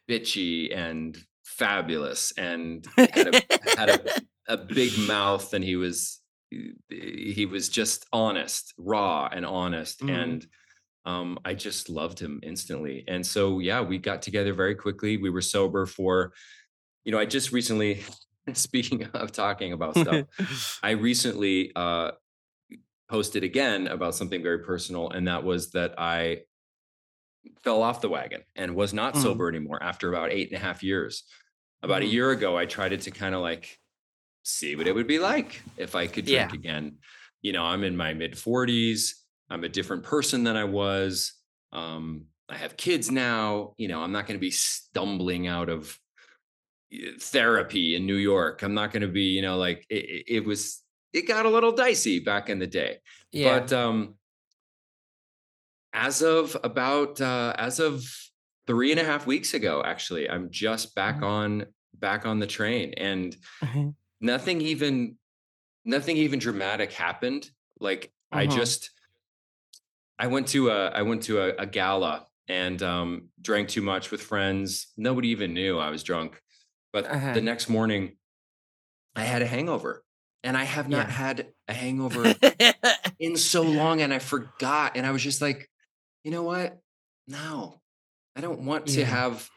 bitchy 0.09 0.77
and 0.77 1.19
fabulous 1.45 2.33
and 2.39 2.87
had 2.97 3.35
a, 3.35 3.43
had 3.77 4.17
a 4.49 4.57
big 4.75 4.91
mouth 5.07 5.53
and 5.53 5.63
he 5.63 5.77
was 5.77 6.21
he 6.89 7.47
was 7.47 7.69
just 7.69 8.07
honest, 8.13 8.75
raw 8.77 9.29
and 9.31 9.47
honest. 9.47 10.01
Mhm. 10.01 10.23
And 10.23 10.47
um, 11.05 11.39
I 11.45 11.55
just 11.55 11.89
loved 11.89 12.19
him 12.19 12.41
instantly. 12.43 13.05
And 13.09 13.25
so 13.25 13.59
yeah, 13.61 13.81
we 13.81 13.99
got 13.99 14.23
together 14.23 14.53
very 14.53 14.75
quickly. 14.75 15.17
We 15.17 15.31
were 15.31 15.41
sober 15.41 15.87
for, 15.87 16.33
you 17.05 17.13
know, 17.13 17.19
I 17.19 17.25
just 17.25 17.53
recently, 17.53 18.03
speaking 18.53 19.05
of 19.15 19.33
talking 19.33 19.73
about 19.73 19.97
stuff, 19.97 20.27
I 20.83 20.91
recently 20.91 21.73
uh 21.77 22.13
posted 23.11 23.43
again 23.43 23.89
about 23.89 24.15
something 24.15 24.43
very 24.43 24.61
personal, 24.61 25.11
and 25.11 25.27
that 25.27 25.43
was 25.45 25.73
that 25.73 25.99
I 25.99 26.43
fell 27.65 27.83
off 27.83 28.01
the 28.01 28.09
wagon 28.09 28.43
and 28.55 28.75
was 28.77 28.95
not 28.95 29.15
Mm. 29.15 29.23
sober 29.23 29.49
anymore 29.49 29.83
after 29.83 30.09
about 30.09 30.31
eight 30.31 30.49
and 30.49 30.57
a 30.57 30.61
half 30.61 30.83
years. 30.83 31.25
About 31.83 32.03
a 32.03 32.05
Mhm. 32.05 32.13
year 32.13 32.31
ago, 32.31 32.57
I 32.57 32.67
tried 32.67 32.93
it 32.93 33.01
to 33.03 33.11
kind 33.11 33.35
of 33.35 33.41
like 33.41 33.79
see 34.45 34.77
what 34.77 34.87
it 34.87 34.95
would 34.95 35.07
be 35.07 35.19
like 35.19 35.63
if 35.77 35.95
I 35.95 36.07
could 36.07 36.25
drink 36.27 36.53
Yeah. 36.53 36.59
again. 36.59 36.99
You 37.43 37.53
know, 37.53 37.65
I'm 37.65 37.83
in 37.85 37.97
my 37.97 38.15
mid 38.15 38.39
40s. 38.39 39.25
I'm 39.51 39.65
a 39.65 39.69
different 39.69 40.05
person 40.05 40.45
than 40.45 40.57
I 40.57 40.65
was. 40.65 41.33
Um, 41.73 42.27
I 42.49 42.57
have 42.57 42.77
kids 42.77 43.11
now. 43.11 43.75
You 43.79 43.89
know, 43.89 44.03
I'm 44.03 44.13
not 44.13 44.27
going 44.27 44.39
to 44.39 44.41
be 44.41 44.51
stumbling 44.53 45.47
out 45.49 45.69
of 45.69 45.99
uh, 46.93 47.13
therapy 47.19 47.97
in 47.97 48.07
New 48.07 48.17
York. 48.17 48.63
I'm 48.63 48.75
not 48.75 48.93
going 48.93 49.03
to 49.03 49.09
be, 49.09 49.25
you 49.37 49.43
know, 49.43 49.57
like 49.57 49.87
it, 49.89 50.25
it 50.29 50.45
was, 50.45 50.83
it 51.13 51.27
got 51.27 51.47
a 51.47 51.49
little 51.51 51.73
dicey 51.73 52.21
back 52.21 52.49
in 52.49 52.59
the 52.59 52.67
day. 52.67 52.99
yeah. 53.33 53.59
But 53.61 53.73
um, 53.73 54.15
as 55.93 56.23
of 56.23 56.57
about 56.63 57.21
uh, 57.21 57.55
as 57.59 57.81
of 57.81 58.05
three 58.67 58.91
and 58.93 59.01
a 59.01 59.05
half 59.05 59.27
weeks 59.27 59.55
ago, 59.55 59.83
actually, 59.85 60.29
I'm 60.31 60.51
just 60.51 60.95
back 60.95 61.21
Mhm. 61.21 61.23
on 61.25 61.67
back 61.95 62.27
on 62.27 62.39
the 62.39 62.47
train, 62.47 62.95
and 62.97 63.37
Mhm. 63.63 63.95
nothing 64.21 64.61
even 64.61 65.19
nothing 65.85 66.17
even 66.17 66.39
dramatic 66.39 66.93
happened. 66.93 67.51
Like 67.81 68.13
I 68.31 68.47
Mhm. 68.47 68.55
just 68.55 68.91
I 70.19 70.27
went 70.29 70.49
to 70.49 70.71
a 70.71 70.89
I 70.91 71.03
went 71.03 71.23
to 71.25 71.41
a, 71.41 71.49
a 71.63 71.67
gala 71.67 72.27
and 72.49 72.83
um, 72.83 73.29
drank 73.41 73.69
too 73.69 73.83
much 73.83 74.11
with 74.11 74.23
friends. 74.23 74.93
Nobody 74.97 75.29
even 75.29 75.55
knew 75.55 75.79
I 75.79 75.91
was 75.91 76.03
drunk. 76.03 76.41
But 76.93 77.07
Uh-huh. 77.07 77.33
the 77.35 77.41
next 77.41 77.69
morning, 77.69 78.17
I 79.15 79.23
had 79.23 79.43
a 79.43 79.47
hangover, 79.47 80.05
and 80.43 80.57
I 80.57 80.65
have 80.65 80.89
not 80.89 81.07
Yeah. 81.09 81.13
had 81.13 81.47
a 81.69 81.73
hangover 81.75 82.35
in 83.19 83.37
so 83.37 83.63
long 83.63 84.01
and 84.01 84.13
I 84.13 84.19
forgot. 84.19 84.97
And 84.97 85.07
I 85.07 85.11
was 85.11 85.23
just 85.23 85.41
like, 85.43 85.69
you 86.25 86.31
know 86.31 86.43
what? 86.43 86.79
No, 87.29 87.81
I 88.37 88.41
don't 88.41 88.61
want 88.63 88.87
to 88.89 89.01
Yeah. 89.01 89.07
have, 89.07 89.49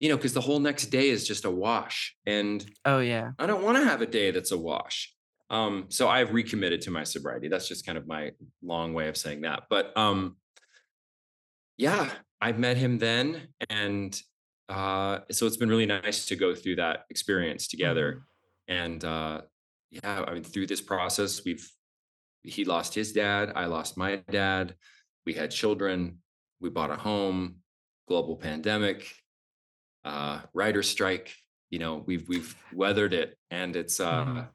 you 0.00 0.08
know, 0.08 0.16
because 0.16 0.32
the 0.32 0.40
whole 0.40 0.58
next 0.60 0.86
day 0.86 1.08
is 1.08 1.26
just 1.26 1.44
a 1.44 1.50
wash. 1.50 2.16
And 2.26 2.64
oh 2.84 2.98
yeah. 3.00 3.32
I 3.38 3.46
don't 3.46 3.62
want 3.62 3.76
to 3.78 3.84
have 3.84 4.00
a 4.02 4.06
day 4.06 4.30
that's 4.30 4.52
a 4.52 4.58
wash. 4.58 5.14
Um, 5.50 5.86
so 5.90 6.08
I've 6.08 6.32
recommitted 6.32 6.80
to 6.82 6.90
my 6.90 7.04
sobriety. 7.04 7.48
That's 7.48 7.68
just 7.68 7.84
kind 7.84 7.98
of 7.98 8.06
my 8.06 8.32
long 8.62 8.94
way 8.94 9.08
of 9.08 9.16
saying 9.18 9.42
that. 9.42 9.64
But 9.68 9.94
um, 9.98 10.36
yeah, 11.76 12.10
I 12.40 12.52
met 12.52 12.76
him 12.78 12.98
then. 12.98 13.48
And 13.68 14.18
uh, 14.68 15.20
so 15.30 15.46
it's 15.46 15.58
been 15.58 15.68
really 15.68 15.86
nice 15.86 16.26
to 16.26 16.36
go 16.36 16.54
through 16.54 16.76
that 16.76 17.04
experience 17.10 17.68
together. 17.68 18.22
And 18.66 19.04
uh, 19.04 19.42
yeah, 19.92 20.24
I 20.26 20.32
mean, 20.32 20.42
through 20.42 20.66
this 20.66 20.80
process, 20.80 21.44
we've 21.44 21.70
he 22.42 22.64
lost 22.64 22.94
his 22.94 23.12
dad, 23.12 23.52
I 23.54 23.66
lost 23.66 23.96
my 23.96 24.16
dad. 24.30 24.74
We 25.26 25.34
had 25.34 25.52
children, 25.52 26.18
we 26.60 26.70
bought 26.70 26.90
a 26.90 26.96
home, 26.96 27.56
global 28.08 28.36
pandemic, 28.36 29.14
uh, 30.04 30.40
writer 30.54 30.82
strike. 30.82 31.34
You 31.70 31.78
know, 31.78 32.02
we've 32.06 32.26
we've 32.28 32.56
weathered 32.72 33.12
it, 33.12 33.38
and 33.50 33.76
it's 33.76 34.00
uh, 34.00 34.24
Mhm. 34.24 34.48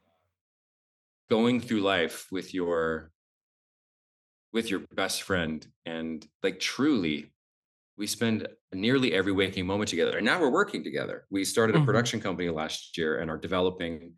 going 1.30 1.60
through 1.60 1.80
life 1.80 2.26
with 2.30 2.52
your 2.52 3.12
with 4.52 4.70
your 4.70 4.80
best 4.94 5.22
friend, 5.22 5.66
and 5.86 6.26
like 6.42 6.58
truly, 6.58 7.32
we 7.96 8.06
spend 8.06 8.48
nearly 8.72 9.12
every 9.14 9.32
waking 9.32 9.66
moment 9.66 9.88
together. 9.88 10.16
And 10.16 10.26
now 10.26 10.40
we're 10.40 10.50
working 10.50 10.82
together. 10.82 11.26
We 11.30 11.44
started 11.44 11.76
a 11.76 11.78
Mhm. 11.78 11.86
production 11.86 12.20
company 12.20 12.48
last 12.50 12.98
year 12.98 13.18
and 13.18 13.30
are 13.30 13.38
developing 13.38 14.16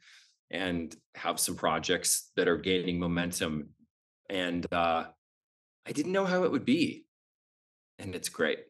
and 0.50 0.94
have 1.14 1.38
some 1.40 1.54
projects 1.56 2.30
that 2.36 2.48
are 2.48 2.56
gaining 2.56 2.98
momentum. 2.98 3.70
And 4.28 4.66
uh, 4.72 5.04
I 5.86 5.92
didn't 5.92 6.12
know 6.12 6.24
how 6.26 6.44
it 6.44 6.50
would 6.52 6.64
be. 6.64 7.04
And 7.98 8.14
it's 8.14 8.28
great. 8.28 8.60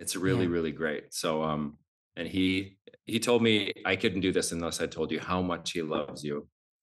It's 0.00 0.16
really, 0.16 0.44
Yeah. 0.44 0.50
really 0.50 0.72
great. 0.72 1.14
So 1.14 1.42
um, 1.42 1.78
and 2.16 2.26
he 2.28 2.76
he 3.06 3.18
told 3.20 3.42
me 3.42 3.72
I 3.84 3.96
couldn't 3.96 4.20
do 4.20 4.32
this 4.32 4.52
unless 4.52 4.80
I 4.80 4.86
told 4.86 5.10
you 5.12 5.20
how 5.20 5.42
much 5.42 5.72
he 5.72 5.82
loves 5.82 6.24
you. 6.24 6.48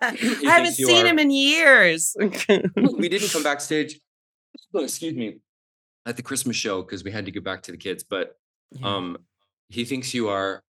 I 0.00 0.16
haven't 0.44 0.72
seen 0.74 1.04
are- 1.04 1.08
him 1.08 1.18
in 1.18 1.30
years. 1.30 2.14
we 2.18 3.08
didn't 3.08 3.30
come 3.30 3.42
backstage. 3.52 4.00
Oh, 4.74 4.82
excuse 4.84 5.14
me, 5.14 5.40
at 6.06 6.16
the 6.16 6.22
Christmas 6.22 6.56
show 6.56 6.82
because 6.82 7.04
we 7.04 7.10
had 7.10 7.24
to 7.26 7.30
get 7.30 7.44
back 7.44 7.62
to 7.62 7.72
the 7.72 7.76
kids. 7.78 8.02
But 8.04 8.36
Yeah. 8.72 8.96
um, 8.96 9.18
he 9.68 9.84
thinks 9.84 10.14
you 10.14 10.28
are 10.28 10.62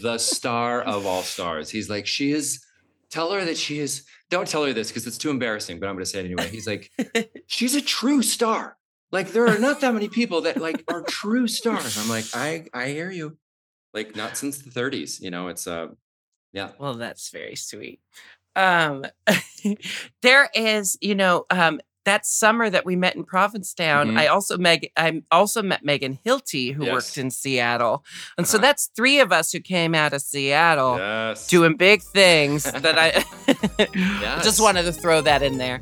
the 0.00 0.18
star 0.18 0.82
of 0.82 1.06
all 1.06 1.22
stars. 1.22 1.70
He's 1.70 1.90
like, 1.90 2.06
she 2.06 2.32
is. 2.32 2.64
Tell 3.10 3.32
her 3.32 3.44
that 3.44 3.56
she 3.56 3.78
is. 3.78 4.04
Don't 4.30 4.48
tell 4.48 4.64
her 4.64 4.72
this 4.72 4.88
because 4.88 5.06
it's 5.06 5.18
too 5.18 5.30
embarrassing. 5.30 5.78
But 5.78 5.88
I'm 5.88 5.94
going 5.94 6.04
to 6.04 6.10
say 6.10 6.20
it 6.20 6.24
anyway. 6.24 6.48
He's 6.48 6.66
like, 6.66 6.90
she's 7.46 7.74
a 7.74 7.80
true 7.80 8.22
star. 8.22 8.76
Like 9.12 9.28
there 9.28 9.46
are 9.46 9.58
not 9.58 9.80
that 9.80 9.94
many 9.94 10.08
people 10.08 10.40
that 10.40 10.56
like 10.56 10.82
are 10.88 11.02
true 11.02 11.46
stars. 11.46 11.96
I'm 11.96 12.08
like, 12.08 12.24
I 12.34 12.66
I 12.74 12.88
hear 12.88 13.10
you. 13.10 13.36
Like 13.92 14.16
not 14.16 14.36
since 14.36 14.58
the 14.58 14.70
30s. 14.70 15.20
You 15.20 15.30
know, 15.30 15.46
it's 15.48 15.68
uh, 15.68 15.88
yeah. 16.52 16.70
well, 16.78 16.94
that's 16.94 17.30
very 17.30 17.54
sweet. 17.54 18.00
Um, 18.56 19.04
there 20.22 20.48
is, 20.54 20.98
you 21.00 21.14
know, 21.14 21.44
um, 21.50 21.80
that 22.04 22.26
summer 22.26 22.68
that 22.70 22.84
we 22.84 22.96
met 22.96 23.16
in 23.16 23.24
Provincetown, 23.24 24.10
Mhm. 24.10 24.18
I 24.18 24.26
also 24.28 24.56
Meg, 24.58 24.90
I 24.96 25.22
also 25.30 25.62
met 25.62 25.84
Megan 25.84 26.18
Hilty, 26.24 26.72
who 26.74 26.84
Yes. 26.84 26.92
worked 26.92 27.18
in 27.18 27.30
Seattle, 27.30 28.04
and 28.38 28.46
so 28.46 28.58
Uh-huh. 28.58 28.62
that's 28.66 28.90
three 28.94 29.20
of 29.20 29.32
us 29.32 29.52
who 29.52 29.60
came 29.60 29.94
out 29.94 30.12
of 30.12 30.20
Seattle 30.22 30.96
Yes. 30.98 31.46
doing 31.48 31.76
big 31.76 32.02
things. 32.02 32.62
that 32.72 32.98
I 32.98 33.24
Yes. 34.20 34.44
just 34.44 34.60
wanted 34.60 34.82
to 34.84 34.92
throw 34.92 35.20
that 35.22 35.42
in 35.42 35.58
there. 35.58 35.78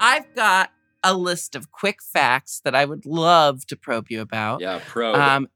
I've 0.00 0.32
got 0.34 0.70
a 1.04 1.14
list 1.14 1.54
of 1.54 1.70
quick 1.70 2.02
facts 2.02 2.60
that 2.64 2.74
I 2.74 2.84
would 2.84 3.06
love 3.06 3.66
to 3.66 3.76
probe 3.76 4.06
you 4.10 4.20
about. 4.20 4.60
Yeah, 4.60 4.80
pro. 4.86 5.14
Um, 5.14 5.48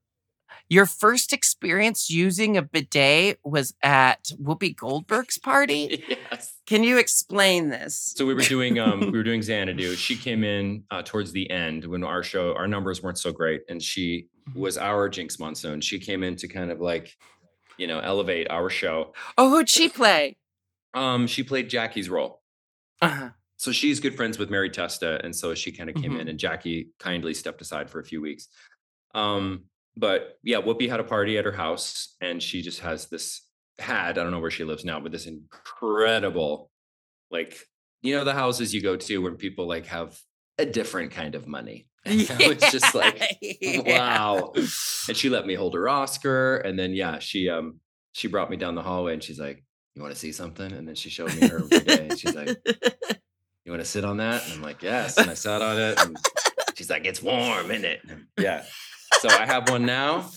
your 0.71 0.85
first 0.85 1.33
experience 1.33 2.11
using 2.11 2.57
a 2.59 2.63
bidet 2.63 3.39
was 3.43 3.75
at 3.83 4.25
Whoopi 4.41 4.77
Goldberg's 4.77 5.39
party. 5.39 6.05
yes. 6.09 6.53
Can 6.67 6.85
you 6.85 6.99
explain 6.99 7.71
this? 7.71 8.13
So 8.17 8.27
we 8.27 8.35
were 8.35 8.43
doing 8.43 8.79
um 8.79 9.01
we 9.01 9.11
were 9.19 9.23
doing 9.23 9.41
Xanadu. 9.43 9.95
She 9.97 10.15
came 10.17 10.45
in 10.45 10.85
uh, 10.91 11.03
towards 11.03 11.33
the 11.33 11.51
end 11.51 11.87
when 11.87 12.05
our 12.05 12.23
show 12.23 12.55
our 12.55 12.69
numbers 12.69 13.03
weren't 13.03 13.19
so 13.19 13.33
great, 13.33 13.63
and 13.71 13.83
she 13.83 14.27
Mhm. 14.51 14.57
was 14.61 14.77
our 14.79 15.09
Jinkx 15.11 15.39
Monsoon. 15.41 15.81
She 15.81 15.99
came 15.99 16.23
in 16.23 16.37
to 16.37 16.49
kind 16.49 16.71
of 16.71 16.81
like, 16.81 17.17
you 17.79 17.87
know, 17.87 17.99
elevate 18.01 18.51
our 18.51 18.69
show. 18.71 19.13
Oh, 19.39 19.49
who'd 19.51 19.69
she 19.71 19.89
play? 19.89 20.37
Um, 20.95 21.27
she 21.27 21.43
played 21.43 21.69
Jackie's 21.71 22.09
role. 22.11 22.43
Uh-huh. 23.01 23.31
So 23.59 23.73
she's 23.73 23.99
good 23.99 24.15
friends 24.15 24.39
with 24.39 24.51
Mary 24.51 24.71
Testa, 24.71 25.21
and 25.25 25.35
so 25.35 25.53
she 25.55 25.73
kind 25.73 25.91
of 25.91 25.97
came 25.97 26.13
Mhm. 26.13 26.21
in, 26.21 26.29
and 26.29 26.39
Jackie 26.39 26.91
kindly 27.01 27.35
stepped 27.35 27.61
aside 27.61 27.91
for 27.91 27.99
a 27.99 28.05
few 28.05 28.21
weeks. 28.23 28.47
Um, 29.15 29.65
but 29.97 30.39
yeah, 30.45 30.59
Whoopi 30.59 30.89
had 30.89 31.01
a 31.01 31.05
party 31.05 31.37
at 31.39 31.45
her 31.45 31.53
house, 31.53 32.15
and 32.21 32.41
she 32.41 32.63
just 32.63 32.81
has 32.81 33.07
this 33.09 33.43
had 33.81 34.17
I 34.19 34.23
don't 34.23 34.31
know 34.33 34.41
where 34.41 34.51
she 34.51 34.65
lives 34.65 34.85
now, 34.85 35.01
but 35.01 35.11
this 35.13 35.27
incredible, 35.27 36.71
like 37.33 37.59
you 38.01 38.15
know, 38.17 38.23
the 38.25 38.33
houses 38.33 38.73
you 38.73 38.81
go 38.81 38.95
to 38.97 39.19
when 39.19 39.35
people 39.37 39.67
like 39.67 39.87
have 39.87 40.17
a 40.57 40.65
different 40.65 41.11
kind 41.11 41.35
of 41.35 41.47
money. 41.49 41.89
And 42.05 42.31
I 42.31 42.47
was 42.49 42.59
just 42.71 42.95
like, 42.95 43.21
Yeah. 43.43 43.81
wow. 43.85 44.53
And 44.55 45.17
she 45.17 45.29
let 45.29 45.47
me 45.47 45.55
hold 45.55 45.75
her 45.75 45.89
Oscar, 45.89 46.59
and 46.59 46.79
then 46.79 46.93
yeah, 46.95 47.19
she 47.19 47.49
um 47.49 47.81
she 48.13 48.29
brought 48.29 48.51
me 48.51 48.57
down 48.57 48.77
the 48.77 48.83
hallway, 48.83 49.15
and 49.15 49.23
she's 49.23 49.41
like, 49.41 49.65
"You 49.97 50.03
want 50.03 50.15
to 50.15 50.19
see 50.21 50.31
something?" 50.31 50.71
And 50.73 50.87
then 50.87 50.95
she 50.95 51.11
showed 51.11 51.35
me 51.35 51.49
her 51.49 51.61
and 51.89 52.17
she's 52.17 52.37
like. 52.37 52.57
You 53.69 53.73
want 53.73 53.85
to 53.85 53.91
sit 53.91 54.03
on 54.03 54.17
that? 54.17 54.45
And 54.45 54.55
I'm 54.55 54.63
like, 54.63 54.83
yes. 54.83 55.19
And 55.19 55.31
I 55.31 55.35
sat 55.35 55.61
on 55.61 55.79
it. 55.79 56.01
And 56.01 56.17
she's 56.75 56.89
like, 56.89 57.05
it's 57.05 57.23
warm, 57.23 57.71
isn't 57.71 57.85
it? 57.85 58.01
Yeah. 58.39 58.65
So 59.21 59.29
I 59.29 59.45
have 59.45 59.69
one 59.69 59.85
now. 59.85 60.31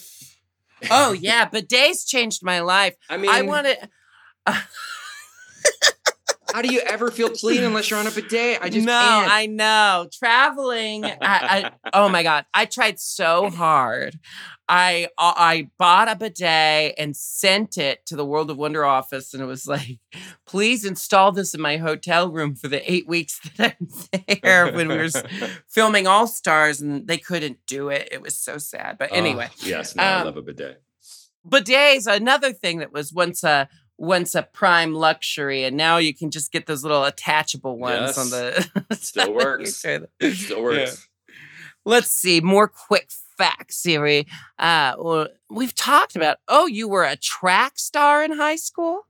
oh 0.89 1.13
yeah, 1.13 1.47
bidets 1.47 2.05
changed 2.05 2.43
my 2.43 2.59
life. 2.59 2.95
I 3.09 3.15
mean, 3.15 3.31
I 3.31 3.43
want 3.43 3.67
wanted. 3.67 3.89
How 6.53 6.61
do 6.61 6.73
you 6.73 6.81
ever 6.81 7.11
feel 7.11 7.29
clean 7.29 7.63
unless 7.63 7.89
you're 7.89 7.99
on 7.99 8.07
a 8.07 8.11
bidet? 8.11 8.59
I 8.61 8.69
just 8.69 8.85
no, 8.85 8.91
can't. 8.99 9.31
I 9.31 9.45
know. 9.45 10.07
Traveling. 10.13 11.05
I, 11.05 11.15
I 11.21 11.71
oh 11.93 12.09
my 12.09 12.23
god, 12.23 12.45
I 12.53 12.65
tried 12.65 12.99
so 12.99 13.49
hard. 13.49 14.19
I 14.67 15.09
uh, 15.17 15.33
I 15.35 15.69
bought 15.77 16.09
a 16.09 16.15
bidet 16.15 16.95
and 16.97 17.15
sent 17.15 17.77
it 17.77 18.05
to 18.05 18.15
the 18.15 18.25
World 18.25 18.49
of 18.49 18.57
Wonder 18.57 18.85
office, 18.85 19.33
and 19.33 19.43
it 19.43 19.45
was 19.45 19.67
like, 19.67 19.99
please 20.45 20.85
install 20.85 21.31
this 21.31 21.53
in 21.53 21.61
my 21.61 21.77
hotel 21.77 22.31
room 22.31 22.55
for 22.55 22.67
the 22.67 22.91
eight 22.91 23.07
weeks 23.07 23.39
that 23.57 23.75
I'm 23.79 24.37
there 24.41 24.71
when 24.71 24.87
we 24.87 24.97
were 24.97 25.09
filming 25.69 26.07
All 26.07 26.27
Stars, 26.27 26.79
and 26.81 27.07
they 27.07 27.17
couldn't 27.17 27.59
do 27.67 27.89
it. 27.89 28.09
It 28.11 28.21
was 28.21 28.37
so 28.37 28.57
sad. 28.57 28.97
But 28.97 29.11
Oh, 29.11 29.15
anyway, 29.15 29.49
yes, 29.63 29.95
no, 29.95 30.03
I 30.03 30.13
um, 30.19 30.25
love 30.25 30.37
a 30.37 30.41
bidet. 30.41 30.81
bidets 31.47 32.07
another 32.07 32.53
thing 32.53 32.79
that 32.79 32.93
was 32.93 33.11
once 33.11 33.43
a 33.43 33.67
once 34.01 34.33
a 34.33 34.41
prime 34.41 34.95
luxury 34.95 35.63
and 35.63 35.77
now 35.77 35.97
you 35.97 36.11
can 36.11 36.31
just 36.31 36.51
get 36.51 36.65
those 36.65 36.81
little 36.83 37.03
attachable 37.03 37.77
ones 37.77 38.17
on 38.17 38.29
the 38.31 38.67
Still 38.93 39.31
works. 39.31 39.75
Still 39.75 40.07
Still 40.33 40.63
works. 40.63 41.07
let's 41.85 42.09
see 42.09 42.41
more 42.41 42.67
quick 42.67 43.09
facts 43.37 43.77
Siri. 43.77 44.25
uh 44.57 44.93
well, 44.97 45.27
we've 45.51 45.75
talked 45.75 46.15
about 46.15 46.37
oh 46.47 46.65
you 46.65 46.87
were 46.87 47.03
a 47.03 47.15
track 47.15 47.73
star 47.77 48.23
in 48.23 48.31
high 48.31 48.55
school 48.55 49.01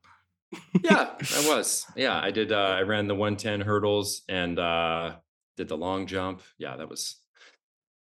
Yeah, 0.84 1.10
I 1.38 1.48
was. 1.56 1.86
Yeah, 1.96 2.20
I 2.20 2.32
did. 2.32 2.52
Uh, 2.52 2.58
I 2.80 2.82
ran 2.82 3.08
the 3.08 3.16
110 3.16 3.62
hurdles 3.62 4.24
and 4.28 4.60
uh, 4.60 5.16
did 5.56 5.70
the 5.70 5.78
long 5.78 6.08
jump. 6.08 6.42
Yeah, 6.58 6.76
that 6.76 6.90
was. 6.90 7.16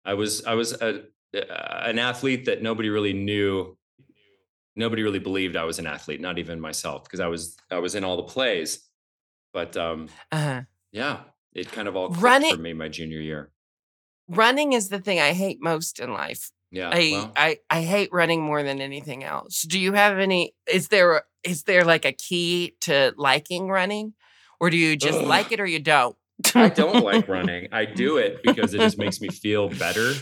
I 0.04 0.14
was. 0.14 0.44
I 0.44 0.54
was 0.54 0.72
a, 0.72 1.02
uh, 1.32 1.82
an 1.86 2.00
athlete 2.00 2.46
that 2.46 2.60
nobody 2.60 2.88
really 2.88 3.12
knew. 3.12 3.76
Nobody 4.76 5.02
really 5.02 5.18
believed 5.18 5.56
I 5.56 5.64
was 5.64 5.78
an 5.78 5.86
athlete, 5.86 6.20
not 6.20 6.38
even 6.38 6.60
myself, 6.60 7.04
because 7.04 7.20
I 7.20 7.26
was. 7.26 7.56
I 7.70 7.78
was 7.78 7.94
in 7.94 8.04
all 8.04 8.16
the 8.16 8.22
plays, 8.24 8.88
but 9.52 9.76
um, 9.76 10.08
uh-huh. 10.32 10.62
yeah, 10.92 11.20
it 11.54 11.70
kind 11.72 11.88
of 11.88 11.96
all 11.96 12.08
clicked 12.08 12.22
Running- 12.22 12.54
for 12.56 12.62
me 12.62 12.72
my 12.72 12.88
junior 12.88 13.20
year. 13.20 13.50
running 14.28 14.72
is 14.72 14.88
the 14.90 15.00
thing 15.00 15.18
i 15.18 15.32
hate 15.32 15.58
most 15.60 15.98
in 15.98 16.12
life 16.12 16.52
Yeah, 16.70 16.90
I, 16.92 17.10
well, 17.12 17.32
I 17.36 17.58
I 17.68 17.82
hate 17.82 18.10
running 18.12 18.42
more 18.42 18.62
than 18.62 18.80
anything 18.80 19.24
else. 19.24 19.62
Do 19.62 19.78
you 19.80 19.92
have 19.94 20.18
any? 20.20 20.54
Is 20.72 20.86
there 20.88 21.24
is 21.42 21.64
there 21.64 21.84
like 21.84 22.04
a 22.04 22.12
key 22.12 22.76
to 22.82 23.12
liking 23.16 23.68
running, 23.68 24.14
or 24.60 24.70
do 24.70 24.76
you 24.76 24.94
just 24.96 25.18
Ugh. 25.18 25.26
like 25.26 25.50
it 25.50 25.58
or 25.58 25.66
you 25.66 25.80
don't? 25.80 26.14
I 26.54 26.68
don't 26.68 27.02
like 27.04 27.26
running. 27.36 27.68
I 27.72 27.86
do 27.86 28.18
it 28.18 28.42
because 28.44 28.72
it 28.72 28.78
just 28.78 28.98
makes 28.98 29.20
me 29.20 29.28
feel 29.28 29.68
better. 29.68 30.12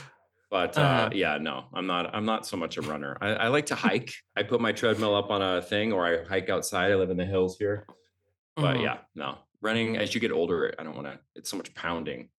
But 0.50 0.78
uh, 0.78 0.80
Uh-huh. 0.80 1.10
yeah, 1.12 1.36
no, 1.38 1.66
I'm 1.74 1.86
not. 1.86 2.14
I'm 2.14 2.24
not 2.24 2.46
so 2.46 2.56
much 2.56 2.78
a 2.78 2.82
runner. 2.82 3.16
I, 3.20 3.28
I 3.34 3.48
like 3.48 3.66
to 3.66 3.74
hike. 3.74 4.12
I 4.36 4.42
put 4.42 4.60
my 4.60 4.72
treadmill 4.72 5.14
up 5.14 5.30
on 5.30 5.42
a 5.42 5.60
thing, 5.60 5.92
or 5.92 6.06
I 6.06 6.24
hike 6.24 6.48
outside. 6.48 6.90
I 6.90 6.94
live 6.94 7.10
in 7.10 7.18
the 7.18 7.26
hills 7.26 7.58
here. 7.58 7.86
But 8.56 8.76
Mhm. 8.76 8.82
yeah, 8.82 8.98
no, 9.14 9.38
running. 9.60 9.98
As 9.98 10.14
you 10.14 10.20
get 10.20 10.32
older, 10.32 10.74
I 10.78 10.84
don't 10.84 10.94
want 10.96 11.06
to. 11.06 11.18
It's 11.36 11.50
so 11.50 11.56
much 11.58 11.74
pounding. 11.74 12.30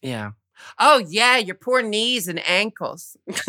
Yeah. 0.00 0.30
Oh 0.78 1.04
yeah, 1.08 1.36
your 1.36 1.54
poor 1.54 1.82
knees 1.82 2.28
and 2.28 2.40
ankles. 2.48 3.16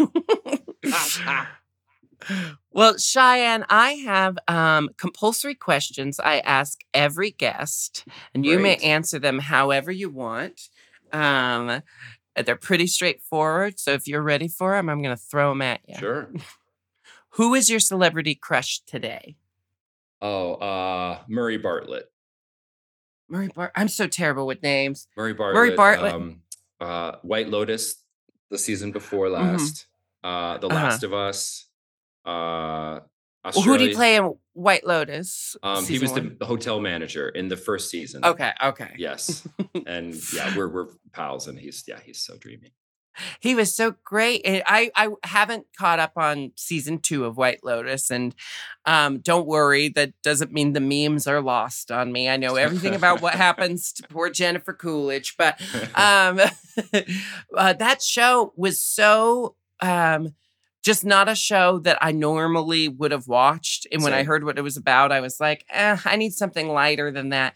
well, 2.72 2.98
Cheyenne, 2.98 3.66
I 3.70 3.94
have 3.94 4.38
um, 4.48 4.90
compulsory 4.98 5.56
questions 5.56 6.20
I 6.20 6.40
ask 6.40 6.80
every 6.94 7.32
guest, 7.32 8.06
and 8.34 8.46
you 8.46 8.60
may 8.60 8.76
answer 8.78 9.20
them 9.20 9.40
however 9.40 9.92
you 9.92 10.10
want. 10.10 10.70
Um, 11.12 11.82
they're 12.36 12.56
pretty 12.56 12.88
straightforward. 12.88 13.80
So 13.80 13.92
if 13.92 14.08
you're 14.08 14.22
ready 14.22 14.48
for 14.48 14.76
them, 14.76 14.90
I'm 14.90 15.02
going 15.02 15.16
to 15.16 15.22
throw 15.22 15.50
them 15.50 15.62
at 15.62 15.82
you. 15.88 15.96
Sure. 15.98 16.30
Who 17.34 17.54
is 17.54 17.70
your 17.70 17.80
celebrity 17.80 18.36
crush 18.36 18.80
today? 18.82 19.36
Oh, 20.22 20.54
uh, 20.56 21.20
Murray 21.28 21.58
Bartlett. 21.58 22.12
Murray 23.30 23.50
Bart. 23.54 23.72
I'm 23.76 23.88
so 23.88 24.08
terrible 24.08 24.48
with 24.48 24.64
names. 24.64 25.08
Murray 25.16 25.34
Bartlett. 25.34 25.56
Murray 25.56 25.76
Bartlett. 25.76 26.14
Um, 26.14 26.42
uh, 26.82 27.14
White 27.22 27.50
Lotus, 27.50 28.04
the 28.50 28.58
season 28.58 28.92
before 28.92 29.30
last. 29.30 29.86
Uh, 30.24 30.58
The 30.58 30.68
Mm-hmm. 30.68 30.76
Uh-huh. 30.76 30.86
Last 30.88 31.04
of 31.04 31.14
Us. 31.14 31.66
Uh, 32.26 33.00
Well, 33.44 33.64
who 33.64 33.78
did 33.78 33.90
he 33.90 33.96
play 33.96 34.18
in 34.18 34.36
White 34.54 34.86
Lotus? 34.86 35.56
Um, 35.64 35.86
he 35.86 35.98
was 35.98 36.12
one? 36.12 36.36
the 36.40 36.46
hotel 36.46 36.80
manager 36.82 37.30
in 37.30 37.48
the 37.48 37.56
first 37.56 37.90
season. 37.90 38.26
Okay, 38.26 38.52
okay. 38.62 38.94
Yes. 38.98 39.48
and 39.88 40.16
yeah, 40.34 40.56
we're 40.58 40.68
we're 40.68 40.88
pals, 41.14 41.48
and 41.48 41.58
he's 41.58 41.84
yeah, 41.88 42.00
he's 42.04 42.20
so 42.20 42.38
dreamy. 42.38 42.74
He 43.40 43.56
was 43.56 43.76
so 43.76 43.96
great. 44.04 44.42
And 44.46 44.64
I 44.66 44.92
I 44.96 45.10
haven't 45.24 45.68
caught 45.78 46.00
up 46.00 46.14
on 46.18 46.52
season 46.56 47.00
two 47.00 47.26
of 47.26 47.38
White 47.38 47.64
Lotus, 47.64 48.10
and 48.10 48.36
um, 48.86 49.20
don't 49.20 49.48
worry, 49.48 49.90
that 49.90 50.14
doesn't 50.22 50.52
mean 50.52 50.74
the 50.74 50.80
memes 50.82 51.28
are 51.28 51.42
lost 51.42 51.92
on 51.92 52.12
me. 52.12 52.30
I 52.30 52.38
know 52.38 52.56
everything 52.56 52.96
about 52.96 53.22
what 53.22 53.34
happens 53.36 53.94
to 53.94 54.04
poor 54.10 54.30
Jennifer 54.30 54.74
Coolidge, 54.74 55.36
but 55.38 55.62
um, 55.96 56.42
uh, 57.56 57.74
that 57.74 58.02
show 58.02 58.54
was 58.56 58.82
so 58.82 59.56
um, 59.82 60.34
just 60.90 61.06
not 61.06 61.30
a 61.30 61.36
show 61.36 61.78
that 61.80 62.00
I 62.02 62.12
normally 62.12 62.88
would 62.88 63.12
have 63.12 63.28
watched. 63.28 63.86
And 63.92 64.02
when 64.02 64.12
I 64.12 64.24
heard 64.24 64.44
what 64.44 64.58
it 64.58 64.64
was 64.64 64.76
about, 64.76 65.12
I 65.12 65.20
was 65.20 65.40
like, 65.40 65.64
eh, 65.70 65.98
I 66.04 66.16
need 66.16 66.34
something 66.34 66.68
lighter 66.68 67.12
than 67.12 67.30
that. 67.30 67.54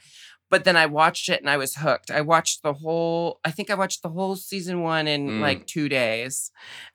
But 0.51 0.65
then 0.65 0.77
I 0.77 0.85
watched 0.85 1.29
it 1.29 1.39
and 1.41 1.49
I 1.49 1.57
was 1.57 1.73
hooked. 1.77 2.11
I 2.11 2.21
watched 2.21 2.61
the 2.61 2.73
whole, 2.73 3.39
I 3.43 3.49
think 3.49 3.71
I 3.71 3.73
watched 3.73 4.03
the 4.03 4.09
whole 4.09 4.35
season 4.35 4.83
one 4.83 5.07
in 5.07 5.21
Mm. 5.29 5.39
like 5.41 5.65
two 5.65 5.89
days. 5.89 6.51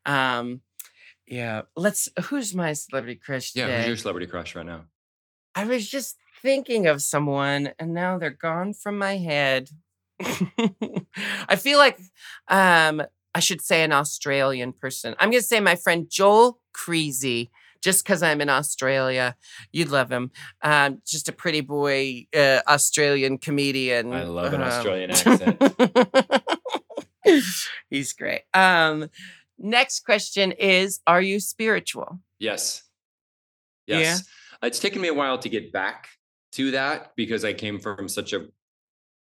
Um, 0.06 0.60
yeah. 1.26 1.62
Let's, 1.74 2.08
who's 2.26 2.54
my 2.54 2.72
celebrity 2.72 3.16
crush 3.24 3.56
yeah, 3.56 3.76
who's 3.78 3.88
your 3.88 3.96
celebrity 3.96 4.28
crush 4.28 4.54
right 4.54 4.64
now? 4.64 4.84
I 5.56 5.64
was 5.64 5.90
just 5.90 6.18
thinking 6.40 6.86
of 6.86 7.02
someone 7.02 7.70
and 7.80 7.92
now 7.92 8.16
they're 8.16 8.30
gone 8.30 8.74
from 8.74 8.96
my 8.96 9.16
head. 9.16 9.70
I 11.48 11.56
feel 11.56 11.78
like 11.78 11.98
um 12.46 13.02
I 13.38 13.40
should 13.40 13.60
say 13.62 13.84
an 13.84 13.92
Australian 13.92 14.72
person. 14.72 15.14
I'm 15.20 15.30
going 15.30 15.40
to 15.40 15.46
say 15.46 15.60
my 15.60 15.76
friend 15.76 16.10
Joel 16.10 16.58
Creasy 16.74 17.52
just 17.80 18.04
cuz 18.04 18.20
I'm 18.20 18.40
in 18.40 18.48
Australia. 18.48 19.36
You'd 19.70 19.90
love 19.90 20.10
him. 20.10 20.32
Um 20.60 21.00
just 21.06 21.28
a 21.28 21.32
pretty 21.32 21.60
boy 21.60 22.26
uh, 22.34 22.60
Australian 22.66 23.38
comedian. 23.38 24.12
I 24.12 24.24
love 24.24 24.52
an 24.54 24.62
Um, 24.62 24.68
Australian 24.68 25.10
accent. 25.14 25.62
He's 27.88 28.12
great. 28.12 28.42
Um 28.54 29.08
next 29.56 30.04
question 30.04 30.50
is 30.50 30.98
are 31.06 31.22
you 31.22 31.38
spiritual? 31.38 32.18
Yes. 32.40 32.82
Yeah? 33.86 34.00
Yes. 34.00 34.24
It's 34.62 34.80
taken 34.80 35.00
me 35.00 35.06
a 35.06 35.14
while 35.14 35.38
to 35.38 35.48
get 35.48 35.72
back 35.72 36.08
to 36.58 36.72
that 36.72 37.12
because 37.14 37.44
I 37.44 37.52
came 37.52 37.78
from 37.78 38.08
such 38.08 38.32
a 38.32 38.46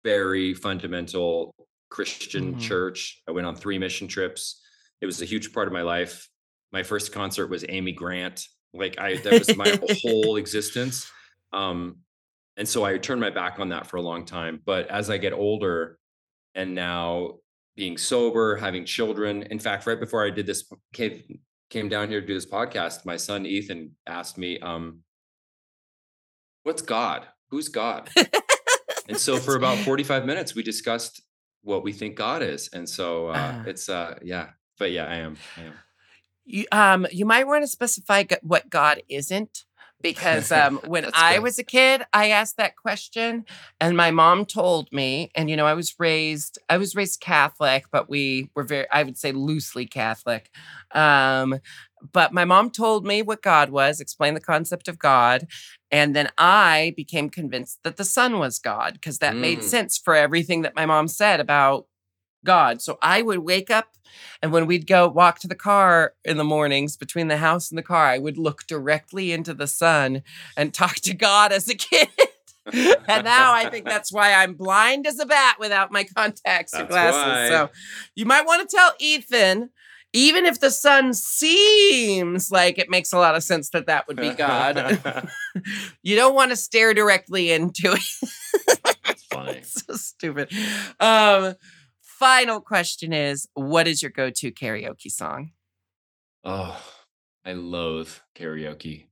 very 0.03 0.53
fundamental 0.53 1.55
Christian 1.95 2.55
Mhm. 2.55 2.59
church. 2.61 3.21
I 3.25 3.31
went 3.31 3.47
on 3.47 3.55
three 3.55 3.79
mission 3.79 4.09
trips. 4.09 4.61
It 4.99 5.05
was 5.05 5.21
a 5.21 5.25
huge 5.25 5.53
part 5.53 5.67
of 5.67 5.73
my 5.73 5.81
life. 5.81 6.27
My 6.73 6.83
first 6.83 7.13
concert 7.13 7.47
was 7.47 7.63
Amy 7.69 7.93
Grant. 7.93 8.45
Like 8.73 8.99
I 8.99 9.15
that 9.15 9.39
was 9.39 9.55
my 9.55 9.69
whole 10.01 10.35
existence. 10.35 11.09
Um 11.53 11.99
and 12.57 12.67
so 12.67 12.83
I 12.83 12.97
turned 12.97 13.21
my 13.21 13.29
back 13.29 13.59
on 13.59 13.69
that 13.69 13.87
for 13.87 13.95
a 13.95 14.01
long 14.01 14.25
time. 14.25 14.61
But 14.65 14.87
as 14.89 15.09
I 15.09 15.17
get 15.17 15.31
older 15.31 15.97
and 16.53 16.75
now 16.75 17.39
being 17.77 17.97
sober, 17.97 18.57
having 18.57 18.85
children, 18.85 19.43
in 19.43 19.59
fact, 19.59 19.87
right 19.87 19.99
before 19.99 20.25
I 20.25 20.31
did 20.31 20.45
this 20.45 20.69
came, 20.93 21.39
came 21.69 21.87
down 21.87 22.09
here 22.09 22.19
to 22.21 22.27
do 22.27 22.33
this 22.33 22.45
podcast, 22.45 23.05
my 23.05 23.17
son 23.17 23.45
Ethan 23.45 23.95
asked 24.07 24.37
me, 24.37 24.59
um, 24.59 25.03
what's 26.63 26.81
God? 26.81 27.27
Who's 27.51 27.67
God? 27.69 28.09
and 29.09 29.17
so 29.17 29.37
for 29.37 29.55
about 29.55 29.77
45 29.79 30.25
minutes, 30.25 30.55
we 30.55 30.63
discussed 30.63 31.21
what 31.65 31.83
we 31.83 31.91
think 31.91 32.15
God 32.15 32.41
is. 32.41 32.69
And 32.71 32.87
so 32.87 33.27
uh, 33.27 33.33
Ah. 33.55 33.63
it's 33.65 33.89
uh 33.89 34.17
yeah, 34.21 34.49
but 34.79 34.91
yeah, 34.91 35.05
I 35.05 35.15
am. 35.15 35.35
I 35.57 35.61
am. 35.61 35.73
You, 36.45 36.65
um, 36.71 37.07
you 37.11 37.25
might 37.25 37.47
want 37.47 37.63
to 37.63 37.67
specify 37.67 38.23
what 38.43 38.69
God 38.69 39.01
isn't, 39.09 39.65
because 40.01 40.51
um, 40.51 40.79
when 40.85 41.09
I 41.13 41.33
good. 41.35 41.43
was 41.43 41.57
a 41.57 41.63
kid, 41.63 42.03
I 42.13 42.29
asked 42.29 42.57
that 42.57 42.75
question, 42.75 43.45
and 43.81 43.97
my 43.97 44.11
mom 44.11 44.45
told 44.45 44.91
me. 44.93 45.31
And 45.33 45.49
you 45.49 45.57
know, 45.57 45.65
I 45.65 45.73
was 45.73 45.95
raised, 45.99 46.59
I 46.69 46.77
was 46.77 46.95
raised 46.95 47.19
Catholic, 47.19 47.85
but 47.91 48.09
we 48.09 48.51
were 48.55 48.63
very, 48.63 48.85
I 48.91 49.01
would 49.01 49.17
say, 49.17 49.31
loosely 49.31 49.87
Catholic. 49.87 50.51
Um, 50.91 51.59
but 52.11 52.31
my 52.31 52.45
mom 52.45 52.69
told 52.69 53.05
me 53.07 53.23
what 53.23 53.41
God 53.41 53.71
was, 53.71 53.99
explained 53.99 54.37
the 54.37 54.41
concept 54.41 54.87
of 54.87 54.99
God, 54.99 55.47
and 55.95 56.13
then 56.13 56.29
I 56.37 56.93
became 56.97 57.29
convinced 57.29 57.79
that 57.83 57.95
the 57.95 58.03
sun 58.03 58.37
was 58.37 58.59
God 58.59 58.95
because 58.95 59.19
that 59.19 59.37
made 59.37 59.59
Mm. 59.59 59.63
sense 59.63 59.97
for 59.97 60.13
everything 60.13 60.61
that 60.63 60.75
my 60.75 60.85
mom 60.85 61.07
said 61.07 61.39
about 61.39 61.87
God. 62.43 62.81
So 62.81 62.97
I 63.01 63.21
would 63.21 63.39
wake 63.39 63.71
up 63.71 63.95
and 64.41 64.51
when 64.51 64.65
we'd 64.65 64.87
go 64.87 65.07
walk 65.07 65.39
to 65.39 65.47
the 65.47 65.55
car 65.55 66.13
in 66.25 66.35
the 66.35 66.43
mornings 66.43 66.97
between 66.97 67.29
the 67.29 67.37
house 67.37 67.71
and 67.71 67.77
the 67.77 67.81
car, 67.83 68.07
I 68.07 68.17
would 68.17 68.37
look 68.37 68.67
directly 68.67 69.31
into 69.31 69.53
the 69.53 69.67
sun 69.67 70.21
and 70.57 70.73
talk 70.73 70.95
to 70.95 71.13
God 71.13 71.53
as 71.53 71.69
a 71.69 71.75
kid. 71.75 72.09
and 73.07 73.23
now 73.23 73.53
I 73.53 73.69
think 73.71 73.85
that's 73.89 74.11
why 74.11 74.33
I'm 74.33 74.53
blind 74.55 75.07
as 75.07 75.17
a 75.19 75.25
bat 75.25 75.55
without 75.61 75.93
my 75.93 76.03
contacts 76.03 76.73
or 76.77 76.83
glasses. 76.83 77.21
why. 77.23 77.47
So 77.49 77.69
you 78.15 78.25
might 78.25 78.45
want 78.45 78.69
to 78.69 78.75
tell 78.75 78.91
Ethan 78.99 79.69
even 80.15 80.45
if 80.45 80.61
the 80.61 80.71
sun 80.71 81.13
seems 81.13 82.49
like 82.49 82.77
it 82.77 82.89
makes 82.89 83.11
a 83.11 83.17
lot 83.17 83.35
of 83.35 83.43
sense 83.43 83.69
that 83.71 83.87
that 83.87 84.07
would 84.07 84.15
be 84.15 84.29
God, 84.29 84.97
you 86.03 86.15
don't 86.15 86.33
want 86.33 86.51
to 86.51 86.55
stare 86.55 86.93
directly 86.93 87.51
into 87.51 87.91
it. 87.91 88.81
That's 89.03 89.25
funny. 89.25 89.61
so 89.63 89.95
stupid. 89.95 90.53
Um, 91.01 91.55
final 92.01 92.61
question 92.61 93.11
is 93.11 93.49
what 93.55 93.89
is 93.89 94.01
your 94.01 94.11
go-to 94.11 94.53
karaoke 94.53 95.11
song? 95.11 95.51
Oh, 96.45 96.81
I 97.43 97.51
loathe 97.51 98.09
karaoke. 98.35 99.07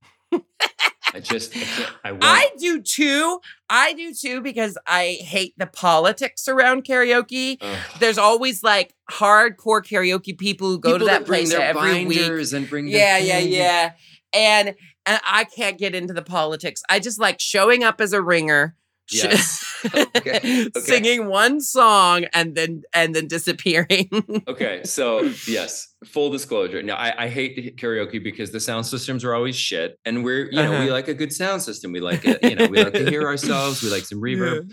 I 1.14 1.20
just, 1.20 1.56
I, 2.04 2.10
I. 2.10 2.18
I 2.22 2.50
do 2.58 2.82
too. 2.82 3.40
I 3.70 3.94
do 3.94 4.14
too 4.14 4.42
because 4.42 4.78
I 4.88 5.18
hate 5.22 5.54
the 5.58 5.68
politics 5.68 6.48
around 6.48 6.86
karaoke. 6.86 7.58
Ugh. 7.62 7.78
There's 8.00 8.18
always 8.18 8.64
like 8.64 8.94
hardcore 9.12 9.84
karaoke 9.84 10.38
people 10.38 10.70
who 10.70 10.80
go 10.80 10.94
People 10.94 11.00
to 11.08 11.14
that, 11.14 11.26
bring 11.26 11.46
place 11.48 11.54
every 11.54 12.06
week. 12.06 12.54
and 12.54 12.70
bring 12.70 12.88
Yeah, 12.88 13.18
yeah, 13.20 13.40
thing. 13.40 13.52
yeah. 13.52 13.92
And 14.34 14.76
and 15.06 15.20
I 15.26 15.44
can't 15.44 15.78
get 15.78 15.94
into 15.94 16.14
the 16.14 16.22
politics. 16.22 16.82
I 16.90 17.00
just 17.00 17.20
like 17.20 17.40
showing 17.40 17.84
up 17.84 18.00
as 18.02 18.14
a 18.14 18.22
ringer. 18.22 18.76
Yes. 19.14 19.60
Okay, 20.16 20.40
okay. 20.68 20.80
singing 20.80 21.28
one 21.28 21.60
song 21.60 22.24
and 22.34 22.56
then 22.56 22.84
and 22.94 23.14
then 23.14 23.28
disappearing. 23.28 24.08
Okay, 24.48 24.82
so 24.86 25.22
yes, 25.46 25.94
full 26.06 26.30
disclosure. 26.32 26.82
Now 26.82 26.96
I, 26.96 27.26
I 27.26 27.28
hate 27.28 27.76
karaoke 27.78 28.24
because 28.24 28.52
the 28.52 28.62
sound 28.62 28.86
systems 28.86 29.26
are 29.26 29.36
always 29.36 29.58
shit, 29.58 30.00
and 30.06 30.24
we're 30.24 30.50
you 30.52 30.64
know 30.64 30.72
we 30.72 30.78
Uh-huh. 30.88 30.94
like 30.94 31.10
a 31.10 31.14
good 31.14 31.34
sound 31.34 31.62
system. 31.64 31.92
We 31.92 32.00
like 32.00 32.24
it, 32.24 32.42
you 32.44 32.56
know, 32.56 32.68
we 32.68 32.82
like 32.82 32.94
to 32.94 33.10
hear 33.10 33.24
ourselves. 33.32 33.84
We 33.84 33.90
like 33.90 34.06
some 34.06 34.22
reverb. 34.22 34.72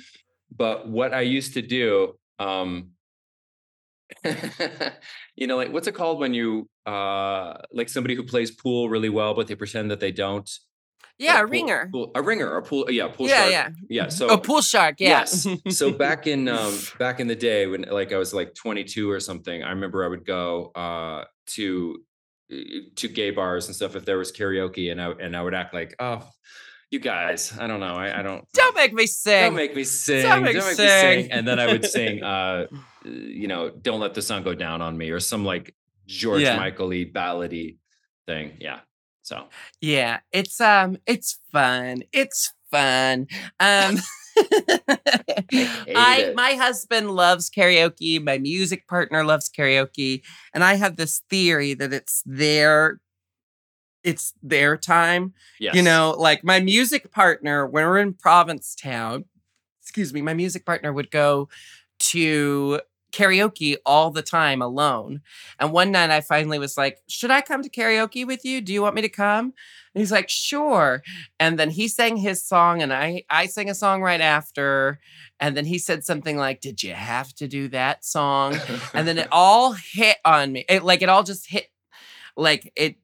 But 0.57 0.87
what 0.89 1.13
I 1.13 1.23
used 1.23 1.55
to 1.55 1.63
do, 1.63 2.15
um, 2.39 2.91
you 5.37 5.47
know, 5.47 5.57
like 5.57 5.73
what's 5.73 5.89
it 5.89 5.95
called 5.95 6.21
when 6.21 6.35
you 6.35 6.69
uh 6.87 7.55
like 7.73 7.89
somebody 7.89 8.15
who 8.15 8.23
plays 8.23 8.51
pool 8.51 8.89
really 8.89 9.09
well, 9.09 9.35
but 9.35 9.47
they 9.49 9.55
pretend 9.55 9.91
that 9.91 10.01
they 10.01 10.13
don't. 10.13 10.49
Yeah, 11.21 11.35
Like 11.35 11.43
a 11.43 11.45
pool- 11.45 11.51
ringer. 11.51 11.89
pool- 11.93 12.13
a 12.15 12.23
ringer, 12.23 12.57
a 12.57 12.63
pool, 12.63 12.91
yeah, 12.91 13.09
pool 13.09 13.29
yeah, 13.29 13.37
shark. 13.41 13.51
yeah. 13.53 13.69
yeah. 14.05 14.09
So 14.09 14.29
a 14.29 14.39
pool 14.39 14.63
shark, 14.63 14.97
yeah. 15.01 15.09
Yes. 15.21 15.47
so 15.69 15.93
back 16.07 16.27
in 16.27 16.49
um 16.49 16.77
back 16.99 17.21
in 17.21 17.27
the 17.29 17.37
day 17.37 17.67
when 17.67 17.83
like 17.83 18.13
I 18.13 18.17
was 18.17 18.33
like 18.35 18.55
22 18.55 19.11
or 19.11 19.21
something, 19.21 19.63
I 19.63 19.71
remember 19.71 20.05
I 20.05 20.09
would 20.09 20.25
go 20.27 20.73
uh 20.75 21.25
to 21.57 21.99
uh, 22.53 22.57
to 22.97 23.07
gay 23.09 23.31
bars 23.31 23.67
and 23.67 23.77
stuff 23.77 23.95
if 23.97 24.05
there 24.05 24.19
was 24.19 24.33
karaoke 24.33 24.91
and 24.91 25.01
I 25.01 25.11
and 25.11 25.37
I 25.37 25.43
would 25.43 25.55
act 25.55 25.75
like, 25.75 25.95
oh, 26.01 26.27
you 26.91 26.99
guys, 26.99 27.53
I 27.57 27.67
don't 27.69 27.81
know. 27.81 27.95
I, 27.95 28.19
I 28.19 28.23
don't 28.23 28.45
Don't 28.55 28.75
make 28.75 28.93
me 28.93 29.07
sing. 29.07 29.43
don't 29.45 29.55
make 29.55 29.77
me 29.77 29.85
sing. 29.85 30.23
Don't 30.23 30.43
make 30.43 30.55
me 30.57 30.61
sing. 30.63 30.75
sing. 30.89 31.33
And 31.33 31.47
then 31.47 31.61
I 31.61 31.67
would 31.67 31.85
sing 31.85 32.23
uh 32.35 32.67
you 33.05 33.47
know, 33.47 33.71
don't 33.71 34.01
let 34.01 34.15
the 34.15 34.23
sun 34.23 34.43
go 34.43 34.55
down 34.55 34.81
on 34.83 34.97
me 34.99 35.11
or 35.11 35.21
some 35.21 35.45
like 35.45 35.75
George 36.07 36.43
Yeah. 36.43 36.57
Michael-y 36.57 37.11
ballady 37.15 37.77
thing. 38.27 38.57
Yeah. 38.59 38.81
So 39.31 39.45
Yeah, 39.81 40.19
it's 40.33 40.61
um 40.61 40.97
it's 41.07 41.39
fun. 41.53 42.03
It's 42.13 42.53
fun. 42.71 43.29
Um 43.61 43.97
I 45.95 46.27
it. 46.27 46.35
my 46.35 46.55
husband 46.55 47.13
loves 47.13 47.49
karaoke, 47.49 48.23
my 48.23 48.39
music 48.39 48.89
partner 48.89 49.23
loves 49.25 49.49
karaoke, 49.49 50.23
and 50.53 50.65
I 50.65 50.75
have 50.75 50.97
this 50.97 51.23
theory 51.31 51.75
that 51.75 51.93
it's 51.93 52.23
their 52.27 53.01
it's 54.03 54.33
their 54.43 54.77
time. 54.77 55.35
yes. 55.61 55.77
You 55.77 55.83
know, 55.83 56.17
like 56.19 56.43
my 56.43 56.61
music 56.61 57.13
partner 57.13 57.67
when 57.67 57.85
we're 57.85 57.99
in 57.99 58.15
Provincetown, 58.15 59.27
excuse 59.83 60.13
me, 60.13 60.23
my 60.23 60.35
music 60.35 60.65
partner 60.67 60.93
would 60.93 61.11
go 61.11 61.49
to 62.01 62.81
karaoke 63.13 63.77
all 63.85 64.11
the 64.11 64.23
time 64.23 64.63
alone. 64.63 65.21
And 65.59 65.73
one 65.73 65.91
night 65.93 66.11
I 66.11 66.21
finally 66.21 66.59
was 66.59 66.77
like, 66.77 66.99
Should 67.09 67.31
I 67.31 67.41
come 67.41 67.63
to 67.63 67.71
karaoke 67.71 68.27
with 68.27 68.45
you? 68.45 68.61
Do 68.61 68.73
you 68.73 68.83
want 68.83 68.95
me 68.95 69.03
to 69.03 69.09
come? 69.09 69.53
And 69.95 70.01
he's 70.01 70.13
like, 70.13 70.29
Sure. 70.29 71.03
And 71.39 71.59
then 71.59 71.71
he 71.71 71.89
sang 71.89 72.17
his 72.17 72.45
song 72.45 72.83
and 72.83 72.93
I 72.93 73.25
I 73.29 73.47
sang 73.47 73.69
a 73.71 73.75
song 73.75 74.03
right 74.03 74.21
after. 74.21 75.01
And 75.39 75.57
then 75.57 75.65
he 75.65 75.79
said 75.79 76.05
something 76.05 76.37
like, 76.37 76.61
Did 76.61 76.83
you 76.83 76.95
have 76.95 77.33
to 77.35 77.49
do 77.49 77.69
that 77.69 78.05
song? 78.05 78.61
And 78.95 79.07
then 79.09 79.19
it 79.19 79.29
all 79.33 79.73
hit 79.73 80.19
on 80.25 80.53
me. 80.53 80.65
It 80.69 80.83
like 80.85 81.03
it 81.03 81.09
all 81.09 81.23
just 81.23 81.49
hit 81.51 81.67
like 82.37 82.73
it 82.77 82.97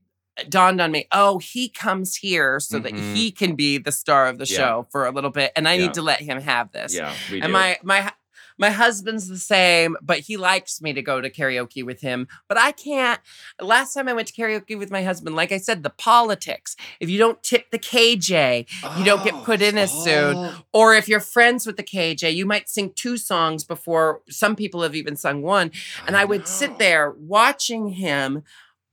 dawned 0.50 0.82
on 0.82 0.92
me, 0.92 1.07
oh, 1.12 1.38
he 1.38 1.66
comes 1.68 2.16
here 2.16 2.61
so 2.61 2.78
that 2.78 2.92
Mhm. 2.92 3.14
he 3.14 3.32
can 3.32 3.54
be 3.57 3.78
the 3.78 3.90
star 3.90 4.26
of 4.26 4.36
the 4.38 4.44
Yeah. 4.44 4.57
show 4.57 4.86
for 4.92 5.07
a 5.07 5.11
little 5.11 5.30
bit. 5.30 5.50
And 5.57 5.66
I 5.66 5.74
Yeah. 5.76 5.82
need 5.86 5.94
to 5.94 6.02
let 6.02 6.20
him 6.20 6.40
have 6.42 6.72
this. 6.72 6.94
yeah, 6.94 7.14
we 7.30 7.40
And 7.40 7.52
my 7.52 7.78
my 7.82 8.12
my 8.59 8.70
husband's 8.70 9.28
the 9.28 9.38
same, 9.38 9.96
but 10.00 10.20
he 10.20 10.36
likes 10.36 10.80
me 10.80 10.92
to 10.92 11.02
go 11.02 11.20
to 11.20 11.30
karaoke 11.30 11.84
with 11.84 12.00
him. 12.00 12.28
But 12.48 12.59
I 12.59 12.72
can't. 12.72 13.20
Last 13.61 13.94
time 13.94 14.09
I 14.09 14.12
went 14.12 14.28
to 14.28 14.34
karaoke 14.34 14.78
with 14.78 14.90
my 14.90 15.02
husband, 15.02 15.36
like 15.36 15.52
I 15.52 15.59
said, 15.59 15.82
the 15.82 15.90
politics. 15.90 16.76
If 17.00 17.11
you 17.11 17.18
don't 17.18 17.42
tip 17.42 17.70
the 17.70 17.78
KJ, 17.78 18.98
you 18.98 19.04
don't 19.04 19.24
get 19.24 19.34
put 19.44 19.62
in 19.62 19.78
as 19.78 19.92
oh, 19.94 20.04
soon. 20.04 20.36
Oh. 20.36 20.62
or 20.72 20.94
if 20.94 21.09
you're 21.09 21.20
friends 21.20 21.66
with 21.66 21.76
the 21.76 21.82
KJ, 21.82 22.34
you 22.34 22.46
might 22.46 22.68
sing 22.68 22.92
two 22.94 23.16
songs 23.16 23.64
before 23.64 24.22
some 24.28 24.57
people 24.57 24.82
have 24.82 24.94
even 24.94 25.16
sung 25.16 25.42
one. 25.42 25.70
And 26.07 26.16
I 26.16 26.24
would 26.24 26.40
know. 26.40 26.46
sit 26.46 26.78
there 26.78 27.11
watching 27.11 27.88
him 27.90 28.42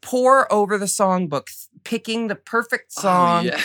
pour 0.02 0.52
over 0.52 0.78
the 0.78 0.86
songbook, 0.86 1.48
picking 1.84 2.28
the 2.28 2.36
perfect 2.36 2.94
Oh, 2.98 3.02
song 3.02 3.46
yeah. 3.46 3.62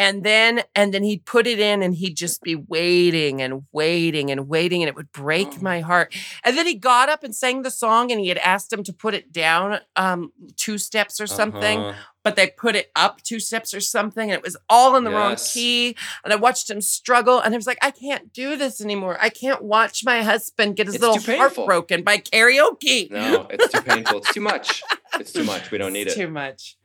And 0.00 0.24
then 0.24 0.62
and 0.74 0.92
then 0.94 1.02
he'd 1.04 1.24
put 1.26 1.46
it 1.46 1.60
in 1.60 1.82
and 1.82 1.94
he'd 1.94 2.16
just 2.16 2.40
be 2.42 2.56
waiting 2.56 3.42
and 3.42 3.62
waiting 3.70 4.30
and 4.30 4.48
waiting 4.48 4.82
and 4.82 4.88
it 4.88 4.96
would 4.96 5.12
break 5.12 5.48
Oh. 5.52 5.58
my 5.60 5.80
heart 5.80 6.08
and 6.44 6.56
then 6.56 6.66
he 6.66 6.74
got 6.74 7.08
up 7.08 7.22
and 7.22 7.34
sang 7.42 7.62
the 7.62 7.70
song 7.70 8.10
and 8.10 8.18
he 8.20 8.28
had 8.28 8.38
asked 8.38 8.72
him 8.72 8.82
to 8.84 8.92
put 8.92 9.12
it 9.14 9.30
down 9.32 9.80
um 9.96 10.32
two 10.56 10.78
steps 10.78 11.20
or 11.20 11.26
something 11.26 11.78
Uh-huh. 11.80 11.98
but 12.24 12.36
they 12.36 12.46
put 12.64 12.74
it 12.76 12.90
up 12.96 13.22
two 13.22 13.40
steps 13.40 13.74
or 13.74 13.80
something 13.80 14.30
and 14.30 14.38
it 14.38 14.42
was 14.42 14.56
all 14.68 14.96
in 14.96 15.04
the 15.04 15.10
wrong 15.10 15.36
key 15.52 15.96
and 16.24 16.32
i 16.32 16.36
watched 16.36 16.70
him 16.70 16.80
struggle 16.80 17.38
and 17.40 17.54
i 17.54 17.56
was 17.56 17.66
like 17.66 17.78
i 17.82 17.90
can't 17.90 18.32
do 18.32 18.56
this 18.56 18.80
anymore 18.80 19.18
i 19.20 19.28
can't 19.28 19.62
watch 19.62 20.02
my 20.04 20.22
husband 20.22 20.76
get 20.76 20.86
his 20.86 20.94
It's 20.96 21.04
little 21.04 21.36
heart 21.38 21.54
broken 21.72 22.02
by 22.02 22.16
karaoke 22.18 23.10
No, 23.10 23.46
it's 23.50 23.68
too 23.72 23.82
painful. 23.82 24.18
It's 24.18 24.32
too 24.32 24.40
much. 24.52 24.82
It's 25.20 25.32
too 25.32 25.44
much. 25.44 25.70
We 25.70 25.78
don't 25.78 25.92
need 25.98 26.06
It's 26.06 26.16
it. 26.16 26.20
Too 26.20 26.30
much. 26.30 26.76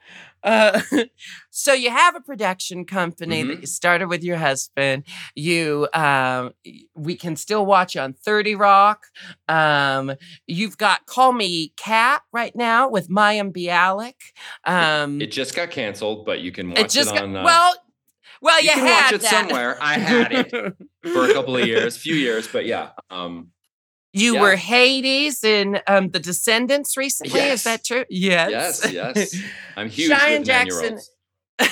Uh, 0.44 0.80
so 1.50 1.74
you 1.74 1.90
have 1.90 2.16
a 2.16 2.22
production 2.22 2.86
company 2.86 3.42
that 3.44 3.58
Mhm. 3.58 3.62
you 3.62 3.68
started 3.68 4.08
with 4.08 4.24
your 4.24 4.38
husband. 4.38 5.04
You, 5.36 5.88
um, 5.94 6.52
we 6.94 7.16
can 7.16 7.36
still 7.36 7.66
watch 7.66 7.96
you 7.96 8.02
on 8.02 8.14
Thirty 8.14 8.54
Rock. 8.56 9.08
Um, 9.50 10.14
you've 10.46 10.78
got 10.78 11.06
Call 11.08 11.32
Me 11.34 11.74
Kat 11.78 12.22
right 12.32 12.56
now 12.56 12.88
with 12.90 13.10
Mayim 13.10 13.52
Bialik. 13.52 14.34
Um, 14.66 15.20
It 15.22 15.32
just 15.32 15.56
got 15.56 15.72
canceled, 15.72 16.26
but 16.26 16.42
you 16.42 16.52
can 16.52 16.70
watch 16.70 16.80
it 16.80 16.90
just 16.92 17.10
it 17.12 17.16
got, 17.16 17.24
on. 17.24 17.36
Uh, 17.38 17.44
well, 17.44 17.76
well, 18.42 18.62
you 18.62 18.70
you, 18.70 18.76
can 18.76 18.86
had 18.86 19.04
watch 19.06 19.14
it 19.14 19.22
that. 19.22 19.32
somewhere. 19.32 19.78
I 19.82 19.94
had 19.98 20.32
it 20.32 20.52
for 21.14 21.26
a 21.30 21.34
couple 21.34 21.58
of 21.58 21.66
years, 21.66 21.98
few 21.98 22.14
years, 22.16 22.48
but 22.48 22.66
yeah. 22.68 22.90
Um, 23.10 23.50
You 24.18 24.36
Yeah. 24.36 24.42
were 24.42 24.56
Hades 24.56 25.44
in 25.44 25.80
um, 25.88 26.10
The 26.10 26.20
Descendants 26.20 26.96
recently. 26.96 27.40
Is 27.42 27.64
that 27.64 27.84
true? 27.84 28.06
Yes. 28.10 28.82
yes, 28.84 28.92
yes. 28.94 29.36
I'm 29.76 29.90
huge 29.98 30.10
Cheyenne 30.18 30.44
Jackson- 30.46 31.00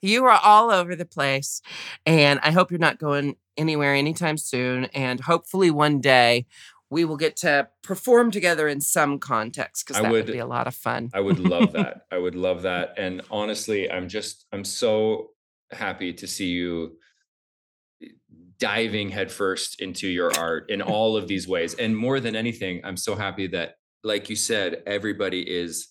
you 0.00 0.24
are 0.24 0.38
all 0.42 0.70
over 0.70 0.96
the 0.96 1.04
place 1.04 1.60
and 2.06 2.40
i 2.42 2.50
hope 2.50 2.70
you're 2.72 2.80
not 2.80 2.98
going 2.98 3.36
anywhere 3.56 3.94
anytime 3.94 4.36
soon 4.36 4.86
and 4.86 5.20
hopefully 5.20 5.70
one 5.70 6.00
day 6.00 6.44
we 6.90 7.04
will 7.04 7.16
get 7.16 7.36
to 7.36 7.68
perform 7.82 8.30
together 8.32 8.66
in 8.68 8.80
some 8.80 9.18
context 9.18 9.86
because 9.86 10.02
that 10.02 10.10
would, 10.10 10.26
would- 10.26 10.32
be 10.32 10.38
a 10.38 10.46
lot 10.46 10.66
of 10.66 10.74
fun 10.74 11.08
I 11.14 11.20
would 11.20 11.38
love 11.38 11.72
that. 11.78 12.02
I 12.10 12.18
would 12.18 12.34
love 12.34 12.62
that. 12.62 12.94
And 12.98 13.22
honestly, 13.30 13.90
I'm 13.90 14.08
just 14.08 14.44
I'm 14.52 14.64
so 14.64 15.30
happy 15.70 16.12
to 16.14 16.26
see 16.26 16.48
you 16.48 16.98
diving 18.58 19.08
headfirst 19.10 19.80
into 19.80 20.06
your 20.08 20.32
art 20.38 20.70
in 20.70 20.80
all 20.82 21.16
of 21.16 21.26
these 21.28 21.48
ways. 21.48 21.74
And 21.74 21.96
more 21.96 22.20
than 22.20 22.36
anything, 22.36 22.80
I'm 22.84 22.96
so 22.96 23.14
happy 23.16 23.48
that, 23.48 23.74
like 24.04 24.30
you 24.30 24.36
said, 24.36 24.82
everybody 24.86 25.42
is 25.42 25.88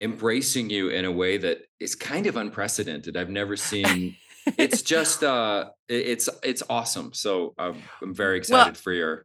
embracing 0.00 0.70
you 0.70 0.88
in 0.88 1.04
a 1.04 1.12
way 1.12 1.36
that 1.38 1.58
is 1.80 1.94
kind 1.94 2.26
of 2.26 2.36
unprecedented. 2.36 3.16
I've 3.16 3.30
never 3.30 3.56
seen. 3.56 4.16
It's 4.58 4.82
just 4.82 5.24
uh, 5.24 5.70
it's 5.88 6.28
it's 6.42 6.62
awesome. 6.68 7.14
So 7.14 7.54
um, 7.56 7.80
I'm 8.02 8.14
very 8.14 8.32
Well, 8.50 8.60
excited 8.60 8.76
for 8.76 8.92
your. 8.92 9.24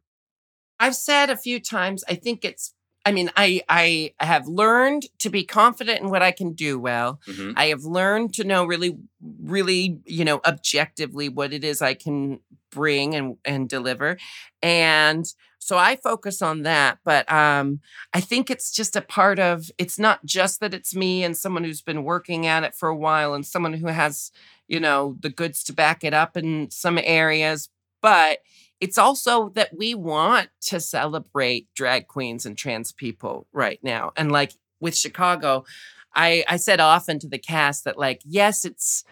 i've 0.78 0.94
said 0.96 1.28
a 1.28 1.36
few 1.36 1.60
times 1.60 2.02
i 2.08 2.14
think 2.14 2.42
it's 2.42 2.72
i 3.06 3.12
mean 3.12 3.30
i 3.36 3.62
i 3.68 4.12
have 4.18 4.46
learned 4.46 5.04
to 5.18 5.30
be 5.30 5.44
confident 5.44 6.00
in 6.00 6.10
what 6.10 6.22
i 6.22 6.30
can 6.30 6.52
do 6.52 6.78
well 6.78 7.20
Mhm. 7.28 7.54
I 7.56 7.66
have 7.66 7.84
learned 7.84 8.34
to 8.34 8.44
know 8.44 8.64
really, 8.64 8.96
really, 9.42 9.98
you 10.04 10.24
know, 10.24 10.40
objectively 10.46 11.28
what 11.28 11.52
it 11.52 11.64
is 11.64 11.82
I 11.82 11.94
can 11.94 12.40
bring 12.70 13.14
and 13.14 13.36
and 13.44 13.68
deliver. 13.68 14.16
And 14.62 15.26
so 15.58 15.76
I 15.76 15.96
focus 15.96 16.40
on 16.42 16.62
that. 16.62 16.98
But 17.04 17.30
um, 17.30 17.80
I 18.14 18.20
think 18.20 18.50
it's 18.50 18.72
just 18.72 18.96
a 18.96 19.00
part 19.02 19.38
of 19.38 19.70
it's 19.78 19.98
not 19.98 20.24
just 20.24 20.60
that 20.60 20.74
it's 20.74 20.94
me 20.94 21.22
and 21.24 21.36
someone 21.36 21.64
who's 21.64 21.82
been 21.82 22.04
working 22.04 22.46
at 22.46 22.64
it 22.64 22.74
for 22.74 22.88
a 22.88 22.96
while 22.96 23.34
and 23.34 23.44
someone 23.46 23.74
who 23.74 23.88
has, 23.88 24.30
you 24.68 24.80
know, 24.80 25.16
the 25.20 25.30
goods 25.30 25.62
to 25.64 25.72
back 25.72 26.04
it 26.04 26.14
up 26.14 26.36
in 26.36 26.70
some 26.70 26.98
areas, 27.02 27.68
but 28.00 28.38
it's 28.80 28.98
also 28.98 29.50
that 29.50 29.76
we 29.76 29.94
want 29.94 30.48
to 30.62 30.80
celebrate 30.80 31.68
drag 31.74 32.08
queens 32.08 32.46
and 32.46 32.56
trans 32.56 32.92
people 32.92 33.46
right 33.52 33.78
now. 33.82 34.12
And 34.16 34.32
like 34.32 34.52
with 34.80 34.96
Chicago, 34.96 35.64
I 36.14 36.44
I 36.48 36.56
said 36.56 36.80
often 36.80 37.18
to 37.20 37.28
the 37.28 37.38
cast 37.38 37.84
that 37.84 37.98
like 37.98 38.22
yes, 38.24 38.64
it's 38.64 39.04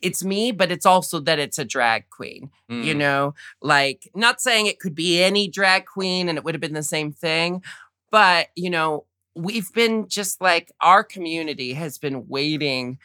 it's 0.00 0.24
me, 0.24 0.52
but 0.52 0.70
it's 0.70 0.86
also 0.86 1.20
that 1.20 1.38
it's 1.38 1.58
a 1.58 1.64
drag 1.64 2.08
queen. 2.10 2.50
Mm. 2.70 2.84
You 2.84 2.94
know, 2.94 3.34
like 3.60 4.08
not 4.14 4.40
saying 4.40 4.66
it 4.66 4.78
could 4.78 4.94
be 4.94 5.22
any 5.22 5.48
drag 5.48 5.86
queen 5.86 6.28
and 6.28 6.38
it 6.38 6.44
would 6.44 6.54
have 6.54 6.60
been 6.60 6.74
the 6.74 6.82
same 6.82 7.12
thing, 7.12 7.62
but 8.10 8.48
you 8.54 8.70
know, 8.70 9.06
we've 9.34 9.72
been 9.72 10.08
just 10.08 10.40
like 10.40 10.72
our 10.80 11.04
community 11.04 11.74
has 11.74 11.98
been 11.98 12.28
waiting 12.28 12.98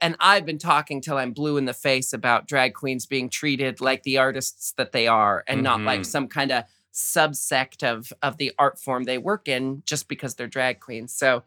and 0.00 0.16
I've 0.20 0.46
been 0.46 0.58
talking 0.58 1.00
till 1.00 1.16
I'm 1.16 1.32
blue 1.32 1.56
in 1.56 1.64
the 1.64 1.74
face 1.74 2.12
about 2.12 2.46
drag 2.46 2.74
queens 2.74 3.06
being 3.06 3.28
treated 3.28 3.80
like 3.80 4.02
the 4.02 4.18
artists 4.18 4.72
that 4.76 4.92
they 4.92 5.06
are 5.06 5.44
and 5.46 5.58
mm-hmm. 5.58 5.64
not 5.64 5.80
like 5.80 6.00
mm-hmm. 6.00 6.04
some 6.04 6.28
kind 6.28 6.52
of 6.52 6.64
subsect 6.92 7.82
of 7.82 8.12
of 8.22 8.36
the 8.36 8.52
art 8.58 8.78
form 8.78 9.04
they 9.04 9.18
work 9.18 9.48
in 9.48 9.82
just 9.86 10.08
because 10.08 10.34
they're 10.34 10.46
drag 10.46 10.80
queens. 10.80 11.12
So 11.12 11.42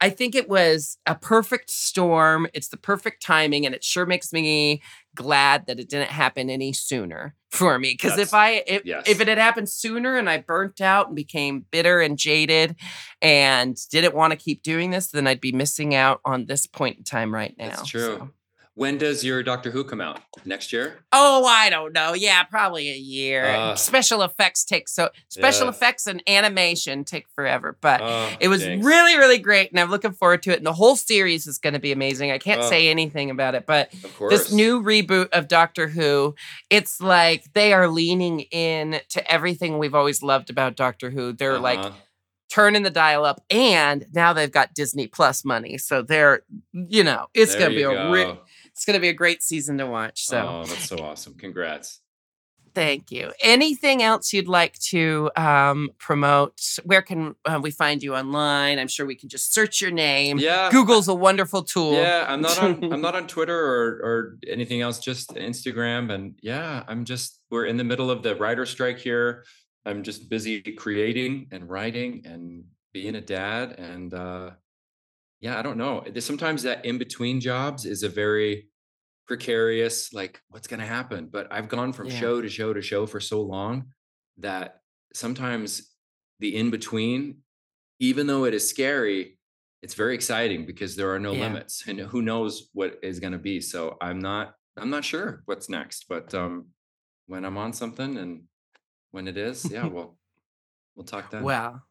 I 0.00 0.10
think 0.10 0.34
it 0.34 0.48
was 0.48 0.98
a 1.06 1.14
perfect 1.14 1.70
storm. 1.70 2.46
It's 2.54 2.68
the 2.68 2.76
perfect 2.76 3.22
timing 3.22 3.66
and 3.66 3.74
it 3.74 3.84
sure 3.84 4.06
makes 4.06 4.32
me 4.32 4.82
glad 5.14 5.66
that 5.66 5.78
it 5.78 5.88
didn't 5.88 6.10
happen 6.10 6.48
any 6.48 6.72
sooner 6.72 7.34
for 7.50 7.78
me 7.78 7.92
because 7.92 8.18
if 8.18 8.32
I 8.32 8.62
if, 8.66 8.84
yes. 8.84 9.04
if 9.06 9.20
it 9.20 9.28
had 9.28 9.38
happened 9.38 9.68
sooner 9.68 10.16
and 10.16 10.28
I 10.30 10.38
burnt 10.38 10.80
out 10.80 11.08
and 11.08 11.16
became 11.16 11.66
bitter 11.70 12.00
and 12.00 12.18
jaded 12.18 12.76
and 13.20 13.76
didn't 13.90 14.14
want 14.14 14.32
to 14.32 14.36
keep 14.36 14.62
doing 14.62 14.90
this, 14.90 15.08
then 15.08 15.26
I'd 15.26 15.40
be 15.40 15.52
missing 15.52 15.94
out 15.94 16.20
on 16.24 16.46
this 16.46 16.66
point 16.66 16.98
in 16.98 17.04
time 17.04 17.34
right 17.34 17.54
now. 17.58 17.68
That's 17.68 17.86
true. 17.86 18.16
So. 18.18 18.30
When 18.76 18.98
does 18.98 19.24
your 19.24 19.42
Doctor 19.42 19.70
Who 19.70 19.84
come 19.84 20.02
out? 20.02 20.20
Next 20.44 20.70
year? 20.70 20.98
Oh, 21.10 21.46
I 21.46 21.70
don't 21.70 21.94
know. 21.94 22.12
Yeah, 22.12 22.42
probably 22.42 22.90
a 22.90 22.96
year. 22.96 23.46
Uh, 23.46 23.74
special 23.74 24.20
effects 24.20 24.66
take 24.66 24.86
so 24.86 25.08
special 25.30 25.64
yeah. 25.64 25.70
effects 25.70 26.06
and 26.06 26.22
animation 26.28 27.02
take 27.02 27.26
forever, 27.34 27.78
but 27.80 28.02
uh, 28.02 28.28
it 28.38 28.48
was 28.48 28.62
thanks. 28.62 28.84
really 28.84 29.16
really 29.16 29.38
great 29.38 29.70
and 29.70 29.80
I'm 29.80 29.90
looking 29.90 30.12
forward 30.12 30.42
to 30.42 30.52
it 30.52 30.58
and 30.58 30.66
the 30.66 30.74
whole 30.74 30.94
series 30.94 31.46
is 31.46 31.56
going 31.56 31.72
to 31.72 31.80
be 31.80 31.90
amazing. 31.90 32.30
I 32.30 32.36
can't 32.36 32.60
uh, 32.60 32.68
say 32.68 32.90
anything 32.90 33.30
about 33.30 33.54
it, 33.54 33.64
but 33.64 33.90
this 34.28 34.52
new 34.52 34.82
reboot 34.82 35.30
of 35.30 35.48
Doctor 35.48 35.88
Who, 35.88 36.34
it's 36.68 37.00
like 37.00 37.50
they 37.54 37.72
are 37.72 37.88
leaning 37.88 38.40
in 38.40 39.00
to 39.08 39.32
everything 39.32 39.78
we've 39.78 39.94
always 39.94 40.22
loved 40.22 40.50
about 40.50 40.76
Doctor 40.76 41.08
Who. 41.08 41.32
They're 41.32 41.52
uh-huh. 41.52 41.62
like 41.62 41.92
turning 42.50 42.82
the 42.82 42.90
dial 42.90 43.24
up 43.24 43.40
and 43.50 44.06
now 44.12 44.34
they've 44.34 44.52
got 44.52 44.74
Disney 44.74 45.06
Plus 45.06 45.44
money. 45.46 45.78
So 45.78 46.02
they're, 46.02 46.42
you 46.72 47.02
know, 47.02 47.28
it's 47.32 47.54
going 47.54 47.70
to 47.70 47.76
be 47.76 47.82
go. 47.82 47.90
a 47.90 48.10
real 48.10 48.38
it's 48.76 48.84
going 48.84 48.94
to 48.94 49.00
be 49.00 49.08
a 49.08 49.14
great 49.14 49.42
season 49.42 49.78
to 49.78 49.86
watch. 49.86 50.26
So, 50.26 50.38
oh, 50.38 50.64
that's 50.66 50.86
so 50.86 50.98
awesome! 50.98 51.34
Congrats. 51.34 52.00
Thank 52.74 53.10
you. 53.10 53.32
Anything 53.42 54.02
else 54.02 54.34
you'd 54.34 54.48
like 54.48 54.78
to 54.90 55.30
um, 55.34 55.92
promote? 55.96 56.60
Where 56.84 57.00
can 57.00 57.34
uh, 57.46 57.58
we 57.62 57.70
find 57.70 58.02
you 58.02 58.14
online? 58.14 58.78
I'm 58.78 58.86
sure 58.86 59.06
we 59.06 59.14
can 59.14 59.30
just 59.30 59.54
search 59.54 59.80
your 59.80 59.90
name. 59.90 60.38
Yeah, 60.38 60.68
Google's 60.70 61.08
a 61.08 61.14
wonderful 61.14 61.62
tool. 61.62 61.94
Yeah, 61.94 62.26
I'm 62.28 62.42
not 62.42 62.62
on. 62.62 62.92
I'm 62.92 63.00
not 63.00 63.14
on 63.14 63.26
Twitter 63.28 63.58
or 63.58 63.86
or 64.04 64.38
anything 64.46 64.82
else. 64.82 64.98
Just 64.98 65.34
Instagram, 65.36 66.12
and 66.12 66.38
yeah, 66.42 66.84
I'm 66.86 67.06
just. 67.06 67.40
We're 67.50 67.64
in 67.64 67.78
the 67.78 67.84
middle 67.84 68.10
of 68.10 68.22
the 68.22 68.36
writer 68.36 68.66
strike 68.66 68.98
here. 68.98 69.44
I'm 69.86 70.02
just 70.02 70.28
busy 70.28 70.60
creating 70.60 71.46
and 71.52 71.70
writing 71.70 72.26
and 72.26 72.64
being 72.92 73.14
a 73.14 73.22
dad, 73.22 73.76
and 73.78 74.12
uh, 74.12 74.50
yeah, 75.40 75.58
I 75.58 75.62
don't 75.62 75.76
know. 75.76 76.04
Sometimes 76.18 76.62
that 76.62 76.84
in 76.84 76.98
between 76.98 77.40
jobs 77.40 77.84
is 77.84 78.02
a 78.02 78.08
very 78.08 78.68
precarious, 79.26 80.12
like, 80.12 80.40
what's 80.48 80.66
going 80.66 80.80
to 80.80 80.86
happen? 80.86 81.28
But 81.30 81.48
I've 81.50 81.68
gone 81.68 81.92
from 81.92 82.08
yeah. 82.08 82.18
show 82.18 82.40
to 82.40 82.48
show 82.48 82.72
to 82.72 82.80
show 82.80 83.06
for 83.06 83.20
so 83.20 83.42
long 83.42 83.86
that 84.38 84.80
sometimes 85.12 85.90
the 86.40 86.56
in 86.56 86.70
between, 86.70 87.38
even 87.98 88.26
though 88.26 88.44
it 88.44 88.54
is 88.54 88.68
scary, 88.68 89.38
it's 89.82 89.94
very 89.94 90.14
exciting 90.14 90.66
because 90.66 90.96
there 90.96 91.12
are 91.12 91.20
no 91.20 91.32
yeah. 91.32 91.48
limits 91.48 91.84
and 91.86 91.98
who 91.98 92.22
knows 92.22 92.70
what 92.72 92.98
is 93.02 93.20
going 93.20 93.32
to 93.32 93.38
be. 93.38 93.60
So 93.60 93.96
I'm 94.00 94.18
not, 94.18 94.54
I'm 94.76 94.90
not 94.90 95.04
sure 95.04 95.42
what's 95.44 95.68
next, 95.68 96.06
but 96.08 96.34
um, 96.34 96.68
when 97.26 97.44
I'm 97.44 97.58
on 97.58 97.72
something 97.72 98.16
and 98.16 98.44
when 99.10 99.28
it 99.28 99.36
is, 99.36 99.70
yeah, 99.70 99.86
well, 99.86 100.16
we'll 100.94 101.04
talk 101.04 101.30
then. 101.30 101.42
Well, 101.42 101.82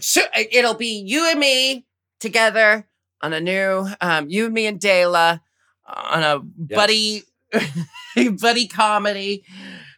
sure, 0.00 0.26
it'll 0.34 0.74
be 0.74 1.02
you 1.06 1.30
and 1.30 1.38
me 1.38 1.86
together 2.20 2.86
on 3.22 3.32
a 3.32 3.40
new 3.40 3.86
um, 4.00 4.28
you, 4.28 4.50
me, 4.50 4.66
and 4.66 4.80
Dela 4.80 5.40
on 5.86 6.22
a 6.22 6.40
yes. 6.68 6.76
buddy 6.76 7.22
buddy 8.40 8.68
comedy. 8.68 9.44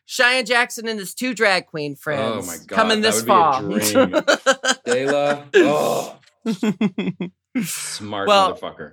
Cheyenne 0.06 0.46
Jackson 0.46 0.86
and 0.86 0.98
his 1.00 1.14
two 1.14 1.34
drag 1.34 1.66
queen 1.66 1.96
friends. 1.96 2.44
Oh 2.44 2.46
my 2.46 2.56
god, 2.58 2.68
coming 2.68 3.00
this 3.00 3.22
fall. 3.22 3.60
Dela, 4.84 5.48
oh, 5.54 6.18
smart 7.62 8.28
well, 8.28 8.54
motherfucker. 8.54 8.92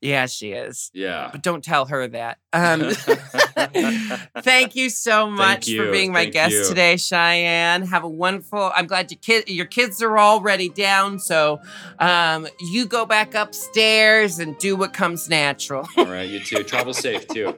Yeah, 0.00 0.26
she 0.26 0.52
is. 0.52 0.90
Yeah. 0.94 1.28
But 1.32 1.42
don't 1.42 1.64
tell 1.64 1.86
her 1.86 2.06
that. 2.08 2.38
Um, 2.52 2.90
thank 4.42 4.76
you 4.76 4.90
so 4.90 5.28
much 5.30 5.66
you. 5.66 5.84
for 5.84 5.90
being 5.90 6.12
my 6.12 6.22
thank 6.22 6.34
guest 6.34 6.54
you. 6.54 6.64
today, 6.68 6.96
Cheyenne. 6.96 7.82
Have 7.82 8.04
a 8.04 8.08
wonderful. 8.08 8.70
I'm 8.74 8.86
glad 8.86 9.10
your 9.10 9.18
kid 9.20 9.48
your 9.48 9.66
kids 9.66 10.00
are 10.02 10.18
already 10.18 10.68
down, 10.68 11.18
so 11.18 11.60
um, 11.98 12.46
you 12.60 12.86
go 12.86 13.06
back 13.06 13.34
upstairs 13.34 14.38
and 14.38 14.56
do 14.58 14.76
what 14.76 14.92
comes 14.92 15.28
natural. 15.28 15.86
All 15.96 16.06
right, 16.06 16.28
you 16.28 16.40
too. 16.40 16.62
Travel 16.62 16.94
safe 16.94 17.26
too. 17.26 17.56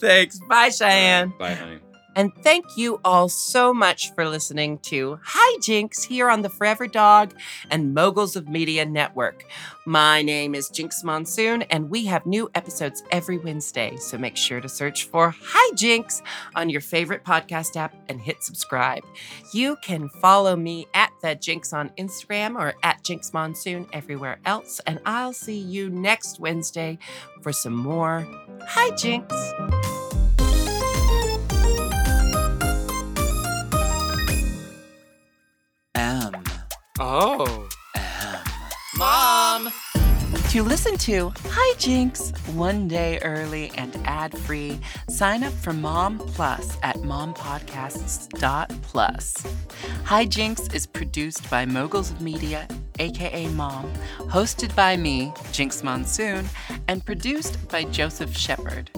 Thanks. 0.00 0.38
Bye, 0.48 0.68
Cheyenne. 0.68 1.30
Right. 1.30 1.38
Bye, 1.38 1.54
honey. 1.54 1.78
And 2.16 2.34
thank 2.42 2.76
you 2.76 3.00
all 3.04 3.28
so 3.28 3.74
much 3.74 4.14
for 4.14 4.28
listening 4.28 4.78
to 4.78 5.18
Hi 5.22 5.44
Hijinks 5.58 6.04
here 6.04 6.30
on 6.30 6.42
the 6.42 6.48
Forever 6.48 6.86
Dog 6.86 7.34
and 7.70 7.94
Moguls 7.94 8.36
of 8.36 8.48
Media 8.48 8.84
Network. 8.84 9.44
My 9.86 10.22
name 10.22 10.54
is 10.54 10.70
Jinkx 10.70 11.04
Monsoon, 11.04 11.62
and 11.62 11.90
we 11.90 12.06
have 12.06 12.24
new 12.24 12.50
episodes 12.54 13.02
every 13.10 13.38
Wednesday. 13.38 13.96
So 13.96 14.16
make 14.16 14.36
sure 14.36 14.60
to 14.60 14.68
search 14.68 15.04
for 15.04 15.34
Hi 15.38 15.64
Hijinks 15.74 16.22
on 16.54 16.70
your 16.70 16.80
favorite 16.80 17.24
podcast 17.24 17.76
app 17.76 17.94
and 18.08 18.20
hit 18.20 18.42
subscribe. 18.42 19.04
You 19.52 19.76
can 19.82 20.08
follow 20.08 20.56
me 20.56 20.86
at 20.94 21.12
the 21.22 21.28
Jinkx 21.28 21.72
on 21.72 21.90
Instagram 21.98 22.56
or 22.58 22.74
at 22.82 23.02
Jinkx 23.02 23.32
Monsoon 23.32 23.86
everywhere 23.92 24.38
else. 24.44 24.80
And 24.86 25.00
I'll 25.04 25.32
see 25.32 25.58
you 25.58 25.90
next 25.90 26.40
Wednesday 26.40 26.98
for 27.42 27.52
some 27.52 27.74
more 27.74 28.26
Hijinks. 28.62 30.03
Oh. 37.00 37.68
Mom! 38.96 39.72
To 40.50 40.62
listen 40.62 40.96
to 40.98 41.32
Hi 41.46 41.74
Jinkx 41.76 42.30
one 42.54 42.86
day 42.86 43.18
early 43.22 43.72
and 43.76 43.96
ad 44.04 44.38
free, 44.38 44.78
sign 45.08 45.42
up 45.42 45.52
for 45.54 45.72
Mom 45.72 46.20
Plus 46.20 46.78
at 46.84 46.94
mompodcasts.plus. 46.98 49.46
Hi 50.04 50.24
Jinkx 50.24 50.72
is 50.72 50.86
produced 50.86 51.50
by 51.50 51.66
Moguls 51.66 52.12
of 52.12 52.20
Media, 52.20 52.68
aka 53.00 53.48
Mom, 53.48 53.92
hosted 54.18 54.72
by 54.76 54.96
me, 54.96 55.32
Jinkx 55.50 55.82
Monsoon, 55.82 56.48
and 56.86 57.04
produced 57.04 57.68
by 57.68 57.82
Joseph 57.82 58.36
Shepard. 58.36 58.92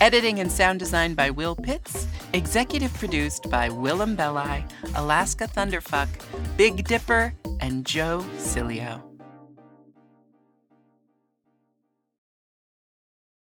Editing 0.00 0.40
and 0.40 0.50
sound 0.50 0.78
design 0.80 1.14
by 1.14 1.30
Will 1.30 1.54
Pitts. 1.54 2.06
Executive 2.32 2.92
produced 2.94 3.48
by 3.48 3.68
Willam 3.68 4.16
Belli, 4.16 4.64
Alaska 4.96 5.46
Thunderfuck, 5.46 6.08
Big 6.56 6.84
Dipper, 6.84 7.32
and 7.60 7.86
Joe 7.86 8.24
Cilio. 8.36 9.13